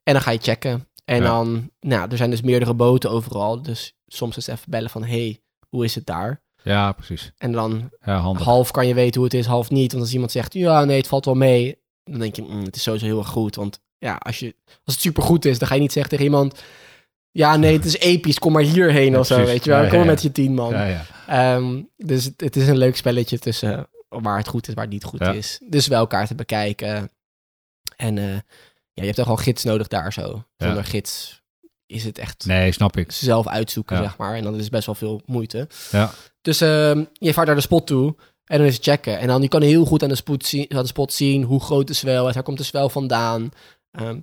En 0.04 0.14
dan 0.14 0.22
ga 0.22 0.32
je 0.32 0.40
checken. 0.42 0.88
En 1.06 1.18
Ja. 1.22 1.24
dan, 1.24 1.70
nou, 1.80 2.12
er 2.12 2.18
zijn 2.18 2.30
dus 2.30 2.42
meerdere 2.42 2.74
boten 2.74 3.10
overal. 3.12 3.62
Dus 3.62 3.94
soms 4.08 4.38
is 4.38 4.46
het 4.46 4.56
even 4.56 4.72
bellen 4.72 4.90
van, 4.90 5.04
hey, 5.04 5.42
hoe 5.70 5.84
is 5.84 5.96
het 5.96 6.06
daar? 6.06 6.42
Ja, 6.64 6.92
precies. 6.92 7.32
En 7.38 7.52
dan 7.52 7.90
Ja, 8.06 8.20
half 8.34 8.72
kan 8.72 8.88
je 8.88 8.94
weten 8.94 9.16
hoe 9.16 9.24
het 9.30 9.34
is, 9.40 9.46
half 9.46 9.70
niet. 9.70 9.92
Want 9.92 10.04
als 10.04 10.14
iemand 10.14 10.32
zegt, 10.32 10.54
ja, 10.54 10.84
nee, 10.86 10.98
het 10.98 11.08
valt 11.08 11.26
wel 11.26 11.34
mee. 11.36 11.82
Dan 12.04 12.20
denk 12.20 12.36
je, 12.36 12.42
mm, 12.42 12.64
het 12.64 12.76
is 12.76 12.84
sowieso 12.84 13.06
heel 13.06 13.18
erg 13.20 13.28
goed. 13.28 13.56
Want 13.56 13.80
ja, 13.98 14.16
als, 14.16 14.40
je, 14.40 14.56
als 14.66 14.94
het 14.96 15.00
supergoed 15.04 15.46
is, 15.46 15.60
dan 15.60 15.68
ga 15.68 15.74
je 15.76 15.82
niet 15.82 15.92
zeggen 15.92 16.12
tegen 16.12 16.26
iemand... 16.26 16.64
Ja, 17.34 17.56
nee, 17.56 17.74
het 17.74 17.86
is 17.86 17.98
episch, 17.98 18.40
kom 18.40 18.52
maar 18.52 18.62
hierheen 18.62 19.12
Ja, 19.12 19.20
of 19.20 19.28
zo, 19.28 19.44
weet 19.46 19.64
je 19.64 19.70
wel. 19.70 19.84
Ja, 19.84 19.90
Kom 19.90 20.00
ja, 20.00 20.06
met 20.06 20.22
je 20.22 20.32
tien 20.32 20.54
man. 20.54 20.72
Ja, 20.72 20.86
ja. 20.86 21.06
Ehm, 21.28 21.82
dus 21.98 22.24
het, 22.26 22.42
het 22.42 22.56
is 22.56 22.68
een 22.68 22.78
leuk 22.78 22.96
spelletje 22.96 23.40
tussen 23.40 23.78
eh, 23.78 23.84
waar 24.22 24.38
het 24.38 24.48
goed 24.48 24.68
is, 24.68 24.74
waar 24.74 24.84
het 24.84 24.94
niet 24.94 25.04
goed 25.04 25.22
is. 25.22 25.60
Dus 25.70 25.88
wel 25.88 26.00
elkaar 26.00 26.28
te 26.28 26.36
bekijken. 26.36 27.12
En 27.96 28.18
eh, 28.18 28.34
ja, 28.34 28.42
je 28.94 29.06
hebt 29.06 29.18
echt 29.18 29.28
wel 29.28 29.36
gids 29.36 29.64
nodig 29.64 29.88
daar 29.88 30.14
zo. 30.14 30.44
Zonder 30.58 30.84
gids 30.84 31.42
is 31.86 32.04
het 32.04 32.18
echt 32.18 32.46
Nee, 32.46 32.72
snap 32.72 32.98
ik. 32.98 33.12
zelf 33.12 33.48
uitzoeken, 33.48 33.98
zeg 33.98 34.18
maar. 34.18 34.36
En 34.36 34.44
dan 34.44 34.56
is 34.56 34.70
best 34.70 34.86
wel 34.86 34.96
veel 34.96 35.22
moeite. 35.26 35.68
Ja. 35.92 36.12
Dus 36.42 36.62
ehm, 36.62 37.04
je 37.14 37.34
vaart 37.34 37.48
naar 37.48 37.56
de 37.56 37.62
spot 37.62 37.88
toe 37.88 38.16
en 38.46 38.58
dan 38.58 38.68
is 38.68 38.76
het 38.76 38.84
checken. 38.84 39.20
En 39.20 39.28
dan 39.28 39.42
je 39.42 39.48
kan 39.48 39.62
heel 39.62 39.86
goed 39.86 40.04
aan 40.04 40.10
de, 40.10 40.16
spot 40.16 40.46
zien, 40.46 40.66
aan 40.70 40.82
de 40.82 40.88
spot 40.88 41.14
zien 41.14 41.44
hoe 41.44 41.62
groot 41.62 41.88
de 41.88 41.94
zwel 41.94 42.28
is. 42.28 42.34
Waar 42.34 42.44
komt 42.44 42.58
de 42.58 42.64
zwel 42.64 42.90
vandaan? 42.90 43.50
Ehm, 43.92 44.20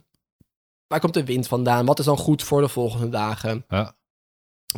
waar 0.90 1.00
komt 1.00 1.14
de 1.14 1.24
wind 1.24 1.46
vandaan? 1.48 1.86
Wat 1.86 1.98
is 1.98 2.04
dan 2.04 2.16
goed 2.16 2.42
voor 2.42 2.60
de 2.60 2.68
volgende 2.68 3.08
dagen? 3.08 3.64
Ja. 3.68 3.94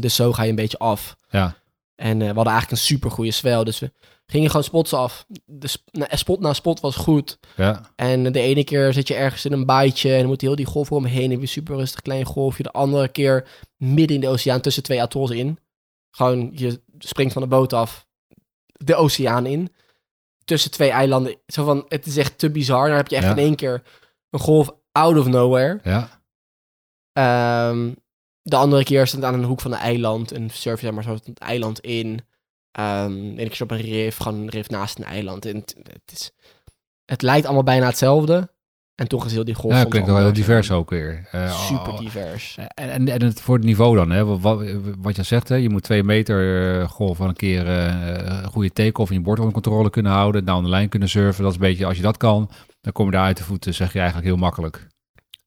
Dus 0.01 0.14
zo 0.14 0.33
ga 0.33 0.42
je 0.42 0.48
een 0.51 0.55
beetje 0.55 0.79
af. 0.79 1.16
Ja. 1.31 1.57
En 1.94 2.12
eh, 2.22 2.29
we 2.29 2.35
hadden 2.35 2.53
eigenlijk 2.53 2.70
een 2.70 2.87
super 2.87 3.11
goede 3.11 3.31
zwel. 3.31 3.64
Dus 3.64 3.79
we 3.79 3.92
gingen 4.27 4.48
gewoon 4.48 4.64
spots 4.64 4.92
af. 4.92 5.25
De 5.44 5.66
sp- 5.68 5.88
nou, 5.90 6.16
spot 6.16 6.40
na 6.40 6.53
spot 6.53 6.81
was 6.81 6.96
goed. 6.96 7.38
Ja. 7.57 7.81
En 7.96 8.33
de 8.33 8.40
ene 8.40 8.64
keer 8.64 8.92
zit 8.92 9.09
je 9.09 9.14
ergens 9.14 9.44
in 9.44 9.53
een 9.53 9.66
baaitje 9.66 10.12
en 10.12 10.18
dan 10.18 10.27
moet 10.27 10.40
heel 10.40 10.57
die 10.57 10.66
golf 10.66 10.92
omheen. 10.92 11.31
Je 11.31 11.37
een 11.37 11.48
super 11.48 11.77
rustig 11.77 12.01
klein 12.03 12.25
golfje. 12.25 12.62
De 12.62 12.72
andere 12.72 13.09
keer 13.09 13.48
midden 13.77 14.14
in 14.16 14.20
de 14.22 14.29
oceaan 14.29 14.61
tussen 14.61 14.83
twee 14.83 15.03
atolls 15.03 15.31
in. 15.31 15.59
Gewoon, 16.11 16.51
je 16.55 16.81
springt 16.98 17.33
van 17.33 17.42
de 17.42 17.48
boot 17.48 17.72
af, 17.72 18.07
de 18.72 18.94
oceaan 18.94 19.46
in. 19.46 19.72
Tussen 20.44 20.70
twee 20.70 20.90
eilanden. 20.90 21.37
Zo 21.46 21.64
van, 21.64 21.85
het 21.88 22.07
is 22.07 22.16
echt 22.16 22.38
te 22.38 22.51
bizar. 22.51 22.87
Dan 22.88 22.96
heb 22.96 23.09
je 23.09 23.16
echt 23.16 23.25
Ja. 23.25 23.31
in 23.31 23.38
één 23.38 23.55
keer 23.57 23.83
een 24.31 24.40
golf 24.40 24.75
out 24.92 25.18
of 25.18 25.26
nowhere. 25.26 25.81
Ja. 25.83 26.20
Ehm, 27.12 27.92
de 28.42 28.57
andere 28.57 28.85
keer 28.85 29.07
stond 29.07 29.24
aan 29.24 29.35
een 29.35 29.44
hoek 29.44 29.61
van 29.61 29.72
een 29.72 29.78
eiland 29.78 30.33
en 30.33 30.50
surf 30.50 30.81
je 30.81 30.92
maar 30.92 31.02
zo 31.02 31.12
het 31.12 31.38
eiland 31.38 31.81
in. 31.81 32.20
Ehm 32.72 33.12
en 33.12 33.38
ik 33.38 33.61
op 33.61 33.70
een 33.70 33.81
rif, 33.81 34.16
gewoon 34.16 34.40
een 34.40 34.48
rif 34.48 34.68
naast 34.68 34.98
een 34.98 35.05
eiland. 35.05 35.46
En 35.46 35.57
het, 35.57 35.74
het, 35.83 36.12
is, 36.12 36.31
het 37.05 37.22
lijkt 37.22 37.44
allemaal 37.44 37.62
bijna 37.62 37.87
hetzelfde. 37.87 38.50
En 38.94 39.09
toch 39.09 39.24
is 39.24 39.33
heel 39.33 39.44
die 39.44 39.55
golf 39.55 39.74
Ja, 39.74 39.85
klinkt 39.85 40.09
wel 40.09 40.18
heel 40.18 40.33
divers 40.33 40.70
ook 40.70 40.90
weer. 40.90 41.28
Eh, 41.31 41.66
Super 41.66 41.96
divers. 42.00 42.57
En, 42.57 42.90
en, 42.90 43.09
en 43.09 43.22
het 43.22 43.40
voor 43.40 43.57
het 43.57 43.64
niveau 43.64 43.96
dan, 43.96 44.11
hè? 44.11 44.24
Wat, 44.24 44.62
wat 44.98 45.16
je 45.16 45.22
zegt, 45.22 45.48
hè? 45.48 45.55
je 45.55 45.68
moet 45.68 45.83
twee 45.83 46.02
meter 46.02 46.81
eh, 46.81 46.88
golf 46.88 47.16
van 47.16 47.28
een 47.28 47.37
keer 47.37 47.66
eh, 47.66 48.42
een 48.42 48.50
goede 48.50 48.72
take-off 48.72 49.11
en 49.11 49.16
je 49.16 49.22
bord 49.22 49.38
onder 49.38 49.52
controle 49.52 49.90
kunnen 49.90 50.12
houden, 50.12 50.44
down 50.44 50.62
de 50.62 50.68
lijn 50.68 50.88
kunnen 50.88 51.09
surfen. 51.09 51.42
Dat 51.42 51.52
is 51.52 51.59
een 51.59 51.66
beetje, 51.66 51.87
als 51.87 51.96
je 51.96 52.02
dat 52.02 52.16
kan, 52.16 52.50
dan 52.82 52.92
kom 52.92 53.04
je 53.06 53.12
daar 53.12 53.24
uit 53.24 53.36
de 53.36 53.44
voeten, 53.44 53.74
zeg 53.74 53.92
je 53.92 53.98
eigenlijk 53.98 54.28
heel 54.28 54.36
makkelijk. 54.36 54.86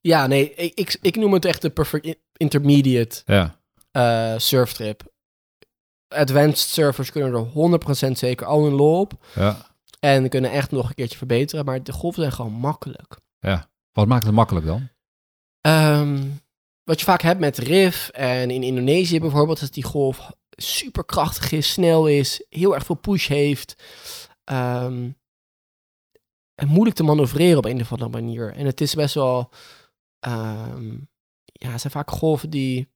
Ja, 0.00 0.26
nee, 0.26 0.54
ik, 0.54 0.74
ik, 0.74 0.98
ik 1.00 1.16
noem 1.16 1.32
het 1.32 1.44
echt 1.44 1.62
de 1.62 1.70
perfect 1.70 2.04
in- 2.04 2.18
intermediate 2.36 3.22
Ja, 3.26 3.60
eh, 3.90 4.38
surftrip. 4.38 5.14
Advanced 6.08 6.58
surfers 6.68 7.10
kunnen 7.10 7.32
er 7.34 8.08
100% 8.08 8.10
zeker 8.12 8.46
al 8.46 8.64
hun 8.64 8.72
lol 8.74 9.00
op. 9.00 9.12
ja, 9.34 9.66
En 10.00 10.28
kunnen 10.28 10.50
echt 10.50 10.70
nog 10.70 10.88
een 10.88 10.94
keertje 10.94 11.16
verbeteren. 11.18 11.64
Maar 11.64 11.82
de 11.82 11.92
golven 11.92 12.20
zijn 12.20 12.32
gewoon 12.34 12.52
makkelijk. 12.52 13.16
ja. 13.38 13.68
Wat 13.92 14.06
maakt 14.06 14.24
het 14.24 14.34
makkelijk 14.34 14.66
dan? 14.66 14.88
Ehm, 15.60 16.22
wat 16.84 16.98
je 16.98 17.04
vaak 17.04 17.22
hebt 17.22 17.40
met 17.40 17.58
RIF 17.58 18.08
en 18.08 18.50
in 18.50 18.62
Indonesië 18.62 19.20
bijvoorbeeld, 19.20 19.56
is 19.56 19.62
dat 19.64 19.74
die 19.74 19.84
golf 19.84 20.30
super 20.50 21.04
krachtig 21.04 21.52
is, 21.52 21.72
snel 21.72 22.06
is, 22.06 22.44
heel 22.48 22.74
erg 22.74 22.84
veel 22.84 22.94
push 22.94 23.28
heeft. 23.28 23.74
Ehm, 24.44 25.10
moeilijk 26.66 26.96
te 26.96 27.02
manoeuvreren 27.02 27.58
op 27.58 27.64
een 27.64 27.80
of 27.80 27.92
andere 27.92 28.10
manier. 28.10 28.52
En 28.52 28.66
het 28.66 28.80
is 28.80 28.94
best 28.94 29.14
wel. 29.14 29.50
ehm, 30.20 30.90
ja, 31.44 31.70
het 31.70 31.80
zijn 31.80 31.92
vaak 31.92 32.10
golven 32.10 32.50
die 32.50 32.88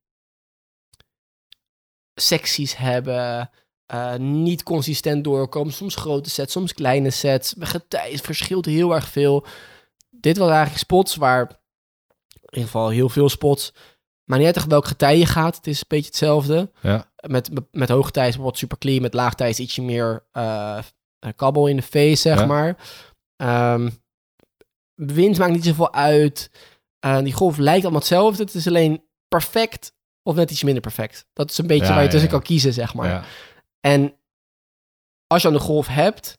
secties 2.14 2.76
hebben. 2.76 3.50
eh, 3.86 4.14
niet 4.16 4.62
consistent 4.62 5.24
doorkomen. 5.24 5.72
Soms 5.72 5.94
grote 5.94 6.30
sets, 6.30 6.52
soms 6.52 6.72
kleine 6.74 7.10
sets. 7.10 7.54
Getij 7.58 8.18
verschilt 8.18 8.64
heel 8.64 8.94
erg 8.94 9.08
veel. 9.08 9.46
Dit 10.10 10.36
was 10.36 10.48
eigenlijk 10.48 10.78
spots 10.78 11.16
waar 11.16 11.40
in 12.30 12.48
ieder 12.50 12.64
geval 12.64 12.88
heel 12.88 13.08
veel 13.08 13.28
spots. 13.28 13.72
Maar 14.24 14.38
niet 14.38 14.46
uit 14.56 14.66
welk 14.66 14.86
getij 14.86 15.18
je 15.18 15.26
gaat. 15.26 15.56
Het 15.56 15.66
is 15.66 15.78
een 15.78 15.84
beetje 15.88 16.06
hetzelfde. 16.06 16.70
Ja, 16.82 17.10
Met, 17.26 17.50
met 17.70 17.88
tij 17.88 17.96
is 18.02 18.12
bijvoorbeeld 18.12 18.58
super 18.58 18.78
clean. 18.78 19.02
Met 19.02 19.14
laag 19.14 19.34
tij 19.34 19.48
is 19.48 19.58
ietsje 19.60 19.82
meer 19.82 20.26
eh, 20.32 20.78
kabbel 21.36 21.66
in 21.66 21.76
de 21.76 21.82
face, 21.82 22.14
zeg 22.16 22.38
Ja. 22.38 22.46
maar. 22.46 22.76
Ehm, 23.40 23.90
wind 24.94 25.38
maakt 25.38 25.52
niet 25.52 25.64
zoveel 25.64 25.92
uit. 25.94 26.50
Eh, 26.98 27.18
die 27.22 27.32
golf 27.32 27.56
lijkt 27.56 27.82
allemaal 27.82 28.00
hetzelfde. 28.00 28.42
Het 28.44 28.54
is 28.54 28.66
alleen 28.66 29.04
perfect 29.28 29.92
of 30.22 30.34
net 30.34 30.50
iets 30.50 30.62
minder 30.62 30.82
perfect. 30.82 31.26
Dat 31.32 31.50
is 31.50 31.58
een 31.58 31.66
beetje 31.66 31.86
Ja, 31.86 31.92
waar 31.94 32.02
je 32.02 32.08
tussen 32.08 32.28
ja. 32.28 32.34
kan 32.34 32.42
kiezen, 32.42 32.72
zeg 32.72 32.94
maar. 32.94 33.28
En 33.80 34.14
als 35.26 35.42
je 35.42 35.48
aan 35.48 35.54
de 35.54 35.60
golf 35.60 35.86
hebt, 35.86 36.38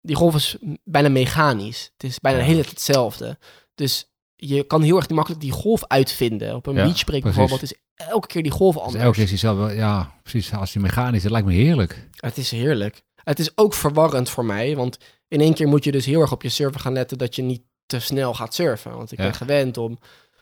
die 0.00 0.16
golf 0.16 0.34
is 0.34 0.56
bijna 0.84 1.08
mechanisch. 1.08 1.90
Het 1.92 2.04
is 2.10 2.18
bijna 2.18 2.38
de 2.38 2.44
hele 2.44 2.60
tijd 2.60 2.70
hetzelfde. 2.70 3.38
Dus 3.74 4.10
je 4.34 4.62
kan 4.64 4.82
heel 4.82 4.96
erg 4.96 5.08
makkelijk 5.08 5.42
die 5.42 5.50
golf 5.52 5.84
uitvinden. 5.86 6.54
Op 6.54 6.66
een 6.66 6.74
Ja, 6.74 6.84
beachbreak 6.84 7.22
bijvoorbeeld 7.22 7.62
is 7.62 7.74
elke 7.94 8.26
keer 8.26 8.42
die 8.42 8.52
golf 8.52 8.74
dus 8.74 8.82
anders. 8.82 9.02
elke 9.02 9.14
keer 9.14 9.24
is 9.24 9.30
die 9.30 9.38
zelf 9.38 9.56
wel, 9.58 9.70
ja, 9.70 10.14
precies, 10.22 10.52
als 10.52 10.72
die 10.72 10.82
mechanisch, 10.82 11.22
dat 11.22 11.30
lijkt 11.32 11.46
me 11.46 11.52
heerlijk. 11.54 12.08
Het 12.16 12.38
is 12.38 12.50
heerlijk. 12.50 13.02
Het 13.28 13.38
is 13.38 13.52
ook 13.58 13.74
verwarrend 13.74 14.30
voor 14.30 14.44
mij, 14.44 14.76
want 14.76 14.98
in 15.28 15.40
één 15.40 15.54
keer 15.54 15.68
moet 15.68 15.84
je 15.84 15.92
dus 15.92 16.06
heel 16.06 16.20
erg 16.20 16.32
op 16.32 16.42
je 16.42 16.48
surfen 16.48 16.80
gaan 16.80 16.92
letten 16.92 17.18
dat 17.18 17.34
je 17.36 17.42
niet 17.42 17.62
te 17.86 17.98
snel 18.00 18.34
gaat 18.34 18.54
surfen. 18.54 18.96
Want 18.96 19.12
ik 19.12 19.18
Ja. 19.18 19.24
ben 19.24 19.34
gewend 19.34 19.76
om, 19.78 19.98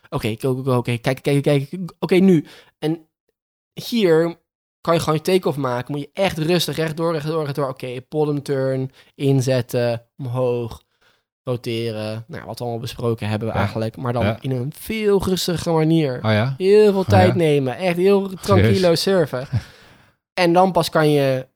oké, 0.09 0.35
oké, 0.65 0.97
kijk, 0.97 1.21
kijk, 1.21 1.41
kijk, 1.43 1.69
oké, 1.99 2.15
nu. 2.15 2.45
En 2.79 3.07
hier 3.73 4.37
kan 4.81 4.93
je 4.93 4.99
gewoon 4.99 5.15
je 5.15 5.21
take-off 5.21 5.57
maken. 5.57 5.91
Moet 5.91 6.01
je 6.01 6.09
echt 6.13 6.37
rustig 6.37 6.75
rechtdoor, 6.75 7.11
rechtdoor, 7.11 7.43
rechtdoor. 7.43 7.69
Oké, 7.69 7.99
bottom 8.09 8.41
turn, 8.43 8.91
inzetten, 9.15 10.05
omhoog, 10.17 10.83
roteren. 11.43 12.25
Nou, 12.27 12.45
wat 12.45 12.57
we 12.57 12.63
allemaal 12.63 12.81
besproken 12.81 13.27
hebben 13.29 13.47
we 13.47 13.53
Ja. 13.53 13.59
eigenlijk. 13.59 13.97
Maar 13.97 14.13
dan 14.13 14.25
Ja. 14.25 14.37
in 14.41 14.51
een 14.51 14.73
veel 14.75 15.23
rustiger 15.23 15.73
manier. 15.73 16.15
Oh 16.15 16.31
ja? 16.31 16.53
Heel 16.57 16.91
veel 16.91 17.03
tijd 17.03 17.27
ja? 17.27 17.35
nemen. 17.35 17.77
Echt 17.77 17.97
heel 17.97 18.29
tranquilo 18.29 18.95
surfen. 18.95 19.47
en 20.43 20.53
dan 20.53 20.71
pas 20.71 20.89
kan 20.89 21.09
je 21.09 21.47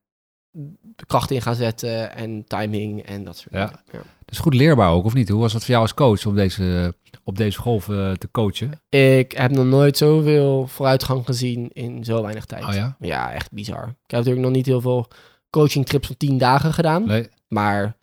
kracht 1.06 1.32
in 1.32 1.42
gaan 1.42 1.56
zetten 1.56 2.16
en 2.16 2.44
timing 2.48 3.02
en 3.06 3.24
dat 3.24 3.38
soort 3.38 3.54
Ja. 3.56 3.66
dingen. 3.66 3.82
Ja. 3.92 3.98
Dat 3.98 4.38
is 4.38 4.40
goed 4.40 4.54
leerbaar 4.54 4.92
ook, 4.92 5.06
of 5.06 5.14
niet? 5.14 5.30
Hoe 5.30 5.42
was 5.42 5.52
dat 5.54 5.62
voor 5.62 5.70
jou 5.70 5.82
als 5.82 5.94
coach 5.94 6.26
om 6.26 6.36
deze, 6.36 6.94
op 7.24 7.38
deze 7.38 7.60
golf 7.60 7.90
eh, 7.90 8.12
te 8.12 8.32
coachen? 8.32 8.72
Ik 8.90 9.32
heb 9.32 9.52
nog 9.52 9.66
nooit 9.66 9.98
zoveel 9.98 10.68
vooruitgang 10.68 11.26
gezien 11.26 11.70
in 11.74 12.04
zo 12.04 12.22
weinig 12.22 12.46
tijd. 12.46 12.64
Oh 12.66 12.74
ja? 12.74 12.96
Ja, 13.00 13.32
echt 13.32 13.52
bizar. 13.52 13.84
Ik 13.84 14.12
heb 14.12 14.20
natuurlijk 14.20 14.46
nog 14.46 14.52
niet 14.52 14.66
heel 14.66 14.82
veel 14.82 15.08
coaching 15.50 15.86
trips 15.86 16.08
van 16.08 16.18
tien 16.18 16.38
dagen 16.38 16.74
gedaan. 16.74 17.06
Nee? 17.08 17.28
Maar 17.48 17.98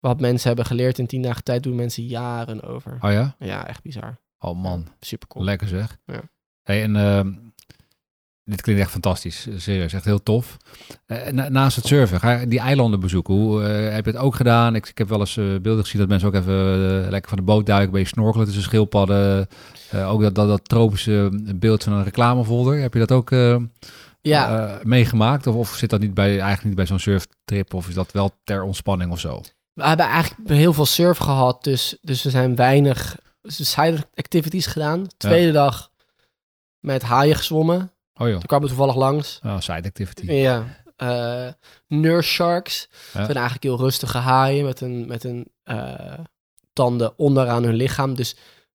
wat 0.00 0.20
mensen 0.20 0.46
hebben 0.48 0.66
geleerd 0.66 0.98
in 0.98 1.06
tien 1.06 1.22
dagen 1.22 1.44
tijd 1.44 1.62
doen 1.62 1.74
mensen 1.74 2.04
jaren 2.04 2.62
over. 2.62 2.96
Oh 3.00 3.10
ja? 3.12 3.36
Ja, 3.38 3.66
echt 3.66 3.82
bizar. 3.82 4.18
Oh 4.38 4.62
man, 4.62 4.86
Super 5.00 5.28
cool. 5.28 5.44
lekker 5.44 5.68
zeg. 5.68 5.98
Ja. 6.06 6.20
Hey, 6.62 6.82
en 6.82 6.96
ehm, 6.96 7.32
dit 8.44 8.60
klinkt 8.60 8.82
echt 8.82 8.90
fantastisch. 8.90 9.46
Serieus, 9.56 9.92
echt 9.92 10.04
heel 10.04 10.22
tof. 10.22 10.56
Eh, 11.06 11.26
na- 11.32 11.48
naast 11.48 11.76
het 11.76 11.86
surfen, 11.86 12.20
ga 12.20 12.32
je 12.32 12.46
die 12.46 12.58
eilanden 12.58 13.00
bezoeken. 13.00 13.34
Hoe 13.34 13.62
eh, 13.64 13.94
heb 13.94 14.04
je 14.04 14.10
het 14.10 14.20
ook 14.20 14.34
gedaan? 14.34 14.74
Ik, 14.74 14.88
ik 14.88 14.98
heb 14.98 15.08
wel 15.08 15.20
eens 15.20 15.36
eh, 15.36 15.44
beelden 15.62 15.84
gezien 15.84 16.00
dat 16.00 16.08
mensen 16.08 16.28
ook 16.28 16.34
even 16.34 17.10
lekker 17.10 17.28
van 17.28 17.38
de 17.38 17.44
boot 17.44 17.66
duiken, 17.66 17.92
bij 17.92 18.04
snorkelen 18.04 18.46
tussen 18.46 18.62
schildpadden. 18.64 19.48
Ook 19.94 20.22
dat, 20.22 20.34
dat, 20.34 20.48
dat 20.48 20.68
tropische 20.68 21.28
beeld 21.56 21.84
van 21.84 21.92
een 21.92 22.04
reclamefolder. 22.04 22.80
Heb 22.80 22.92
je 22.92 22.98
dat 22.98 23.12
ook 23.12 23.30
Ja, 24.20 24.78
meegemaakt? 24.82 25.46
Of, 25.46 25.54
of 25.54 25.74
zit 25.74 25.90
dat 25.90 26.00
niet 26.00 26.14
bij, 26.14 26.28
eigenlijk 26.30 26.64
niet 26.64 26.74
bij 26.74 26.86
zo'n 26.86 26.98
surftrip? 26.98 27.74
Of 27.74 27.88
is 27.88 27.94
dat 27.94 28.12
wel 28.12 28.30
ter 28.44 28.62
ontspanning 28.62 29.10
of 29.12 29.20
zo? 29.20 29.40
we 29.72 29.82
hebben 29.84 30.06
eigenlijk 30.06 30.48
heel 30.50 30.72
veel 30.72 30.86
surf 30.86 31.18
gehad, 31.18 31.64
dus, 31.64 31.98
dus 32.02 32.22
we 32.22 32.30
zijn 32.30 32.56
weinig 32.56 33.16
side 33.42 33.96
activities 34.14 34.66
gedaan. 34.66 35.06
Tweede 35.16 35.52
dag 35.52 35.90
met 36.80 37.02
haaien 37.02 37.36
gezwommen. 37.36 37.91
Oh 38.22 38.28
joh, 38.28 38.36
Toen 38.38 38.46
kwamen 38.46 38.68
we 38.68 38.74
toevallig 38.74 39.00
langs. 39.00 39.40
oh, 39.44 39.60
side 39.60 39.88
activity. 39.88 40.32
Ja. 40.32 40.64
eh 40.96 41.48
nurse 41.88 42.28
sharks. 42.30 42.88
Ja. 42.90 43.24
Zijn 43.24 43.36
eigenlijk 43.36 43.62
heel 43.62 43.78
rustige 43.78 44.18
haaien 44.18 44.64
met 44.64 44.80
een, 44.80 45.06
met 45.06 45.24
een 45.24 45.48
eh, 45.62 46.18
tanden 46.72 47.18
onderaan 47.18 47.62
hun 47.64 47.74
lichaam. 47.74 48.14
Dus 48.14 48.36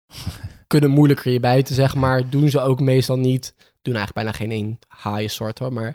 kunnen 0.67 0.91
moeilijker 0.91 1.33
je 1.33 1.41
bijten, 1.41 1.75
zeg 1.75 1.95
maar. 1.95 2.31
Doen 2.31 2.49
ze 2.49 2.61
ook 2.61 2.81
meestal 2.81 3.17
niet. 3.19 3.55
Doen 3.83 3.95
eigenlijk 3.95 4.15
bijna 4.27 4.33
geen 4.33 4.51
één 4.51 4.79
haaiensoort 4.89 5.59
hoor. 5.59 5.73
Maar 5.73 5.95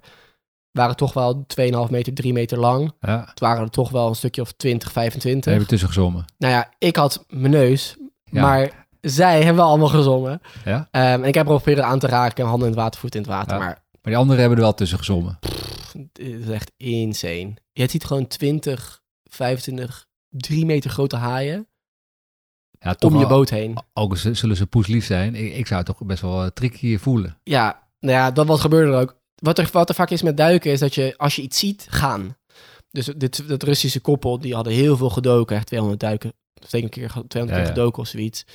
waren 0.72 0.96
toch 0.96 1.14
wel 1.14 1.46
2,5 1.86 1.92
meter, 1.92 2.14
3 2.14 2.34
meter 2.34 2.60
lang. 2.60 2.94
Ja, 3.00 3.26
Het 3.30 3.40
waren 3.40 3.64
er 3.64 3.70
toch 3.70 3.90
wel 3.90 4.08
een 4.08 4.16
stukje 4.16 4.42
of 4.42 4.52
20, 4.52 4.94
daar 4.94 5.04
25. 5.04 5.52
heb 5.52 5.62
je 5.62 5.68
tussen 5.68 5.88
gezwommen. 5.88 6.26
Nou 6.38 6.54
ja, 6.54 6.72
ik 6.78 6.96
had 6.96 7.26
mijn 7.28 7.52
neus. 7.52 7.96
Ja. 8.24 8.42
Maar 8.42 8.79
zij 9.02 9.36
hebben 9.38 9.56
wel 9.56 9.66
allemaal 9.68 9.88
gezongen. 9.88 10.42
Ja? 10.66 10.88
Ehm, 10.92 11.04
en 11.06 11.24
ik 11.24 11.34
heb 11.34 11.48
er 11.48 11.54
geprobeerd 11.54 11.86
aan 11.86 12.00
te 12.00 12.08
raken. 12.08 12.46
Handen 12.46 12.68
in 12.68 12.74
het 12.74 12.82
water, 12.82 13.00
voet 13.00 13.16
in 13.16 13.22
het 13.22 13.30
water. 13.30 13.54
Ja. 13.58 13.64
Maar 13.64 13.84
Maar 13.92 14.02
die 14.12 14.18
anderen 14.18 14.40
hebben 14.40 14.58
er 14.58 14.64
wel 14.64 14.74
tussen 14.74 15.00
pff, 15.40 15.94
het 15.94 16.20
is 16.20 16.50
echt 16.50 16.72
insane. 16.78 17.54
Je 17.72 17.90
ziet 17.90 18.06
gewoon 18.06 18.28
20, 18.28 19.02
25, 19.24 20.08
3 20.30 20.66
meter 20.66 20.90
grote 20.90 21.16
haaien 21.16 21.68
Ja, 22.80 22.96
om 23.00 23.18
je 23.20 23.28
boot 23.28 23.50
heen. 23.50 23.78
Ook 23.94 24.18
zullen 24.18 24.56
ze 24.56 24.68
poeslief 24.68 25.06
zijn. 25.06 25.36
Ik, 25.36 25.54
ik 25.54 25.68
zou 25.68 25.80
het 25.80 25.90
toch 25.90 26.08
best 26.08 26.22
wel 26.22 26.44
eh, 26.44 26.50
tricky 26.54 26.98
voelen. 26.98 27.38
Ja, 27.44 27.88
nou 28.00 28.14
ja, 28.14 28.32
dat 28.32 28.48
wat 28.48 28.60
gebeurde 28.60 28.92
er 28.92 29.00
ook. 29.00 29.18
Wat 29.36 29.58
er, 29.58 29.70
wat 29.72 29.90
er 29.90 29.96
vaak 29.96 30.10
is 30.10 30.22
met 30.22 30.38
duiken 30.38 30.72
is 30.72 30.80
dat 30.80 30.96
je, 30.96 31.14
als 31.18 31.36
je 31.36 31.42
iets 31.42 31.60
ziet, 31.60 31.88
gaan. 31.90 32.38
Dus 32.92 33.06
dit, 33.06 33.48
dat 33.48 33.64
Russische 33.64 34.00
koppel, 34.00 34.40
die 34.40 34.54
hadden 34.56 34.74
heel 34.74 34.98
veel 34.98 35.10
gedoken. 35.10 35.56
Echt 35.56 35.68
200 35.68 36.02
duiken, 36.02 36.34
twee 36.54 36.90
keer, 36.90 37.08
200 37.08 37.34
Ja, 37.34 37.46
keer 37.46 37.58
ja. 37.60 37.66
gedoken 37.66 38.02
of 38.02 38.08
zoiets. 38.08 38.46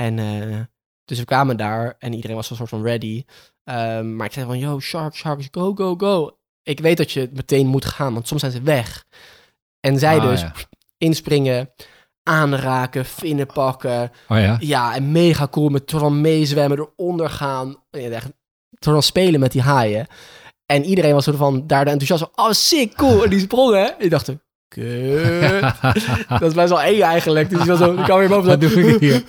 En 0.00 0.18
eh, 0.18 0.60
dus 1.04 1.18
we 1.18 1.24
kwamen 1.24 1.56
daar 1.56 1.94
en 1.98 2.12
iedereen 2.12 2.36
was 2.36 2.50
een 2.50 2.56
soort 2.56 2.68
van 2.68 2.82
ready. 2.82 3.24
Ehm, 3.64 4.16
maar 4.16 4.26
ik 4.26 4.32
zei 4.32 4.46
van, 4.46 4.58
yo, 4.58 4.80
sharks, 4.80 5.18
sharks, 5.18 5.48
go, 5.50 5.74
go, 5.74 5.94
go. 5.96 6.38
Ik 6.62 6.80
weet 6.80 6.96
dat 6.96 7.12
je 7.12 7.30
meteen 7.32 7.66
moet 7.66 7.84
gaan, 7.84 8.12
want 8.12 8.28
soms 8.28 8.40
zijn 8.40 8.52
ze 8.52 8.62
weg. 8.62 9.04
En 9.80 9.98
zij 9.98 10.18
Ah, 10.18 10.22
dus 10.22 10.40
ja. 10.40 10.52
inspringen, 10.98 11.70
aanraken, 12.22 13.04
vinnen 13.04 13.46
pakken. 13.46 14.10
Oh 14.28 14.38
ja? 14.38 14.56
Ja, 14.60 14.94
en 14.94 15.12
mega 15.12 15.48
cool 15.48 15.68
met 15.68 15.92
wel 15.92 16.10
meezwemmen, 16.10 16.78
eronder 16.78 17.30
gaan. 17.30 17.76
Ja, 17.90 19.00
spelen 19.00 19.40
met 19.40 19.52
die 19.52 19.62
haaien. 19.62 20.06
En 20.66 20.84
iedereen 20.84 21.14
was 21.14 21.24
soort 21.24 21.36
van 21.36 21.66
daar 21.66 21.84
de 21.84 21.90
enthousiast 21.90 22.32
van, 22.34 22.46
oh 22.46 22.52
sick, 22.52 22.94
cool. 22.94 23.24
En 23.24 23.30
die 23.30 23.40
sprongen. 23.40 23.98
En 23.98 24.04
ik 24.04 24.10
dacht, 24.10 24.32
kut. 24.70 25.60
Dat 26.40 26.42
is 26.42 26.54
best 26.54 26.68
wel 26.68 26.82
eng 26.82 27.00
eigenlijk. 27.00 27.50
Dus 27.50 27.58
die 27.58 27.68
was 27.68 27.78
zo, 27.78 27.94
die 27.96 28.04
kwam 28.04 28.18
weer 28.18 28.28
boven. 28.28 28.48
Wat 28.48 28.60
doe 28.60 28.70
ik 28.70 29.00
hier? 29.00 29.24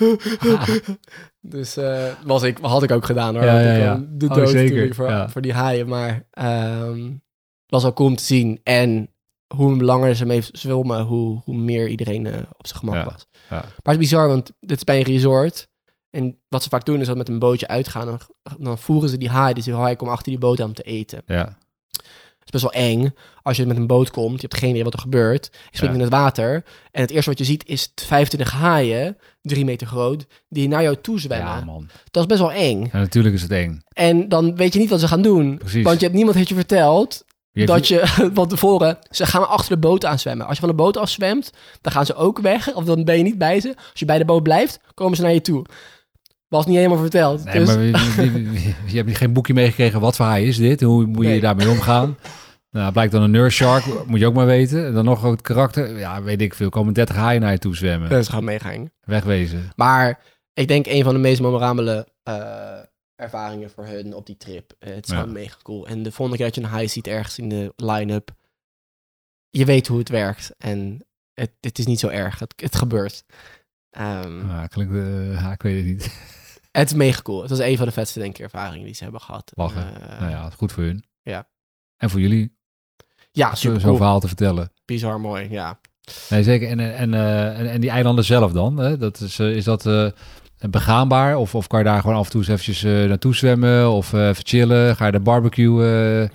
dus 1.56 1.78
eh, 1.78 2.06
was 2.26 2.44
ik, 2.44 2.58
had 2.62 2.84
ik 2.84 2.92
ook 2.92 3.06
gedaan 3.06 3.36
hoor. 3.36 3.44
Ja, 3.44 3.54
Want 3.54 3.66
ja, 3.66 3.74
ik 3.74 3.82
ja. 3.82 3.94
kwam 3.94 4.08
De 4.12 4.28
Oh, 4.28 4.36
dood 4.36 4.50
zeker, 4.50 4.96
voor, 4.96 5.26
voor 5.30 5.42
die 5.42 5.54
haaien. 5.54 5.88
Maar 5.88 6.26
het 6.32 7.68
was 7.68 7.84
wel 7.84 7.94
cool 7.94 8.10
om 8.10 8.16
te 8.16 8.24
zien. 8.24 8.60
En 8.64 9.10
hoe 9.56 9.84
langer 9.84 10.16
ze 10.16 10.26
mee 10.26 10.42
zwommen, 10.52 11.02
hoe, 11.02 11.42
hoe 11.44 11.56
meer 11.56 11.88
iedereen 11.88 12.26
eh, 12.26 12.34
op 12.58 12.68
zijn 12.68 12.80
gemak 12.80 13.06
was. 13.06 13.28
ja. 13.50 13.56
Maar 13.56 13.64
het 13.84 13.94
is 13.94 13.98
bizar, 13.98 14.28
want 14.28 14.52
dit 14.60 14.78
is 14.78 14.84
bij 14.84 14.98
een 14.98 15.04
resort. 15.04 15.70
En 16.10 16.40
wat 16.48 16.64
ze 16.64 16.70
vaak 16.70 16.86
doen 16.86 17.00
is 17.00 17.08
dat 17.08 17.18
met 17.18 17.30
een 17.30 17.40
bootje 17.40 17.68
uitgaan. 17.68 18.06
Dan, 18.06 18.20
dan 18.60 18.78
voeren 18.78 19.10
ze 19.10 19.18
die 19.18 19.30
haai. 19.30 19.54
Dus 19.54 19.64
die 19.64 19.74
haai 19.74 19.96
komt 19.96 20.12
achter 20.12 20.32
die 20.32 20.40
boot 20.40 20.60
aan 20.60 20.68
om 20.68 20.74
te 20.74 20.84
eten. 20.84 21.22
Ja, 21.26 21.58
is 22.54 22.62
best 22.62 22.74
wel 22.74 22.84
eng 22.84 23.14
als 23.44 23.58
je 23.58 23.66
met 23.66 23.78
een 23.78 23.88
boot 23.88 24.12
komt. 24.12 24.42
Je 24.42 24.48
hebt 24.48 24.58
geen 24.58 24.70
idee 24.70 24.84
wat 24.84 24.94
er 24.94 25.00
gebeurt. 25.00 25.50
Je 25.52 25.60
springt 25.78 25.96
Ja. 25.96 26.02
in 26.02 26.06
het 26.06 26.10
water. 26.20 26.64
En 26.92 27.02
het 27.02 27.12
eerste 27.12 27.30
wat 27.30 27.40
je 27.40 27.46
ziet 27.46 27.64
is 27.68 27.92
25 27.96 28.52
haaien, 28.52 29.18
drie 29.42 29.66
meter 29.66 29.88
groot, 29.88 30.26
die 30.50 30.68
naar 30.68 30.84
jou 30.84 30.96
toe 31.02 31.20
zwemmen. 31.20 31.48
ja 31.48 31.64
man. 31.66 31.90
Dat 32.12 32.22
is 32.24 32.28
best 32.30 32.40
wel 32.40 32.52
eng. 32.52 32.82
Ja, 32.92 32.98
natuurlijk 33.00 33.36
is 33.36 33.42
het 33.42 33.52
eng. 33.52 33.82
En 33.94 34.30
dan 34.30 34.56
weet 34.56 34.74
je 34.74 34.80
niet 34.80 34.90
wat 34.90 35.00
ze 35.00 35.08
gaan 35.08 35.22
doen. 35.22 35.58
Precies. 35.58 35.84
Want 35.84 35.96
je 36.00 36.04
hebt 36.04 36.16
niemand 36.16 36.36
heeft 36.38 36.50
je 36.50 36.56
verteld 36.56 37.24
dat 37.54 37.88
je 37.88 38.02
van 38.34 38.48
tevoren... 38.48 38.98
Ze 39.10 39.26
gaan 39.26 39.50
achter 39.50 39.72
de 39.76 39.80
boot 39.88 40.06
aan 40.06 40.20
zwemmen. 40.20 40.46
Als 40.46 40.56
je 40.56 40.60
van 40.62 40.70
de 40.70 40.76
boot 40.76 40.98
afzwemt, 40.98 41.52
dan 41.82 41.92
gaan 41.92 42.06
ze 42.06 42.16
ook 42.16 42.40
weg. 42.40 42.74
Of 42.74 42.84
dan 42.84 43.04
ben 43.04 43.18
je 43.18 43.24
niet 43.24 43.38
bij 43.38 43.60
ze. 43.60 43.68
Als 43.76 44.00
je 44.00 44.06
bij 44.06 44.18
de 44.18 44.26
boot 44.26 44.44
blijft, 44.44 44.80
komen 44.94 45.16
ze 45.16 45.22
naar 45.22 45.34
je 45.34 45.42
toe. 45.42 45.66
Was 46.48 46.66
niet 46.66 46.76
helemaal 46.76 46.98
verteld. 46.98 47.44
Nee, 47.44 47.54
dus, 47.54 47.68
maar 47.68 47.78
wie- 47.80 48.32
wie- 48.50 48.76
je 48.86 48.98
hebt 48.98 49.18
geen 49.18 49.34
boekje 49.34 49.54
meegekregen. 49.54 50.00
Wat 50.00 50.16
voor 50.16 50.26
haai 50.26 50.48
is 50.48 50.58
dit? 50.58 50.82
Hoe 50.82 51.06
moet 51.06 51.24
je 51.24 51.30
Nee. 51.30 51.40
daarmee 51.40 51.70
omgaan? 51.70 52.18
Nou, 52.72 52.92
blijkt 52.92 53.12
dan 53.12 53.22
een 53.22 53.32
nurse 53.32 53.58
shark. 53.64 54.06
Moet 54.08 54.20
je 54.20 54.26
ook 54.26 54.34
maar 54.34 54.46
weten. 54.46 54.86
En 54.86 54.94
dan 54.94 55.06
nog 55.06 55.26
ook 55.26 55.32
het 55.32 55.42
karakter. 55.42 55.98
Ja, 55.98 56.22
weet 56.24 56.42
ik 56.42 56.54
veel. 56.54 56.70
Komen 56.70 56.94
30 56.94 57.16
haaien 57.16 57.42
naar 57.42 57.52
je 57.52 57.58
toe 57.58 57.76
zwemmen. 57.76 58.24
ze 58.26 58.32
gaan 58.32 58.44
meegaan. 58.44 58.92
Wegwezen. 59.02 59.70
Maar 59.76 60.20
ik 60.54 60.68
denk 60.68 60.86
een 60.86 61.04
van 61.04 61.14
de 61.14 61.20
meest 61.20 61.42
memorabele 61.42 62.08
eh, 62.24 62.80
ervaringen 63.16 63.70
voor 63.70 63.86
hun 63.86 64.14
op 64.14 64.26
die 64.26 64.38
trip. 64.38 64.74
Eh, 64.80 64.94
het 64.94 65.06
is 65.06 65.12
Ja. 65.12 65.20
gewoon 65.20 65.34
mega 65.34 65.58
cool. 65.64 65.88
En 65.88 66.04
de 66.04 66.12
volgende 66.12 66.38
keer 66.44 66.46
dat 66.52 66.56
je 66.56 66.62
een 66.72 66.78
high 66.80 66.92
ziet 66.94 67.08
ergens 67.08 67.38
in 67.38 67.50
de 67.50 67.74
line-up, 67.76 68.32
je 69.50 69.66
weet 69.66 69.88
hoe 69.88 69.98
het 70.00 70.10
werkt. 70.10 70.54
En 70.58 71.06
het, 71.34 71.52
het 71.60 71.80
is 71.80 71.86
niet 71.86 72.00
zo 72.00 72.08
erg. 72.08 72.40
Het, 72.40 72.54
het 72.56 72.76
gebeurt. 72.76 73.24
Ehm, 73.90 74.48
Ja, 74.48 74.68
klinkt, 74.68 74.94
eh, 74.94 75.34
ja, 75.34 75.52
ik 75.52 75.62
weet 75.62 75.78
het 75.78 75.86
niet. 75.86 76.12
Het 76.72 76.88
is 76.90 76.94
mega 76.96 77.22
cool. 77.22 77.42
Het 77.42 77.50
was 77.50 77.60
een 77.60 77.78
van 77.78 77.86
de 77.86 77.92
vetste, 77.92 78.20
denk 78.20 78.36
ik, 78.38 78.44
ervaringen 78.44 78.86
die 78.86 78.94
ze 78.96 79.04
hebben 79.04 79.22
gehad. 79.22 79.52
Lachen. 79.56 80.02
Eh, 80.02 80.20
nou 80.20 80.32
ja, 80.32 80.50
goed 80.50 80.72
voor 80.72 80.84
hun. 80.84 81.04
ja. 81.22 81.48
En 81.98 82.10
voor 82.10 82.20
jullie. 82.20 82.60
Ja, 83.32 83.56
super 83.56 83.80
Zo'n 83.80 83.86
cool. 83.90 83.96
verhaal 83.98 84.20
te 84.20 84.28
vertellen. 84.28 84.72
Bizar 84.86 85.20
mooi, 85.20 85.48
ja. 85.50 85.80
Nee, 86.30 86.44
zeker. 86.44 86.70
En, 86.70 86.80
en, 86.96 87.14
eh, 87.14 87.60
en, 87.60 87.70
en 87.70 87.82
die 87.82 87.90
eilanden 87.90 88.24
zelf 88.26 88.52
dan? 88.52 88.78
Hè? 88.78 88.98
Dat 88.98 89.20
is, 89.20 89.40
eh, 89.40 89.56
is 89.56 89.64
dat 89.64 89.86
eh, 89.86 90.06
begaanbaar? 90.70 91.38
Of, 91.38 91.56
of 91.56 91.68
kan 91.68 91.80
je 91.80 91.86
daar 91.86 92.02
gewoon 92.02 92.16
af 92.16 92.26
en 92.26 92.32
toe 92.32 92.40
eens 92.42 92.50
eventjes 92.50 92.84
eh, 92.84 92.92
naartoe 93.08 93.36
zwemmen? 93.36 93.90
Of 93.92 94.14
eh, 94.14 94.28
even 94.28 94.46
chillen? 94.48 94.96
Ga 94.96 95.06
je 95.06 95.12
de 95.12 95.20
barbecue? 95.20 95.84
eh, 95.84 96.22
eh, 96.24 96.30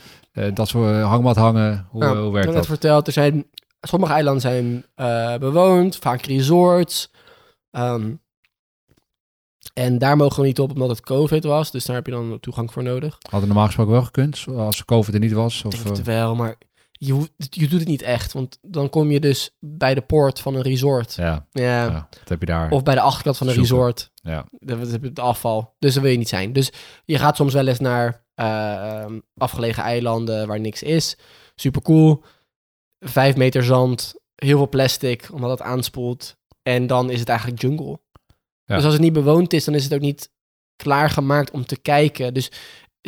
dat 0.55 0.69
soort 0.69 0.93
eh, 0.95 1.09
hangmat 1.09 1.37
hangen? 1.37 1.87
Hoe, 1.91 2.01
Nou, 2.01 2.17
hoe 2.17 2.27
ik 2.27 2.33
werkt 2.33 2.47
heb 2.47 2.55
dat? 2.57 2.69
net 2.69 2.79
verteld, 2.79 3.07
er 3.07 3.13
zijn, 3.13 3.47
sommige 3.81 4.13
eilanden 4.13 4.41
zijn 4.43 4.85
eh, 4.95 5.37
bewoond, 5.37 5.97
vaak 5.97 6.23
resorts. 6.23 7.11
Ehm, 7.71 8.11
en 9.75 9.99
daar 9.99 10.17
mogen 10.17 10.41
we 10.41 10.47
niet 10.47 10.61
op 10.61 10.71
omdat 10.73 10.89
het 10.89 11.01
COVID 11.01 11.45
was, 11.45 11.71
dus 11.71 11.85
daar 11.85 11.97
heb 11.97 12.07
je 12.07 12.13
dan 12.13 12.39
toegang 12.41 12.73
voor 12.73 12.83
nodig. 12.83 13.19
Hadden 13.31 13.49
normaal 13.49 13.67
gesproken 13.67 13.93
wel 13.93 14.03
gekund? 14.03 14.45
Als 14.57 14.85
COVID 14.85 15.15
er 15.15 15.21
niet 15.21 15.33
was? 15.33 15.59
Ik 15.59 15.67
Of, 15.67 15.99
eh, 15.99 16.05
wel, 16.05 16.35
maar 16.35 16.55
je, 16.99 17.31
je 17.37 17.69
doet 17.69 17.79
het 17.81 17.89
niet 17.89 18.03
echt, 18.03 18.33
want 18.33 18.59
dan 18.63 18.89
kom 18.91 19.11
je 19.11 19.21
dus 19.21 19.57
bij 19.61 19.95
de 19.95 20.01
poort 20.01 20.41
van 20.41 20.55
een 20.55 20.63
resort. 20.63 21.15
ja, 21.15 21.47
Ja. 21.53 21.85
ja, 21.85 22.09
dat 22.19 22.29
heb 22.29 22.41
je 22.41 22.47
daar. 22.47 22.71
Of 22.71 22.83
bij 22.83 22.95
de 22.95 23.01
achterkant 23.01 23.37
van 23.37 23.47
een 23.47 23.55
Zoeken. 23.55 23.73
resort. 23.77 24.11
ja. 24.15 24.47
Dat 24.51 24.79
is 24.87 24.93
het 24.93 25.19
afval. 25.19 25.75
Dus 25.79 25.95
dat 25.95 26.03
wil 26.03 26.13
je 26.13 26.19
niet 26.19 26.29
zijn. 26.29 26.53
Dus 26.53 26.73
je 27.05 27.19
gaat 27.19 27.37
soms 27.37 27.53
wel 27.55 27.67
eens 27.67 27.79
naar 27.81 28.25
eh, 28.35 29.13
afgelegen 29.37 29.83
eilanden 29.83 30.47
waar 30.47 30.61
niks 30.61 30.83
is. 30.83 31.17
Super 31.55 31.83
cool. 31.83 32.23
Vijf 32.99 33.37
meter 33.37 33.65
zand, 33.65 34.15
heel 34.35 34.57
veel 34.57 34.69
plastic, 34.69 35.29
omdat 35.33 35.51
het 35.51 35.63
aanspoelt. 35.63 36.37
En 36.63 36.87
dan 36.87 37.11
is 37.11 37.21
het 37.21 37.29
eigenlijk 37.29 37.61
jungle. 37.61 38.01
Ja. 38.65 38.75
Dus 38.75 38.85
als 38.85 38.93
het 38.93 39.03
niet 39.03 39.13
bewoond 39.13 39.53
is, 39.53 39.65
dan 39.65 39.75
is 39.75 39.85
het 39.85 39.95
ook 39.95 40.01
niet 40.01 40.31
klaargemaakt 40.77 41.51
om 41.51 41.67
te 41.67 41.77
kijken. 41.77 42.35
Dus 42.35 42.51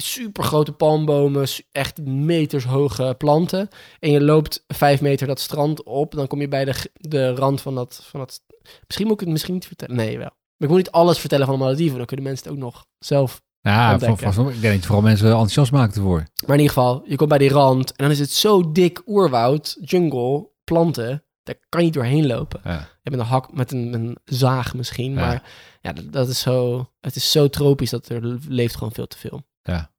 super 0.02 0.44
grote 0.44 0.72
palmbomen, 0.72 1.46
echt 1.72 2.02
meters 2.04 2.64
hoge 2.64 3.14
planten. 3.18 3.68
En 4.00 4.10
je 4.10 4.20
loopt 4.20 4.64
vijf 4.66 5.00
meter 5.00 5.26
dat 5.26 5.40
strand 5.40 5.82
op, 5.82 6.12
dan 6.12 6.26
kom 6.26 6.40
je 6.40 6.48
bij 6.48 6.64
de, 6.64 6.90
de 6.94 7.34
rand 7.34 7.60
van 7.60 7.74
dat, 7.74 8.00
van 8.04 8.20
dat... 8.20 8.40
Misschien 8.86 9.06
moet 9.06 9.14
ik 9.14 9.20
het 9.20 9.28
misschien 9.28 9.54
niet 9.54 9.66
vertellen. 9.66 9.96
Nee, 9.96 10.18
wel. 10.18 10.30
Maar 10.30 10.68
ik 10.68 10.68
wil 10.68 10.76
niet 10.76 10.90
alles 10.90 11.18
vertellen 11.18 11.46
van 11.46 11.54
de 11.58 11.64
Malediven, 11.64 11.96
dan 11.96 12.06
kunnen 12.06 12.26
mensen 12.26 12.44
het 12.44 12.54
ook 12.54 12.62
nog 12.62 12.86
zelf. 12.98 13.42
Ja, 13.60 13.92
ontdekken. 13.92 14.32
voor, 14.32 14.52
ik 14.52 14.60
denk 14.60 14.72
dat 14.72 14.80
je 14.82 14.86
vooral 14.86 15.02
mensen 15.02 15.26
enthousiast 15.26 15.72
maakt 15.72 15.96
ervoor. 15.96 16.26
Maar 16.46 16.56
in 16.56 16.62
ieder 16.62 16.74
geval, 16.76 17.02
je 17.06 17.16
komt 17.16 17.28
bij 17.28 17.38
die 17.38 17.48
rand 17.50 17.90
en 17.90 17.96
dan 17.96 18.10
is 18.10 18.18
het 18.18 18.30
zo 18.32 18.72
dik 18.72 19.02
oerwoud, 19.06 19.76
jungle, 19.80 20.48
planten. 20.64 21.24
Daar 21.42 21.54
kan 21.68 21.80
je 21.80 21.86
niet 21.86 21.94
doorheen 21.94 22.26
lopen. 22.26 22.60
Ja. 22.64 22.72
Je 22.78 23.10
hebt 23.10 23.16
een 23.16 23.26
hak 23.26 23.52
met 23.52 23.72
een, 23.72 23.92
een 23.92 24.18
zaag 24.24 24.74
misschien, 24.74 25.12
Ja. 25.12 25.20
maar 25.20 25.42
ja, 25.80 25.92
dat, 25.92 26.12
dat 26.12 26.28
is 26.28 26.40
zo, 26.40 26.88
het 27.00 27.16
is 27.16 27.30
zo 27.30 27.48
tropisch 27.48 27.90
dat 27.90 28.08
er 28.08 28.38
leeft 28.48 28.74
gewoon 28.74 28.92
veel 28.92 29.06
te 29.06 29.18
veel. 29.18 29.42
Ja. 29.68 29.90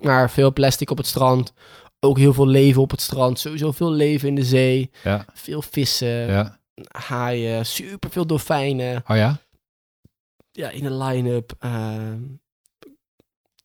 Maar 0.00 0.30
veel 0.30 0.52
plastic 0.52 0.90
op 0.90 0.96
het 0.96 1.06
strand, 1.06 1.52
ook 2.00 2.18
heel 2.18 2.32
veel 2.32 2.46
leven 2.46 2.82
op 2.82 2.90
het 2.90 3.00
strand, 3.00 3.38
sowieso 3.38 3.72
veel 3.72 3.90
leven 3.92 4.28
in 4.28 4.34
de 4.34 4.44
zee, 4.44 4.90
Ja, 5.02 5.24
veel 5.32 5.62
vissen, 5.62 6.08
ja. 6.08 6.58
haaien, 6.88 7.66
super 7.66 8.10
veel 8.10 8.26
dolfijnen. 8.26 9.02
Oh 9.06 9.16
ja? 9.16 9.38
ja, 10.52 10.70
in 10.70 10.82
de 10.82 10.92
line-up. 10.94 11.52
ehm, 11.58 12.18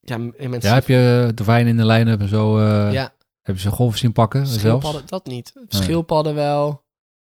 ja, 0.01 0.17
mensen... 0.17 0.69
Ja, 0.69 0.73
heb 0.73 0.87
je 0.87 1.31
wijn 1.45 1.67
in 1.67 1.77
de 1.77 1.85
line-up 1.85 2.19
en 2.19 2.27
zo? 2.27 2.57
eh, 2.59 2.93
ja, 2.93 3.13
Heb 3.41 3.55
je 3.55 3.61
ze 3.61 3.69
golven 3.71 3.99
zien 3.99 4.11
pakken 4.11 4.45
zelfs? 4.47 4.59
schildpadden, 4.59 5.03
dat 5.05 5.25
niet. 5.25 5.53
Schildpadden 5.67 6.35
wel. 6.35 6.83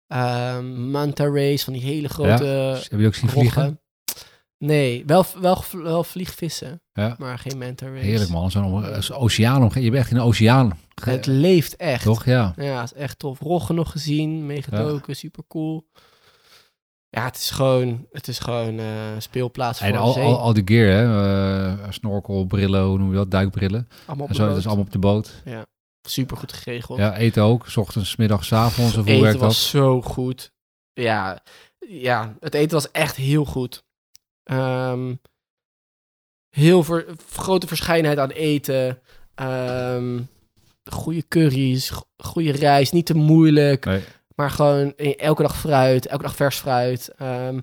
Ehm 0.08 0.90
manta 0.90 1.26
rays, 1.26 1.64
van 1.64 1.74
die 1.74 1.82
hele 1.82 2.08
grote 2.10 2.78
Heb 2.90 3.00
je 3.00 3.08
ook 3.08 3.16
zien 3.16 3.30
vliegen? 3.30 3.82
Nee, 4.58 5.04
wel, 5.06 5.26
wel, 5.40 5.64
wel 5.72 6.04
vliegvissen, 6.04 6.82
Ja. 6.98 7.16
maar 7.18 7.40
geen 7.40 7.58
manta 7.58 7.88
rays. 7.88 8.02
Heerlijk 8.02 8.30
man, 8.30 8.52
zo'n 8.52 9.14
oceaan 9.14 9.72
Je 9.74 9.82
bent 9.82 9.94
echt 9.96 10.12
in 10.12 10.18
een 10.18 10.24
oceaan. 10.24 10.80
Het 11.02 11.26
leeft 11.26 11.76
echt. 11.76 12.04
Toch? 12.04 12.26
Ja. 12.26 12.54
Ja, 12.56 12.82
het 12.82 12.92
is 12.94 12.98
echt 13.02 13.20
tof. 13.20 13.40
Roggen 13.40 13.76
nog 13.76 13.92
gezien, 13.92 14.46
meegetoken, 14.46 15.16
super 15.16 15.44
cool. 15.48 15.88
Ja, 17.10 17.26
het 17.26 17.36
is 17.36 17.50
gewoon, 17.50 18.06
het 18.12 18.28
is 18.28 18.40
gewoon 18.40 18.78
een 18.78 19.22
speelplaats 19.22 19.80
voor 19.80 19.88
En 19.88 19.96
al, 19.96 20.20
al, 20.20 20.40
al 20.40 20.54
die 20.54 20.64
gear, 20.66 20.88
hè? 20.88 21.04
eh, 21.84 21.90
snorkel, 21.90 22.46
brillen, 22.46 22.84
hoe 22.84 22.98
noem 22.98 23.10
je 23.10 23.16
dat? 23.16 23.32
Duikbrillen. 23.32 23.88
allemaal 24.06 24.26
op 24.26 24.32
En 24.32 24.38
de 24.38 24.42
zo, 24.42 24.48
dat 24.50 24.58
is 24.58 24.66
allemaal 24.66 24.86
op 24.86 24.92
de 24.92 25.00
boot. 25.00 25.44
Super 26.02 26.38
goed 26.38 26.54
geregeld. 26.54 27.00
Ja, 27.00 27.16
eten 27.18 27.44
ook. 27.44 27.68
's 27.68 27.78
ochtends, 27.78 28.16
middags, 28.16 28.54
avonds. 28.54 28.98
Of 28.98 29.04
hoe 29.04 29.12
eten 29.14 29.24
werkt 29.24 29.40
was 29.40 29.72
dat? 29.72 29.82
zo 29.82 30.02
goed. 30.02 30.52
Ja, 30.94 31.44
ja, 31.88 32.36
het 32.40 32.54
eten 32.54 32.74
was 32.74 32.92
echt 32.92 33.16
heel 33.16 33.46
goed. 33.46 33.84
Ehm, 34.44 35.14
heel 36.58 36.84
ver, 36.84 37.06
grote 37.32 37.68
verscheidenheid 37.68 38.20
aan 38.20 38.30
eten. 38.30 39.00
Ehm, 39.36 40.20
goede 40.92 41.24
curry's, 41.28 41.90
go- 41.90 42.04
goede 42.18 42.52
rijst, 42.52 42.94
niet 42.94 43.06
te 43.06 43.14
moeilijk. 43.14 43.86
Nee. 43.86 44.02
Maar 44.36 44.52
gewoon 44.52 44.94
elke 44.96 45.42
dag 45.42 45.58
fruit, 45.60 46.06
elke 46.08 46.24
dag 46.24 46.36
vers 46.36 46.58
fruit. 46.58 47.10
Ehm, 47.18 47.60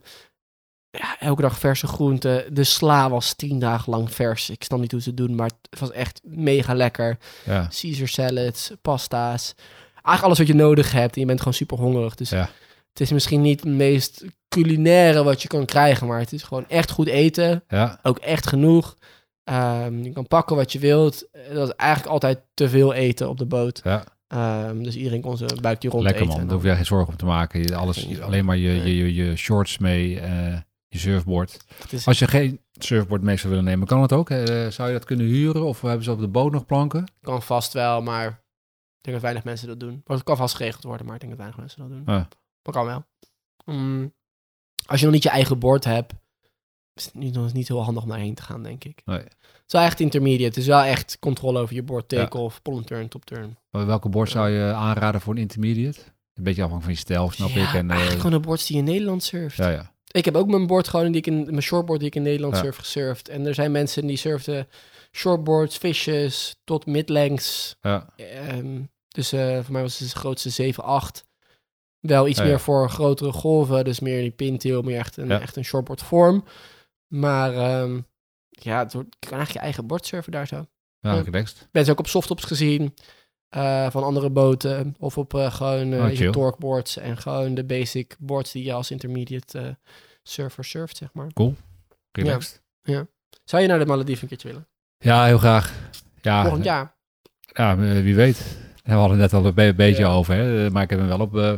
ja, 0.90 1.20
elke 1.20 1.42
dag 1.42 1.58
verse 1.58 1.86
groenten. 1.86 2.54
De 2.54 2.64
sla 2.64 3.10
was 3.10 3.32
tien 3.34 3.58
dagen 3.58 3.92
lang 3.92 4.12
vers. 4.12 4.50
Ik 4.50 4.64
snap 4.64 4.80
niet 4.80 4.92
hoe 4.92 5.00
ze 5.00 5.08
het 5.08 5.16
doen, 5.18 5.34
maar 5.34 5.50
het 5.70 5.80
was 5.80 5.90
echt 5.90 6.20
mega 6.24 6.74
lekker. 6.74 7.18
Ja. 7.44 7.68
Caesar 7.80 8.08
salads, 8.08 8.70
pasta's. 8.82 9.54
Eigenlijk 9.92 10.22
alles 10.24 10.38
wat 10.38 10.46
je 10.46 10.54
nodig 10.54 10.92
hebt. 10.92 11.14
En 11.14 11.20
je 11.20 11.26
bent 11.26 11.38
gewoon 11.38 11.54
super 11.54 11.78
hongerig. 11.78 12.14
Dus 12.14 12.30
Ja. 12.30 12.50
Het 12.94 13.00
is 13.02 13.12
misschien 13.12 13.40
niet 13.40 13.60
het 13.60 13.72
meest 13.72 14.24
culinaire 14.48 15.22
wat 15.22 15.42
je 15.42 15.48
kan 15.48 15.64
krijgen. 15.64 16.06
Maar 16.06 16.18
het 16.18 16.32
is 16.32 16.42
gewoon 16.42 16.68
echt 16.68 16.90
goed 16.90 17.06
eten. 17.06 17.64
Ja. 17.68 17.98
Ook 18.02 18.18
echt 18.18 18.46
genoeg. 18.46 18.96
Ehm, 19.44 20.02
je 20.02 20.12
kan 20.12 20.26
pakken 20.26 20.56
wat 20.56 20.72
je 20.72 20.78
wilt. 20.78 21.28
Dat 21.52 21.68
is 21.68 21.74
eigenlijk 21.74 22.10
altijd 22.12 22.40
te 22.54 22.68
veel 22.68 22.92
eten 22.94 23.28
op 23.28 23.38
de 23.38 23.46
boot. 23.46 23.80
Ja. 23.84 24.04
Ehm, 24.26 24.82
dus 24.82 24.96
iedereen 24.96 25.20
kon 25.20 25.36
zijn 25.36 25.60
buikje 25.60 25.88
rond 25.88 26.02
Lekker 26.02 26.22
eten. 26.22 26.36
man, 26.36 26.46
daar 26.46 26.54
hoef 26.56 26.64
je 26.64 26.74
geen 26.74 26.86
zorgen 26.86 27.08
om 27.08 27.16
te 27.16 27.24
maken. 27.24 27.60
Je, 27.62 27.74
alles, 27.76 28.00
zorgen. 28.02 28.24
alleen 28.24 28.44
maar 28.44 28.56
je, 28.56 28.68
Nee. 28.68 28.96
je, 28.96 29.14
je, 29.14 29.24
je 29.30 29.36
shorts 29.36 29.78
mee, 29.78 30.20
eh, 30.20 30.56
je 30.88 30.98
surfboard. 30.98 31.56
is- 31.90 32.06
Als 32.06 32.18
je 32.18 32.26
geen 32.28 32.60
surfboard 32.72 33.22
mee 33.22 33.36
zou 33.36 33.48
willen 33.48 33.64
nemen, 33.64 33.86
kan 33.86 34.02
het 34.02 34.12
ook. 34.12 34.30
Eh, 34.30 34.66
zou 34.66 34.88
je 34.88 34.94
dat 34.94 35.04
kunnen 35.04 35.26
huren? 35.26 35.64
Of 35.64 35.80
hebben 35.80 36.04
ze 36.04 36.12
op 36.12 36.20
de 36.20 36.28
boot 36.28 36.52
nog 36.52 36.66
planken? 36.66 37.04
kan 37.20 37.42
vast 37.42 37.72
wel, 37.72 38.02
maar 38.02 38.26
ik 38.26 39.00
denk 39.00 39.14
dat 39.16 39.20
weinig 39.20 39.44
mensen 39.44 39.68
dat 39.68 39.80
doen. 39.80 40.02
Maar 40.06 40.16
het 40.16 40.26
kan 40.26 40.36
vast 40.36 40.54
geregeld 40.54 40.84
worden, 40.84 41.06
maar 41.06 41.14
ik 41.14 41.20
denk 41.20 41.32
dat 41.32 41.40
weinig 41.40 41.60
mensen 41.60 41.80
dat 41.80 41.88
doen. 41.88 42.26
Maar 42.64 42.74
kan 42.74 42.86
wel. 42.86 43.04
Mm, 43.64 44.12
als 44.86 44.98
je 44.98 45.04
nog 45.04 45.14
niet 45.14 45.22
je 45.22 45.28
eigen 45.30 45.58
bord 45.58 45.84
hebt, 45.84 46.12
is 46.94 47.04
het 47.04 47.14
niet, 47.14 47.52
niet 47.52 47.68
heel 47.68 47.82
handig 47.82 48.02
om 48.02 48.08
daarheen 48.08 48.34
te 48.34 48.42
gaan, 48.42 48.62
denk 48.62 48.84
ik. 48.84 49.02
Nee. 49.04 49.18
Het 49.18 49.64
is 49.66 49.72
wel 49.72 49.82
echt 49.82 50.00
intermediate. 50.00 50.44
Het 50.44 50.56
is 50.56 50.66
wel 50.66 50.82
echt 50.82 51.18
controle 51.18 51.58
over 51.60 51.74
je 51.74 51.82
bord. 51.82 52.08
Take-off, 52.08 52.62
pull 52.62 52.82
turn, 52.82 53.08
top 53.08 53.24
turn. 53.24 53.58
Maar 53.70 53.86
Welke 53.86 54.08
board 54.08 54.30
zou 54.30 54.50
je 54.50 54.72
aanraden 54.72 55.20
voor 55.20 55.34
een 55.34 55.40
intermediate? 55.40 56.00
Een 56.34 56.42
beetje 56.44 56.62
afhankelijk 56.62 56.82
van 56.84 56.92
je 56.92 56.98
stijl, 56.98 57.30
snap 57.30 57.48
ja, 57.48 57.68
ik. 57.68 57.74
En, 57.74 57.84
eh, 57.86 57.90
eigenlijk 57.90 58.20
gewoon 58.20 58.40
de 58.40 58.46
boards 58.46 58.66
die 58.66 58.76
je 58.76 58.82
in 58.82 58.88
Nederland 58.88 59.22
surft. 59.22 59.56
ja, 59.56 59.68
ja. 59.68 59.92
Ik 60.10 60.24
heb 60.24 60.34
ook 60.34 60.48
mijn 60.48 60.66
board 60.66 60.88
gewoon, 60.88 61.06
die 61.06 61.16
ik 61.20 61.26
in, 61.26 61.44
mijn 61.44 61.62
shortboard 61.62 61.98
die 61.98 62.08
ik 62.08 62.14
in 62.14 62.22
Nederland 62.22 62.54
Ja. 62.54 62.60
surf, 62.62 62.76
gesurfd. 62.76 63.28
En 63.28 63.46
er 63.46 63.54
zijn 63.54 63.72
mensen 63.72 64.06
die 64.06 64.16
surfden 64.16 64.68
shortboards, 65.12 65.76
fishes, 65.76 66.56
tot 66.64 66.86
midlengths. 66.86 67.76
ja. 67.80 68.08
Ehm, 68.16 68.82
dus 69.08 69.32
eh, 69.32 69.58
voor 69.62 69.72
mij 69.72 69.82
was 69.82 69.98
het 69.98 70.10
de 70.10 70.18
grootste 70.18 70.50
7-8. 70.50 71.24
Wel 72.06 72.28
iets 72.28 72.38
Ja, 72.38 72.44
ja. 72.44 72.50
meer 72.50 72.60
voor 72.60 72.90
grotere 72.90 73.32
golven, 73.32 73.84
dus 73.84 74.00
meer 74.00 74.20
die 74.20 74.30
pintail, 74.30 74.82
meer 74.82 74.98
echt 74.98 75.16
een, 75.16 75.28
Ja. 75.28 75.40
echt 75.40 75.56
een 75.56 75.64
shortboard 75.64 76.02
vorm. 76.02 76.44
Maar 77.06 77.54
ehm, 77.54 78.00
ja, 78.48 78.78
het 78.78 78.92
wordt- 78.92 79.16
je 79.20 79.26
kan 79.28 79.36
eigenlijk 79.38 79.52
je 79.52 79.58
eigen 79.58 79.86
bord 79.86 80.06
surfen 80.06 80.32
daar 80.32 80.46
zo. 80.46 80.66
Ja, 81.00 81.12
Ja. 81.14 81.18
Ik 81.24 81.68
ben 81.70 81.84
ze 81.84 81.90
ook 81.90 81.98
op 81.98 82.06
softtops 82.06 82.44
gezien 82.44 82.94
eh, 83.48 83.90
van 83.90 84.02
andere 84.04 84.30
boten. 84.30 84.94
Of 84.98 85.18
op 85.18 85.34
eh, 85.34 85.52
gewoon 85.54 85.92
eh 85.92 86.02
Oh, 86.02 86.10
je 86.10 86.16
chill. 86.16 86.30
torqueboards 86.30 86.96
en 86.96 87.16
gewoon 87.16 87.54
de 87.54 87.64
basic 87.64 88.16
boards 88.18 88.52
die 88.52 88.64
je 88.64 88.72
als 88.72 88.90
intermediate 88.90 89.78
surfer 90.22 90.64
surft, 90.64 90.96
zeg 90.96 91.08
maar. 91.12 91.30
Relaxed. 92.12 92.62
Zou 93.44 93.62
je 93.62 93.68
naar 93.68 93.78
de 93.78 93.86
Malediven 93.86 94.22
een 94.22 94.28
keertje 94.28 94.48
willen? 94.48 94.68
Ja, 94.98 95.24
heel 95.24 95.38
graag. 95.38 95.74
Ja, 96.22 96.42
Volgend 96.42 96.64
jaar. 96.64 96.94
ja, 97.52 97.76
wie 97.76 98.14
weet. 98.14 98.56
We 98.84 98.92
hadden 98.92 99.18
het 99.20 99.32
net 99.32 99.40
al 99.40 99.46
een 99.48 99.54
be- 99.54 99.74
beetje 99.76 100.02
Ja. 100.02 100.12
over. 100.12 100.34
Hè? 100.34 100.70
Maar 100.70 100.82
ik 100.82 100.90
heb 100.90 100.98
hem 100.98 101.08
wel 101.08 101.20
op 101.20 101.36
eh, 101.36 101.48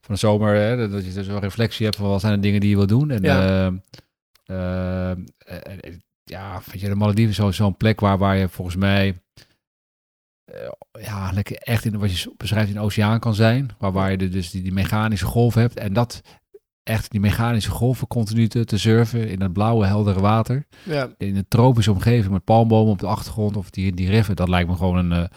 van 0.00 0.14
de 0.14 0.16
zomer. 0.16 0.54
Hè? 0.54 0.88
Dat 0.88 1.04
je 1.04 1.12
dus 1.12 1.26
een 1.26 1.38
reflectie 1.40 1.84
hebt 1.84 1.96
van 1.96 2.08
wat 2.08 2.20
zijn 2.20 2.34
de 2.34 2.40
dingen 2.40 2.60
die 2.60 2.70
je 2.70 2.76
wil 2.76 2.86
doen. 2.86 3.10
En 3.10 3.22
Ja. 3.22 3.66
ehm, 3.66 3.76
eh, 4.44 5.10
eh, 5.10 5.16
ja, 6.24 6.60
weet 6.72 6.80
je, 6.80 6.88
de 6.88 6.94
Malediven 6.94 7.30
is 7.30 7.36
zo- 7.36 7.50
zo'n 7.50 7.76
plek 7.76 8.00
waar, 8.00 8.18
waar 8.18 8.36
je 8.36 8.48
volgens 8.48 8.76
mij 8.76 9.20
eh, 10.44 10.68
ja, 11.02 11.30
lekker 11.32 11.56
echt 11.56 11.84
in 11.84 11.98
wat 11.98 12.20
je 12.20 12.32
beschrijft 12.36 12.68
in 12.68 12.74
de 12.74 12.80
oceaan 12.80 13.20
kan 13.20 13.34
zijn. 13.34 13.70
Waar, 13.78 13.92
waar 13.92 14.10
je 14.10 14.16
de- 14.16 14.28
dus 14.28 14.50
die, 14.50 14.62
die 14.62 14.72
mechanische 14.72 15.26
golf 15.26 15.54
hebt. 15.54 15.76
En 15.78 15.92
dat 15.92 16.22
echt 16.82 17.10
die 17.10 17.20
mechanische 17.20 17.70
golven 17.70 18.06
continu 18.06 18.48
te, 18.48 18.64
te 18.64 18.78
surfen 18.78 19.28
in 19.28 19.40
het 19.42 19.52
blauwe, 19.52 19.86
heldere 19.86 20.20
water. 20.20 20.66
Ja, 20.84 21.08
In 21.18 21.36
een 21.36 21.48
tropische 21.48 21.92
omgeving 21.92 22.32
met 22.32 22.44
palmbomen 22.44 22.92
op 22.92 22.98
de 22.98 23.06
achtergrond 23.06 23.56
of 23.56 23.70
die, 23.70 23.94
die 23.94 24.08
riffen. 24.10 24.36
Dat 24.36 24.48
lijkt 24.48 24.68
me 24.68 24.76
gewoon 24.76 24.96
een 24.96 25.12
eh, 25.12 25.28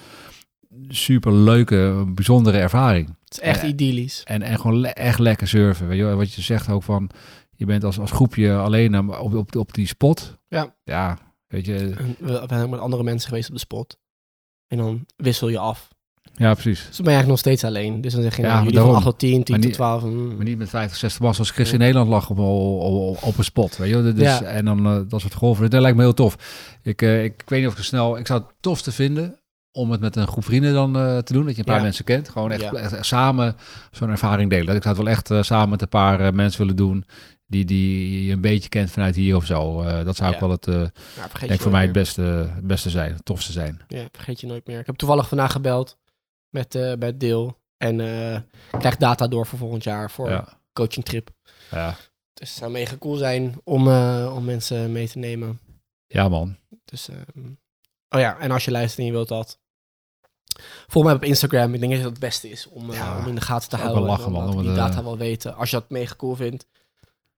super 0.88 1.34
leuke, 1.34 2.04
bijzondere 2.16 2.58
ervaring. 2.58 3.08
het 3.24 3.34
is 3.34 3.40
echt 3.40 3.62
Ja. 3.62 3.68
idyllisch. 3.68 4.22
En, 4.24 4.42
en 4.42 4.60
gewoon 4.60 4.80
le- 4.80 4.88
echt 4.88 5.20
lekker 5.20 5.48
surfen. 5.48 5.88
Weet 5.88 5.98
je, 5.98 6.04
wat 6.16 6.34
je 6.34 6.42
zegt 6.42 6.70
ook 6.70 6.84
van, 6.84 7.10
je 7.56 7.66
bent 7.66 7.84
als, 7.84 8.00
als 8.00 8.12
groepje 8.12 8.56
alleen 8.56 9.10
op, 9.20 9.34
op, 9.34 9.56
op 9.56 9.74
die 9.74 9.88
spot. 9.88 10.38
Ja. 10.48 10.76
Ja, 10.84 11.18
weet 11.48 11.66
je. 11.66 11.74
We 11.74 12.16
we 12.20 12.44
zijn 12.48 12.64
ook 12.64 12.70
met 12.70 12.80
andere 12.80 13.04
mensen 13.04 13.30
geweest 13.30 13.48
op 13.48 13.54
de 13.54 13.60
spot. 13.62 13.98
En 14.68 14.78
dan 14.78 15.06
wissel 15.18 15.50
je 15.50 15.58
af. 15.58 15.88
Ja, 16.38 16.54
precies. 16.54 16.86
Dus 16.88 16.96
dan 16.96 17.06
ben 17.06 17.14
je 17.14 17.20
eigenlijk 17.20 17.28
nog 17.28 17.40
steeds 17.40 17.64
alleen. 17.64 18.02
Dus 18.02 18.14
dan 18.14 18.22
zeg 18.22 18.36
je, 18.36 18.42
Ja, 18.42 18.48
nou, 18.48 18.60
jullie 18.60 18.74
daarom. 18.74 18.94
van 18.94 19.02
8 19.02 19.10
tot 19.12 19.20
10, 19.20 19.30
10 19.30 19.40
Maar 19.48 19.60
tot 19.60 19.66
niet- 19.66 19.74
12. 19.74 20.04
mm. 20.04 20.36
Maar 20.36 20.46
niet 20.46 20.58
met 20.58 20.70
50, 20.70 20.98
60 20.98 21.22
was 21.22 21.40
als 21.40 21.50
Chris 21.52 21.74
in 21.74 21.80
Nederland 21.80 22.10
lag 22.10 22.30
op, 22.30 22.38
op, 22.40 23.24
op 23.24 23.38
een 23.38 23.44
spot. 23.44 23.78
Weet 23.78 23.90
je? 23.90 24.14
Dus, 24.14 24.24
Ja. 24.24 24.42
En 24.42 24.66
dan 24.66 24.86
eh, 24.86 25.00
dat 25.08 25.22
soort 25.22 25.34
golven. 25.34 25.70
Dat 25.70 25.82
lijkt 25.82 25.98
me 25.98 26.04
heel 26.04 26.14
tof. 26.14 26.38
Ik, 26.82 27.02
eh, 27.02 27.24
ik, 27.24 27.44
weet 27.46 27.58
niet 27.60 27.68
of 27.68 27.74
ik 27.74 27.78
het 27.80 27.88
snel... 27.88 28.18
Ik 28.18 28.28
zou 28.28 28.42
het 28.42 28.50
tofste 28.60 28.92
vinden 28.92 29.40
om 29.76 29.92
het 29.92 30.00
met 30.00 30.16
een 30.16 30.28
groep 30.28 30.44
vrienden 30.46 30.74
dan 30.74 30.96
eh, 30.98 31.18
te 31.18 31.34
doen. 31.34 31.46
Dat 31.46 31.52
je 31.54 31.60
een 31.60 31.66
paar 31.66 31.76
Ja. 31.78 31.82
mensen 31.82 32.06
kent. 32.06 32.30
Gewoon 32.30 32.52
echt, 32.52 32.62
Ja. 32.62 32.72
echt, 32.74 32.94
echt 32.94 33.06
samen 33.06 33.56
zo'n 33.92 34.10
ervaring 34.10 34.50
delen. 34.50 34.76
Ik 34.76 34.84
zou 34.84 34.96
het 34.96 35.04
wel 35.04 35.14
echt 35.14 35.32
eh, 35.32 35.42
samen 35.42 35.70
met 35.70 35.82
een 35.82 35.90
paar 35.90 36.20
eh, 36.20 36.32
mensen 36.32 36.60
willen 36.60 36.76
doen. 36.76 37.06
Die, 37.48 37.66
die 37.66 38.26
je 38.26 38.34
een 38.34 38.42
beetje 38.42 38.70
kent 38.70 38.92
vanuit 38.92 39.16
hier 39.16 39.36
of 39.36 39.46
zo. 39.46 39.84
Dat 40.04 40.16
zou 40.16 40.30
Ja. 40.30 40.36
ook 40.36 40.42
wel 40.42 40.50
het, 40.50 40.66
Ja, 41.16 41.30
vergeet 41.30 41.48
denk 41.50 41.62
voor 41.62 41.72
mij 41.72 41.82
het 41.82 41.92
beste, 41.92 42.22
het 42.56 42.68
beste 42.68 42.90
zijn. 42.90 43.14
Het 43.14 43.26
tofste 43.26 43.52
zijn. 43.52 43.82
Ja, 43.88 44.06
vergeet 44.12 44.40
je 44.42 44.48
nooit 44.48 44.68
meer. 44.68 44.80
Ik 44.80 44.86
heb 44.86 44.96
toevallig 44.96 45.28
vandaag 45.28 45.52
gebeld 45.52 45.98
met, 46.50 46.96
met 47.00 47.20
Deel. 47.20 47.58
En 47.78 48.00
ik 48.72 48.80
krijg 48.80 48.98
data 48.98 49.28
door 49.28 49.46
voor 49.46 49.60
volgend 49.60 49.84
jaar 49.84 50.12
voor 50.12 50.30
Ja. 50.30 50.48
coaching 50.74 51.06
trip. 51.06 51.30
Ja. 51.72 51.96
Dus 52.34 52.50
het 52.50 52.58
zou 52.58 52.72
mega 52.72 52.96
cool 53.00 53.16
zijn 53.16 53.56
om, 53.64 53.88
om 54.28 54.46
mensen 54.46 54.92
mee 54.92 55.08
te 55.10 55.18
nemen. 55.18 55.60
ja, 56.08 56.30
man. 56.30 56.58
Dus, 56.86 57.10
ehm, 57.10 57.46
oh 58.10 58.20
ja, 58.20 58.38
en 58.40 58.52
als 58.52 58.66
je 58.66 58.72
luistert 58.72 59.00
en 59.00 59.06
je 59.06 59.12
wilt 59.12 59.28
dat. 59.28 59.60
Volg 60.88 61.06
mij 61.06 61.14
op 61.14 61.24
Instagram. 61.24 61.74
Ik 61.74 61.80
denk 61.80 61.92
dat 61.92 62.02
het 62.02 62.10
het 62.10 62.20
beste 62.20 62.50
is 62.50 62.68
om, 62.70 62.90
eh, 62.90 62.96
Ja, 62.98 63.18
om 63.18 63.28
in 63.28 63.36
de 63.36 63.42
gaten 63.42 63.70
te 63.70 63.76
houden. 63.76 64.04
lachen, 64.04 64.26
en 64.26 64.32
man, 64.32 64.42
laat 64.42 64.50
ik 64.52 64.56
om 64.56 64.62
die 64.62 64.72
eh, 64.72 64.78
data 64.78 65.04
wel 65.04 65.18
weten. 65.18 65.56
Als 65.56 65.70
je 65.70 65.76
dat 65.76 65.90
mega 65.90 66.16
cool 66.16 66.36
vindt. 66.36 66.66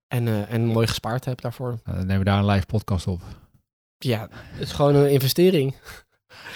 En, 0.07 0.28
eh, 0.28 0.53
en 0.53 0.65
mooi 0.65 0.88
gespaard 0.88 1.26
hebt 1.26 1.41
daarvoor. 1.41 1.80
Dan 1.84 1.95
nemen 1.97 2.18
we 2.18 2.24
daar 2.24 2.39
een 2.39 2.45
live 2.45 2.65
podcast 2.65 3.07
op. 3.07 3.22
Ja, 3.97 4.28
het 4.32 4.61
is 4.68 4.72
gewoon 4.72 4.95
een 4.95 5.11
investering. 5.11 5.76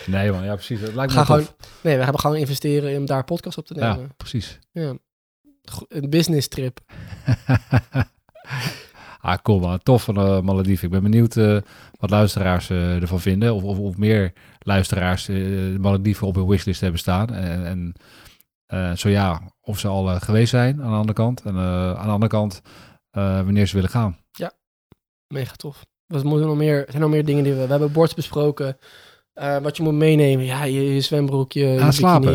Nee, 0.06 0.32
man. 0.32 0.44
Ja, 0.44 0.54
precies. 0.54 0.80
Het 0.80 0.96
lijkt 0.96 1.12
Ga 1.14 1.20
me 1.20 1.26
gewoon, 1.26 1.48
nee, 1.82 1.98
we 1.98 2.04
hebben 2.04 2.22
gewoon 2.22 2.36
investeren 2.38 2.98
om 2.98 3.06
daar 3.06 3.24
podcast 3.24 3.58
op 3.58 3.66
te 3.66 3.76
Ja, 3.76 3.94
nemen. 3.94 4.14
precies. 4.18 4.60
Ja. 4.72 4.94
Een 5.88 6.10
business 6.10 6.48
trip. 6.48 6.80
ah, 9.22 9.38
cool 9.44 9.60
man. 9.60 9.80
Tof 9.84 10.04
van 10.04 10.14
de 10.14 10.40
Malediven. 10.44 10.86
Ik 10.86 10.92
ben 10.92 11.04
benieuwd 11.04 11.36
wat 12.00 12.10
luisteraars 12.10 12.70
ervan 12.70 13.20
vinden. 13.20 13.54
Of, 13.56 13.64
of, 13.64 13.78
of 13.78 13.98
meer 13.98 14.34
luisteraars 14.64 15.28
eh, 15.28 15.36
de 15.36 15.78
Malediven 15.80 16.28
op 16.28 16.36
hun 16.36 16.48
wishlist 16.48 16.82
hebben 16.82 17.00
staan. 17.00 17.34
En, 17.34 17.66
en 17.66 17.94
eh, 18.66 18.92
zo 18.96 19.10
ja, 19.10 19.42
of 19.62 19.80
ze 19.80 19.88
al 19.88 20.10
eh, 20.10 20.22
geweest 20.22 20.50
zijn 20.50 20.82
aan 20.82 20.90
de 20.90 20.96
andere 20.96 21.14
kant. 21.14 21.42
En 21.42 21.56
aan 21.58 22.06
de 22.06 22.12
andere 22.12 22.32
kant, 22.32 22.62
wanneer 23.12 23.68
ze 23.68 23.76
willen 23.76 23.90
gaan. 23.90 24.20
Mega 25.34 25.54
tof. 25.56 25.86
Wat 26.08 26.24
moeten 26.24 26.48
nog 26.48 26.58
meer? 26.58 26.78
Er 26.78 26.86
zijn 26.90 27.02
nog 27.02 27.12
meer 27.12 27.26
dingen 27.26 27.44
die 27.44 27.54
we... 27.54 27.62
We 27.66 27.72
hebben 27.72 27.92
boards 27.92 28.14
besproken. 28.14 28.78
Wat 29.62 29.78
je 29.78 29.84
moet 29.84 29.94
meenemen, 29.94 30.46
ja, 30.46 30.64
je, 30.64 30.94
je 30.94 31.02
zwembroek, 31.02 31.52
je, 31.52 31.66
je 31.66 31.92
slapen, 31.92 32.34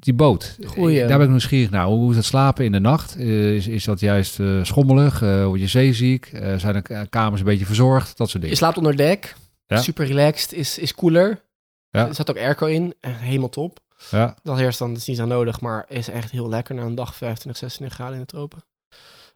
die- 0.00 0.14
boot. 0.14 0.58
Goeie. 0.66 0.98
Daar 1.06 1.16
ben 1.16 1.26
ik 1.26 1.30
nieuwsgierig 1.30 1.70
naar. 1.70 1.86
Hoe 1.86 2.10
is 2.10 2.16
het 2.16 2.24
slapen 2.24 2.64
in 2.64 2.72
de 2.72 2.78
nacht? 2.78 3.16
Is, 3.16 3.66
is 3.66 3.84
dat 3.84 4.00
juist 4.00 4.38
schommelig? 4.62 5.20
Word 5.20 5.60
je 5.60 5.66
zeeziek? 5.66 6.30
Zijn 6.56 6.72
de 6.72 6.82
ka- 6.82 7.04
kamers 7.04 7.40
een 7.40 7.46
beetje 7.46 7.66
verzorgd? 7.66 8.06
Dat 8.06 8.16
soort 8.16 8.32
je 8.32 8.38
dingen. 8.38 8.56
slaapt 8.56 8.76
onder 8.76 8.96
dek, 8.96 9.34
Ja. 9.76 9.80
super 9.82 10.06
relaxed, 10.06 10.52
is, 10.52 10.78
is 10.78 10.94
cooler. 10.94 11.42
Ja. 11.90 12.06
Er 12.06 12.14
zat 12.14 12.30
ook 12.30 12.36
airco 12.36 12.66
in, 12.66 12.94
eh, 13.00 13.16
helemaal 13.16 13.48
top. 13.48 13.78
Ja, 14.10 14.36
Dat 14.42 14.58
eerst 14.58 14.78
dan 14.78 14.96
is 14.96 15.06
niet 15.06 15.16
zo 15.16 15.24
nodig, 15.24 15.60
maar 15.60 15.84
is 15.88 16.08
echt 16.08 16.30
heel 16.30 16.48
lekker 16.48 16.74
na 16.74 16.82
een 16.82 16.94
dag 16.94 17.14
25, 17.16 17.56
26 17.60 17.96
graden 17.98 18.14
in 18.14 18.20
de 18.20 18.26
tropen. 18.26 18.64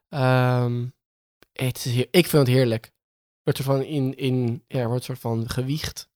Ehm, 0.09 0.85
het 1.53 1.77
is 1.85 1.93
heer- 1.95 2.09
ik 2.11 2.27
vind 2.27 2.47
het 2.47 2.57
heerlijk. 2.57 2.93
Wordt 3.43 3.59
er 3.59 3.65
van 3.65 3.83
in, 3.83 4.17
in 4.17 4.65
ja, 4.69 4.87
wordt 4.87 5.05
soort 5.05 5.19
van 5.19 5.49
gewicht, 5.51 6.09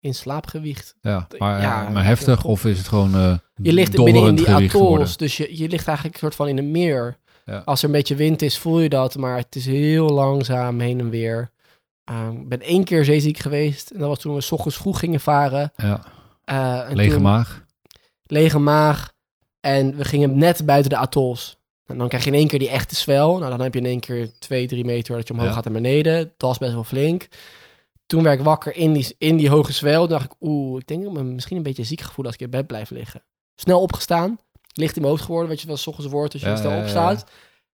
in 0.00 0.14
slaapgewicht. 0.14 0.94
ja. 1.00 1.26
Maar, 1.38 1.60
Ja, 1.60 1.88
maar 1.88 2.04
heftig? 2.04 2.36
top. 2.40 2.44
Of 2.50 2.64
is 2.64 2.78
het 2.78 2.88
gewoon 2.88 3.14
eh 3.14 3.38
Je 3.62 3.72
ligt 3.72 4.04
binnen 4.04 4.26
in 4.26 4.34
die 4.34 4.50
atolls, 4.50 5.16
dus 5.16 5.36
je, 5.36 5.56
je 5.58 5.68
ligt 5.68 5.86
eigenlijk 5.86 6.18
soort 6.18 6.34
van 6.34 6.48
in 6.48 6.58
een 6.58 6.70
meer. 6.70 7.16
Ja. 7.44 7.62
Als 7.64 7.80
er 7.80 7.86
een 7.86 7.94
beetje 7.94 8.14
wind 8.14 8.42
is, 8.42 8.58
voel 8.58 8.80
je 8.80 8.88
dat, 8.88 9.16
maar 9.16 9.36
het 9.36 9.56
is 9.56 9.66
heel 9.66 10.08
langzaam 10.08 10.80
heen 10.80 11.00
en 11.00 11.10
weer. 11.10 11.50
Ehm, 12.04 12.32
Ik 12.40 12.48
ben 12.48 12.60
één 12.60 12.84
keer 12.84 13.04
zeeziek 13.04 13.38
geweest 13.38 13.90
en 13.90 13.98
dat 13.98 14.08
was 14.08 14.18
toen 14.18 14.34
we 14.34 14.40
's 14.40 14.52
ochtends 14.52 14.76
vroeg 14.76 14.98
gingen 14.98 15.20
varen. 15.20 15.72
Ja, 15.76 16.04
en 16.44 16.96
lege 16.96 17.12
toen- 17.14 17.22
maag. 17.22 17.64
lege 18.26 18.58
maag. 18.58 19.12
En 19.60 19.96
we 19.96 20.04
gingen 20.04 20.38
net 20.38 20.66
buiten 20.66 20.90
de 20.90 20.96
atolls. 20.96 21.56
En 21.86 21.98
dan 21.98 22.08
krijg 22.08 22.24
je 22.24 22.30
in 22.30 22.36
één 22.36 22.48
keer 22.48 22.58
die 22.58 22.68
echte 22.68 22.94
zwel. 22.94 23.38
Nou, 23.38 23.50
dan 23.50 23.60
heb 23.60 23.74
je 23.74 23.80
in 23.80 23.86
één 23.86 24.00
keer 24.00 24.30
twee, 24.38 24.66
drie 24.66 24.84
meter 24.84 25.16
dat 25.16 25.26
je 25.26 25.32
omhoog 25.32 25.48
Ja. 25.48 25.54
gaat 25.54 25.64
naar 25.64 25.72
beneden. 25.72 26.18
Dat 26.36 26.48
was 26.48 26.58
best 26.58 26.72
wel 26.72 26.84
flink. 26.84 27.28
Toen 28.06 28.22
werd 28.22 28.38
ik 28.38 28.44
wakker 28.44 28.76
in 28.76 28.92
die, 28.92 29.14
in 29.18 29.36
die 29.36 29.48
hoge 29.48 29.72
zwel. 29.72 30.00
Toen 30.00 30.08
dacht 30.08 30.24
ik, 30.24 30.34
oeh, 30.40 30.80
ik 30.80 30.86
denk 30.86 31.02
dat 31.02 31.12
ik 31.12 31.18
me 31.18 31.24
misschien 31.24 31.56
een 31.56 31.62
beetje 31.62 31.84
ziek 31.84 32.00
gevoel 32.00 32.24
als 32.24 32.34
ik 32.34 32.40
in 32.40 32.50
bed 32.50 32.66
blijf 32.66 32.90
liggen. 32.90 33.22
Snel 33.56 33.80
opgestaan. 33.80 34.38
Licht 34.72 34.94
in 34.96 35.00
mijn 35.00 35.12
hoofd 35.14 35.24
geworden, 35.24 35.48
weet 35.50 35.60
je 35.60 35.66
wel, 35.66 35.76
's 35.76 35.86
ochtends 35.86 36.10
wordt 36.12 36.32
als 36.32 36.42
je 36.42 36.48
Ja, 36.48 36.56
snel 36.56 36.78
opstaat. 36.80 37.24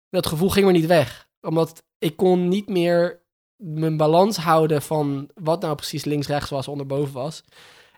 Dat 0.10 0.28
gevoel 0.28 0.50
ging 0.50 0.66
maar 0.66 0.74
niet 0.74 0.86
weg. 0.86 1.28
Omdat 1.42 1.84
ik 2.00 2.16
kon 2.18 2.48
niet 2.48 2.70
meer 2.70 3.22
mijn 3.60 3.98
balans 3.98 4.38
houden 4.38 4.82
van 4.82 5.30
wat 5.34 5.62
nou 5.62 5.76
precies 5.76 6.06
links, 6.06 6.28
rechts 6.28 6.50
was, 6.50 6.68
onder, 6.68 6.86
boven 6.86 7.14
was. 7.14 7.44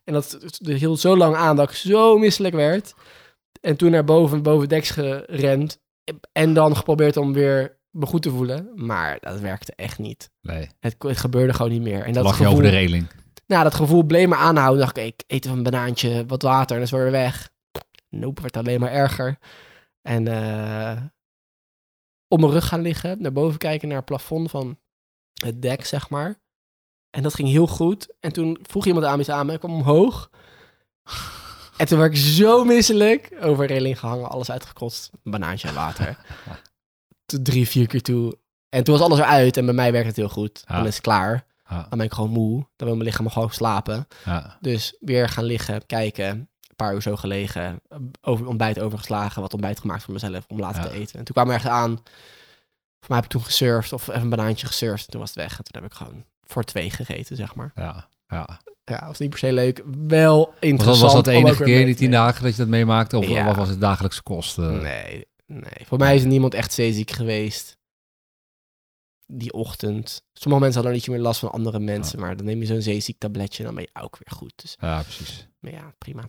En 0.04 0.14
dat 0.14 0.38
dat 0.42 0.78
hield 0.78 1.00
zo 1.00 1.18
lang 1.18 1.36
aan 1.36 1.56
dat 1.56 1.70
ik 1.70 1.76
zo 1.76 2.18
misselijk 2.18 2.56
werd. 2.56 2.94
En 3.62 3.76
toen 3.76 3.92
naar 3.92 4.04
boven, 4.04 4.44
boven 4.44 4.70
deks 4.70 4.90
gerend. 4.90 5.80
En 6.32 6.54
dan 6.54 6.76
geprobeerd 6.76 7.18
om 7.18 7.34
weer 7.34 7.80
me 7.90 8.06
goed 8.06 8.22
te 8.22 8.30
voelen. 8.30 8.72
Maar 8.76 9.18
dat 9.20 9.40
werkte 9.40 9.74
echt 9.76 10.00
niet. 10.00 10.32
Nee, 10.42 10.70
Het, 10.80 10.96
het 11.00 11.18
gebeurde 11.18 11.54
gewoon 11.54 11.72
niet 11.72 11.82
meer. 11.82 12.04
En 12.04 12.14
dat 12.14 12.24
lag 12.24 12.40
je 12.40 12.48
over 12.48 12.64
de 12.64 12.70
reling. 12.70 13.08
nou, 13.46 13.64
dat 13.64 13.76
gevoel 13.76 14.04
bleef 14.04 14.28
maar 14.28 14.40
aanhouden. 14.40 14.80
dacht 14.80 14.98
ik, 14.98 15.06
ik 15.06 15.24
eet 15.28 15.46
even 15.46 15.58
een 15.58 15.64
banaantje, 15.64 16.26
wat 16.26 16.42
water 16.42 16.76
en 16.76 16.76
dan 16.76 16.82
is 16.82 17.04
weer 17.04 17.12
weg. 17.12 17.50
Nope, 18.10 18.42
werd 18.42 18.58
alleen 18.58 18.80
maar 18.80 18.92
erger. 18.92 19.38
En 20.02 20.28
eh, 20.28 21.02
op 22.28 22.40
mijn 22.40 22.52
rug 22.52 22.68
gaan 22.68 22.82
liggen, 22.82 23.22
naar 23.22 23.32
boven 23.32 23.58
kijken 23.58 23.88
naar 23.88 23.98
het 23.98 24.06
plafond 24.06 24.50
van 24.50 24.78
het 25.34 25.62
dek, 25.62 25.86
zeg 25.86 26.10
maar. 26.10 26.40
En 27.10 27.24
dat 27.24 27.34
ging 27.34 27.50
heel 27.50 27.68
goed. 27.68 28.08
En 28.20 28.32
toen 28.34 28.58
vroeg 28.62 28.86
iemand 28.86 29.06
aan 29.06 29.18
me 29.18 29.34
aan 29.34 29.46
me, 29.46 29.54
ik 29.54 29.60
kwam 29.60 29.74
omhoog. 29.74 30.30
En 31.78 31.88
toen 31.88 32.00
werd 32.00 32.12
ik 32.14 32.20
zo 32.20 32.64
misselijk. 32.64 33.38
Over 33.42 33.66
reling 33.66 34.00
gehangen, 34.00 34.30
alles 34.30 34.52
uitgekotst. 34.52 35.10
Een 35.24 35.32
banaantje 35.32 35.68
en 35.68 35.74
water. 35.74 36.18
Drie, 37.44 37.68
vier 37.68 37.88
keer 37.88 38.02
toe. 38.02 38.38
En 38.70 38.84
toen 38.84 38.98
was 38.98 39.04
alles 39.04 39.20
eruit 39.20 39.58
en 39.58 39.66
bij 39.66 39.74
mij 39.74 39.92
werkte 39.92 40.08
het 40.08 40.18
heel 40.18 40.30
goed. 40.30 40.64
Dan 40.68 40.86
is 40.88 40.94
het 40.94 41.04
klaar. 41.04 41.46
Dan 41.70 41.98
ben 41.98 42.02
ik 42.06 42.14
gewoon 42.14 42.30
moe. 42.30 42.56
Dan 42.76 42.88
wil 42.88 42.96
mijn 42.98 43.08
lichaam 43.10 43.30
gewoon 43.30 43.50
slapen. 43.52 44.08
ja, 44.26 44.58
Dus 44.62 44.96
weer 45.00 45.30
gaan 45.30 45.44
liggen, 45.44 45.86
kijken. 45.86 46.28
Een 46.28 46.76
paar 46.76 46.94
uur 46.94 47.02
zo 47.02 47.16
gelegen. 47.16 47.82
Over, 48.22 48.48
ontbijt 48.48 48.80
overgeslagen. 48.80 49.42
Wat 49.42 49.54
ontbijt 49.54 49.80
gemaakt 49.80 50.04
voor 50.04 50.14
mezelf 50.14 50.46
om 50.48 50.60
later 50.60 50.82
Ja. 50.84 50.88
te 50.90 50.94
eten. 50.94 51.20
En 51.20 51.26
toen 51.26 51.36
kwam 51.36 51.48
er 51.48 51.54
ergens 51.54 51.72
aan. 51.72 52.04
Voor 53.02 53.10
mij 53.10 53.16
heb 53.18 53.26
ik 53.26 53.32
toen 53.32 53.44
gesurfd. 53.44 53.94
Of 53.94 54.08
even 54.08 54.22
een 54.22 54.30
banaantje 54.30 54.68
gesurfd. 54.68 55.06
En 55.06 55.12
toen 55.12 55.20
was 55.20 55.30
het 55.30 55.38
weg. 55.40 55.58
En 55.58 55.64
toen 55.64 55.82
heb 55.82 55.92
ik 55.92 55.98
gewoon 55.98 56.26
voor 56.44 56.64
twee 56.64 56.90
gegeten, 56.90 57.36
zeg 57.36 57.56
maar. 57.56 57.72
ja, 57.76 58.08
ja. 58.28 58.60
Ja, 58.84 59.06
was 59.08 59.20
niet 59.20 59.30
per 59.30 59.40
se 59.40 59.54
leuk. 59.54 59.84
Wel 60.08 60.38
Was 60.38 60.54
dat, 60.54 60.64
interessant. 60.64 61.02
was 61.02 61.14
dat 61.14 61.26
de 61.26 61.32
enige 61.32 61.64
keer 61.64 61.76
mee 61.76 61.86
die 61.86 61.96
tien 61.96 62.12
dagen 62.12 62.44
dat 62.44 62.52
je 62.52 62.58
dat 62.58 62.68
meemaakte? 62.68 63.18
Of 63.18 63.28
Ja. 63.28 63.46
wat 63.46 63.56
was 63.56 63.70
het 63.70 63.80
dagelijkse 63.80 64.24
kost? 64.24 64.58
eh? 64.58 64.70
Nee, 64.70 65.28
nee. 65.46 65.86
Voor 65.86 65.98
mij 65.98 66.16
is 66.16 66.24
niemand 66.24 66.54
echt 66.54 66.74
zeeziek 66.74 67.12
geweest. 67.12 67.78
Die 69.26 69.54
ochtend. 69.54 70.24
Sommige 70.34 70.64
mensen 70.64 70.82
hadden 70.82 71.00
niet 71.00 71.10
meer 71.10 71.20
last 71.20 71.40
van 71.40 71.52
andere 71.52 71.80
mensen. 71.80 72.20
Maar 72.20 72.36
dan 72.38 72.46
neem 72.46 72.60
je 72.60 72.66
zo'n 72.66 72.82
zeeziek 72.82 73.18
tabletje. 73.20 73.58
En 73.60 73.66
dan 73.66 73.76
ben 73.76 73.84
je 73.94 74.02
ook 74.02 74.18
weer 74.18 74.38
goed. 74.38 74.54
Dus 74.56 74.76
Ja, 74.80 75.02
precies. 75.02 75.48
maar 75.60 75.72
ja, 75.72 75.94
prima. 75.98 76.22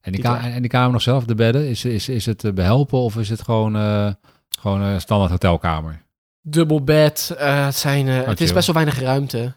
En 0.00 0.12
die, 0.12 0.20
ka- 0.22 0.40
en 0.50 0.60
die 0.60 0.70
kamer 0.70 0.92
nog 0.92 1.02
zelf, 1.02 1.24
de 1.24 1.34
bedden, 1.34 1.68
is, 1.68 1.84
is, 1.84 2.08
is 2.08 2.26
het 2.26 2.44
eh, 2.44 2.52
behelpen 2.52 2.98
of 2.98 3.16
is 3.16 3.28
het 3.28 3.42
gewoon, 3.42 3.76
eh, 3.76 4.12
gewoon 4.58 4.80
een 4.80 5.00
standaard 5.00 5.30
hotelkamer? 5.30 6.02
Dubbel 6.50 6.84
bed. 6.84 7.34
eh, 7.38 7.64
het, 7.64 7.74
zijn, 7.74 8.08
eh, 8.08 8.26
het 8.26 8.40
is 8.40 8.52
best 8.52 8.66
wel 8.66 8.74
weinig 8.74 9.00
ruimte. 9.00 9.54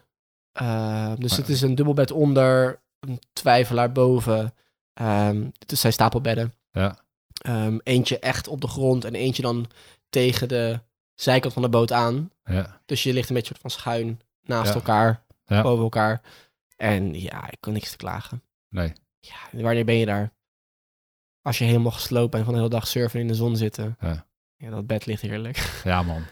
Eh, 0.52 1.12
dus 1.18 1.36
het 1.36 1.48
is 1.48 1.60
een 1.60 1.74
dubbel 1.74 1.94
bed 1.94 2.10
onder, 2.10 2.80
een 3.00 3.20
twijfelaar 3.32 3.92
boven. 3.92 4.54
Ehm, 4.92 5.44
het 5.58 5.78
zijn 5.78 5.92
stapelbedden. 5.92 6.54
Ja, 6.70 7.00
Ehm, 7.42 7.78
eentje 7.82 8.18
echt 8.18 8.48
op 8.48 8.60
de 8.60 8.66
grond 8.68 9.04
en 9.04 9.14
eentje 9.14 9.42
dan 9.42 9.66
tegen 10.10 10.48
de 10.48 10.80
zijkant 11.14 11.52
van 11.52 11.62
de 11.62 11.68
boot 11.68 11.92
aan. 11.92 12.30
ja, 12.44 12.80
Dus 12.86 13.02
je 13.02 13.12
ligt 13.12 13.28
een 13.28 13.34
beetje 13.34 13.54
van 13.60 13.70
schuin 13.70 14.20
naast 14.42 14.68
Ja. 14.68 14.74
elkaar, 14.74 15.22
boven 15.46 15.82
elkaar. 15.82 16.20
En 16.76 17.14
ja, 17.20 17.50
ik 17.50 17.56
kan 17.60 17.72
niks 17.72 17.90
te 17.90 17.96
klagen. 17.96 18.42
nee. 18.68 18.92
Ja, 19.20 19.36
wanneer 19.62 19.84
ben 19.84 19.94
je 19.94 20.06
daar? 20.06 20.32
Als 21.42 21.58
je 21.58 21.64
helemaal 21.64 21.90
gesloopt 21.92 22.30
bent 22.30 22.44
van 22.44 22.52
de 22.52 22.58
hele 22.58 22.70
dag 22.72 22.86
surfen 22.86 23.20
in 23.20 23.28
de 23.28 23.34
zon 23.34 23.56
zitten. 23.56 23.96
Ja. 24.00 24.26
Ja, 24.56 24.70
dat 24.70 24.86
bed 24.86 25.06
ligt 25.06 25.22
heerlijk. 25.22 25.80
Ja, 25.84 26.02
man. 26.02 26.22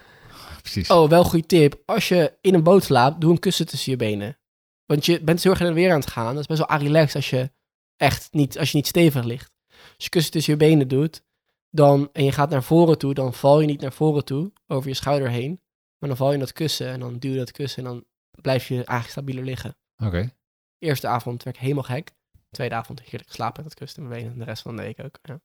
Precies. 0.60 0.90
Oh, 0.90 1.08
wel 1.08 1.18
een 1.18 1.30
goede 1.30 1.46
tip. 1.46 1.82
Als 1.86 2.08
je 2.08 2.38
in 2.40 2.54
een 2.54 2.62
boot 2.62 2.84
slaapt, 2.84 3.20
doe 3.20 3.30
een 3.30 3.38
kussen 3.38 3.66
tussen 3.66 3.90
je 3.90 3.98
benen. 3.98 4.38
Want 4.86 5.06
je 5.06 5.20
bent 5.20 5.42
heel 5.42 5.52
erg 5.52 5.60
in 5.60 5.66
en 5.66 5.74
weer 5.74 5.92
aan 5.92 6.00
het 6.00 6.10
gaan. 6.10 6.32
Dat 6.34 6.40
is 6.40 6.46
best 6.46 6.68
wel 6.68 6.78
relaxed 6.78 7.14
als 7.14 7.30
je 7.30 7.50
echt 7.96 8.28
niet, 8.32 8.58
als 8.58 8.70
je 8.70 8.76
niet 8.76 8.86
stevig 8.86 9.24
ligt. 9.24 9.52
Als 9.68 10.04
je 10.04 10.08
kussen 10.08 10.32
tussen 10.32 10.52
je 10.52 10.58
benen 10.58 10.88
doet, 10.88 11.22
dan, 11.70 12.08
en 12.12 12.24
je 12.24 12.32
gaat 12.32 12.50
naar 12.50 12.62
voren 12.62 12.98
toe, 12.98 13.14
dan 13.14 13.34
val 13.34 13.60
je 13.60 13.66
niet 13.66 13.80
naar 13.80 13.92
voren 13.92 14.24
toe, 14.24 14.52
over 14.66 14.88
je 14.88 14.94
schouder 14.94 15.30
heen. 15.30 15.60
Maar 15.98 16.08
dan 16.08 16.18
val 16.18 16.28
je 16.28 16.34
in 16.34 16.40
dat 16.40 16.52
kussen 16.52 16.88
en 16.88 17.00
dan 17.00 17.18
duw 17.18 17.30
je 17.30 17.38
dat 17.38 17.50
kussen 17.50 17.84
en 17.84 17.90
dan 17.90 18.04
blijf 18.40 18.68
je 18.68 18.74
eigenlijk 18.74 19.08
stabieler 19.08 19.44
liggen. 19.44 19.76
Oké. 19.96 20.32
Eerste 20.78 21.06
avond 21.06 21.42
werd 21.42 21.56
ik 21.56 21.62
helemaal 21.62 21.82
gek. 21.82 22.12
Tweede 22.50 22.74
avond 22.74 23.00
heerlijk 23.00 23.28
geslapen 23.28 23.62
met 23.62 23.72
dat 23.72 23.78
kussen 23.78 24.02
in 24.02 24.08
mijn 24.08 24.20
benen. 24.20 24.32
En 24.32 24.44
de 24.44 24.50
rest 24.50 24.62
van 24.62 24.76
de 24.76 24.82
week 24.82 25.04
ook. 25.04 25.18
Ja. 25.22 25.40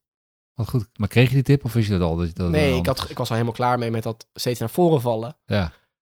Wat 0.56 0.70
goed. 0.70 0.88
Maar 1.00 1.08
kreeg 1.08 1.28
je 1.28 1.34
die 1.34 1.44
tip 1.44 1.64
of 1.66 1.74
wist 1.74 1.88
je 1.88 1.98
dat 1.98 2.10
al? 2.10 2.16
Dat, 2.16 2.36
dat 2.36 2.50
Nee, 2.50 2.76
ik, 2.78 2.86
had, 2.86 3.10
ik 3.10 3.18
was 3.18 3.28
al 3.30 3.34
helemaal 3.36 3.56
klaar 3.58 3.80
mee 3.80 3.92
met 3.92 4.04
dat 4.04 4.28
steeds 4.34 4.60
naar 4.60 4.70
voren 4.70 5.02
vallen. 5.02 5.38
Ja, 5.46 5.64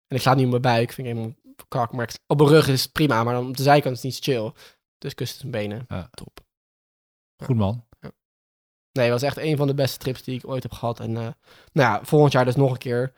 En 0.07 0.15
ik 0.15 0.21
sla 0.21 0.33
nu 0.33 0.43
op 0.43 0.49
mijn 0.49 0.61
buik, 0.61 0.91
vind 0.91 1.07
ik 1.07 1.13
helemaal 1.13 1.35
kak. 1.67 1.91
Maar 1.91 2.15
op 2.27 2.37
mijn 2.37 2.49
rug 2.49 2.67
is 2.67 2.83
het 2.83 2.91
prima, 2.91 3.23
maar 3.23 3.33
dan 3.33 3.47
op 3.47 3.57
de 3.57 3.63
zijkant 3.63 3.95
is 3.95 4.03
het 4.03 4.11
niet 4.11 4.23
chill. 4.23 4.51
Dus 4.97 5.13
kussen 5.13 5.49
mijn 5.49 5.67
benen, 5.67 5.85
Ja. 5.87 6.09
top. 6.11 6.39
goed 7.43 7.55
man. 7.55 7.85
Nee, 8.91 9.05
het 9.11 9.21
was 9.21 9.29
echt 9.29 9.37
een 9.37 9.57
van 9.57 9.67
de 9.67 9.73
beste 9.73 9.97
trips 9.97 10.23
die 10.23 10.35
ik 10.37 10.47
ooit 10.47 10.63
heb 10.63 10.71
gehad. 10.71 10.99
En 10.99 11.09
eh, 11.17 11.21
nou 11.23 11.33
ja, 11.73 11.99
volgend 12.03 12.31
jaar 12.33 12.45
dus 12.45 12.55
nog 12.55 12.71
een 12.71 12.77
keer. 12.77 13.13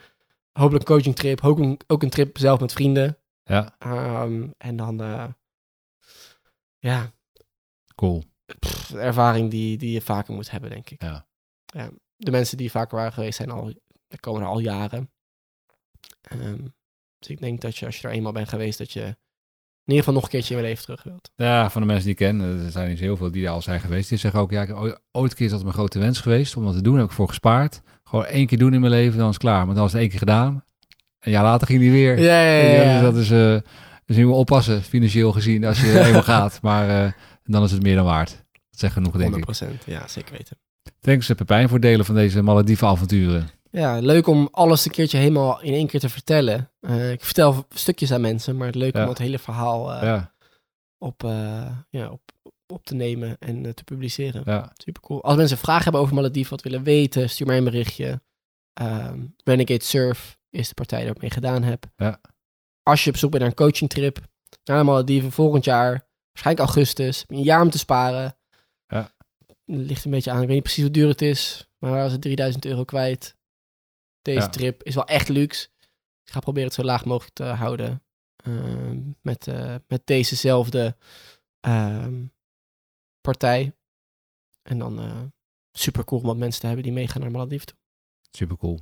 Hopelijk 0.52 0.90
een 0.90 0.96
coaching 0.96 1.16
trip, 1.16 1.44
ook 1.44 1.60
een, 1.60 1.80
ook 1.88 2.04
een 2.04 2.10
trip 2.10 2.38
zelf 2.38 2.60
met 2.60 2.74
vrienden. 2.74 3.18
Ja, 3.44 3.76
Ehm, 3.78 4.48
en 4.58 4.76
dan, 4.76 5.02
eh, 5.02 5.26
ja, 6.78 7.12
cool. 7.96 8.24
Pff, 8.60 8.94
ervaring 8.94 9.52
die, 9.52 9.78
die 9.78 9.92
je 9.92 10.02
vaker 10.02 10.34
moet 10.34 10.52
hebben, 10.52 10.70
denk 10.70 10.90
ik. 10.90 11.02
Ja. 11.02 11.28
Ja, 11.66 11.90
de 12.16 12.32
mensen 12.32 12.58
die 12.58 12.72
vaker 12.72 12.98
waren 12.98 13.14
geweest 13.14 13.38
zijn 13.38 13.52
al, 13.52 13.74
komen 14.20 14.42
er 14.42 14.48
al 14.48 14.60
jaren. 14.60 15.12
Ehm, 16.22 16.64
dus 17.20 17.30
ik 17.30 17.40
denk 17.40 17.62
dat 17.62 17.78
je, 17.78 17.86
als 17.86 18.00
je 18.00 18.08
er 18.08 18.14
eenmaal 18.14 18.32
bent 18.32 18.50
geweest, 18.50 18.78
dat 18.78 18.92
je 18.92 19.02
in 19.02 19.96
ieder 19.96 20.04
geval 20.04 20.14
nog 20.14 20.24
een 20.24 20.30
keertje 20.30 20.56
in 20.56 20.62
je 20.62 20.68
leven 20.68 20.84
terug 20.84 21.04
wilt. 21.04 21.32
Ja, 21.36 21.70
van 21.70 21.82
de 21.82 21.88
mensen 21.88 22.06
die 22.06 22.14
ik 22.14 22.18
ken, 22.18 22.40
er 22.40 22.72
zijn 22.72 22.98
zo 22.98 23.04
heel 23.04 23.18
veel 23.18 23.32
die 23.32 23.46
er 23.46 23.52
al 23.52 23.62
zijn 23.62 23.80
geweest. 23.80 24.10
Die 24.10 24.18
zeggen 24.18 24.40
ook, 24.40 24.52
ja, 24.52 24.62
ik 24.62 24.76
ooit, 24.76 25.00
ooit 25.12 25.32
een 25.32 25.38
keer 25.38 25.46
is 25.46 25.52
dat 25.52 25.62
mijn 25.62 25.74
grote 25.74 26.00
wens 26.00 26.20
geweest 26.20 26.56
om 26.56 26.66
dat 26.66 26.74
te 26.74 26.82
doen. 26.82 26.92
Daar 26.92 27.02
heb 27.02 27.10
ik 27.10 27.16
voor 27.16 27.28
gespaard. 27.28 27.82
Gewoon 28.04 28.26
één 28.26 28.48
keer 28.48 28.58
doen 28.58 28.74
in 28.74 28.80
mijn 28.80 28.92
leven, 28.92 29.18
dan 29.18 29.28
is 29.28 29.34
het 29.34 29.44
klaar. 29.44 29.66
Maar 29.66 29.74
dan 29.74 29.84
was 29.84 29.92
het 29.92 30.02
één 30.02 30.10
keer 30.10 30.20
gedaan. 30.20 30.64
Een 31.20 31.32
jaar 31.32 31.44
later 31.44 31.68
ging 31.68 31.80
die 31.80 31.92
weer. 31.92 32.20
Ja, 32.20 32.42
ja, 32.42 32.62
ja. 32.62 32.82
Ja, 32.82 32.94
dus 32.94 33.02
dat 33.02 33.16
is, 33.16 33.32
eh 33.32 33.72
dus 34.06 34.18
moet 34.18 34.36
oppassen, 34.36 34.84
financieel 34.84 35.32
gezien, 35.32 35.66
als 35.66 35.82
je 35.82 36.00
eenmaal 36.06 36.24
gaat. 36.24 36.60
Maar 36.62 37.16
dan 37.52 37.64
is 37.64 37.72
het 37.72 37.82
meer 37.82 37.96
dan 37.96 38.06
waard. 38.06 38.30
Dat 38.70 38.80
zegt 38.80 38.94
genoeg, 38.94 39.18
denk 39.18 39.36
ik. 39.36 39.46
100%, 39.82 39.84
ja, 39.86 40.08
zeker 40.08 40.32
weten. 40.38 40.58
Thanks, 41.00 41.30
eh, 41.30 41.36
Pepijn, 41.36 41.64
voor 41.68 41.78
het 41.78 41.86
delen 41.86 42.06
van 42.06 42.16
deze 42.16 42.42
Malediven 42.42 42.88
avonturen. 42.88 43.50
Ja, 43.72 44.00
leuk 44.00 44.28
om 44.28 44.48
alles 44.52 44.86
een 44.86 44.92
keertje 44.92 45.18
helemaal 45.18 45.62
in 45.62 45.74
één 45.74 45.88
keer 45.88 46.00
te 46.00 46.10
vertellen. 46.10 46.72
Eh, 46.80 47.12
ik 47.12 47.24
vertel 47.26 47.66
stukjes 47.70 48.12
aan 48.12 48.22
mensen, 48.22 48.58
maar 48.58 48.68
het 48.68 48.76
leuk 48.76 48.96
Ja. 48.96 49.04
om 49.04 49.10
het 49.10 49.18
hele 49.18 49.40
verhaal 49.40 49.94
eh, 49.94 50.02
Ja, 50.04 50.34
op, 50.98 51.22
ja, 51.90 52.10
op, 52.10 52.22
op 52.68 52.86
te 52.86 52.96
nemen 52.96 53.38
en 53.40 53.76
te 53.76 53.84
publiceren. 53.84 54.42
ja, 54.46 54.72
Super 54.78 55.02
cool. 55.02 55.24
Als 55.24 55.36
mensen 55.36 55.58
vragen 55.58 55.84
hebben 55.84 56.02
over 56.02 56.16
Malediven, 56.16 56.50
wat 56.50 56.62
willen 56.62 56.84
weten, 56.84 57.30
stuur 57.30 57.48
mij 57.48 57.58
een 57.58 57.64
berichtje. 57.64 58.22
Ehm, 58.74 59.20
Renegade 59.44 59.84
Surf 59.84 60.38
is 60.50 60.68
de 60.68 60.74
partij 60.74 61.02
die 61.02 61.10
ik 61.12 61.22
mee 61.22 61.30
gedaan 61.30 61.64
heb. 61.64 61.86
Ja. 61.96 62.22
Als 62.84 63.04
je 63.04 63.10
op 63.10 63.18
zoek 63.18 63.30
bent 63.32 63.42
naar 63.44 63.52
een 63.52 63.58
coachingtrip 63.58 64.20
naar 64.64 64.78
de 64.78 64.84
Malediven 64.84 65.32
volgend 65.32 65.66
jaar, 65.66 66.08
Waarschijnlijk 66.32 66.66
augustus. 66.68 67.20
Heb 67.20 67.30
je 67.30 67.36
Een 67.36 67.42
jaar 67.44 67.62
om 67.62 67.70
te 67.70 67.78
sparen. 67.78 68.38
Ja. 68.88 69.12
Ligt 69.66 70.06
een 70.06 70.12
beetje 70.12 70.32
aan. 70.32 70.42
Ik 70.42 70.46
weet 70.46 70.56
niet 70.56 70.64
precies 70.64 70.84
hoe 70.84 70.92
duur 70.92 71.08
het 71.08 71.22
is. 71.22 71.70
Maar 71.78 71.92
was 71.92 72.12
het 72.12 72.22
3000 72.22 72.66
euro 72.66 72.84
kwijt? 72.84 73.36
Deze 74.22 74.40
Ja. 74.40 74.50
trip 74.50 74.84
is 74.84 74.96
wel 74.96 75.06
echt 75.06 75.30
luxe. 75.30 75.68
Ik 76.24 76.32
ga 76.36 76.40
proberen 76.40 76.68
het 76.68 76.78
zo 76.78 76.84
laag 76.84 77.06
mogelijk 77.06 77.36
te 77.36 77.44
houden. 77.44 78.04
Ehm, 78.36 79.00
met, 79.22 79.48
eh, 79.48 79.76
met 79.88 80.02
dezezelfde 80.06 80.98
ehm, 81.60 82.26
partij. 83.22 83.76
En 84.62 84.78
dan 84.80 85.00
eh, 85.00 85.22
super 85.72 86.04
cool 86.04 86.22
om 86.22 86.28
wat 86.28 86.38
mensen 86.38 86.60
te 86.62 86.66
hebben 86.68 86.84
die 86.86 86.94
meegaan 86.94 87.22
naar 87.22 87.32
Malediven 87.32 87.68
toe. 87.68 87.78
Super 88.32 88.58
cool. 88.58 88.80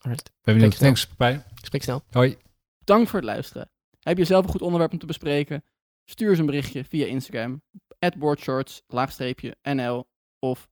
Alright. 0.00 0.28
We 0.28 0.32
hebben 0.42 0.62
nog 0.64 0.72
Spreek 0.72 0.86
thanks, 0.86 1.06
Pepijn. 1.06 1.44
Spreek 1.62 1.82
snel. 1.82 2.02
Hoi. 2.10 2.36
Bedankt 2.78 3.10
voor 3.10 3.18
het 3.18 3.28
luisteren. 3.28 3.70
Heb 4.00 4.18
je 4.18 4.24
zelf 4.24 4.44
een 4.44 4.50
goed 4.50 4.62
onderwerp 4.62 4.92
om 4.92 4.98
te 4.98 5.06
bespreken? 5.06 5.64
Stuur 6.04 6.30
eens 6.30 6.38
een 6.38 6.46
berichtje 6.46 6.84
via 6.84 7.06
Instagram. 7.06 7.62
boardshorts, 8.18 8.82
laagstreepje, 8.86 9.56
NL 9.62 10.04
of 10.38 10.68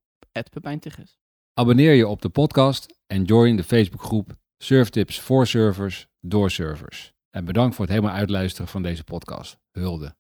Tigges. 0.79 1.19
Abonneer 1.55 1.93
je 1.93 2.07
op 2.09 2.23
de 2.23 2.29
podcast 2.29 3.03
en 3.07 3.25
join 3.25 3.57
de 3.57 3.65
Facebookgroep 3.65 4.37
Surftips 4.59 5.21
voor 5.21 5.47
servers 5.47 6.07
door 6.21 6.51
servers. 6.51 7.13
En 7.31 7.45
bedankt 7.45 7.75
voor 7.75 7.85
het 7.85 7.95
helemaal 7.95 8.17
uitluisteren 8.17 8.69
van 8.69 8.83
deze 8.83 9.05
podcast. 9.05 9.59
Hulde. 9.71 10.15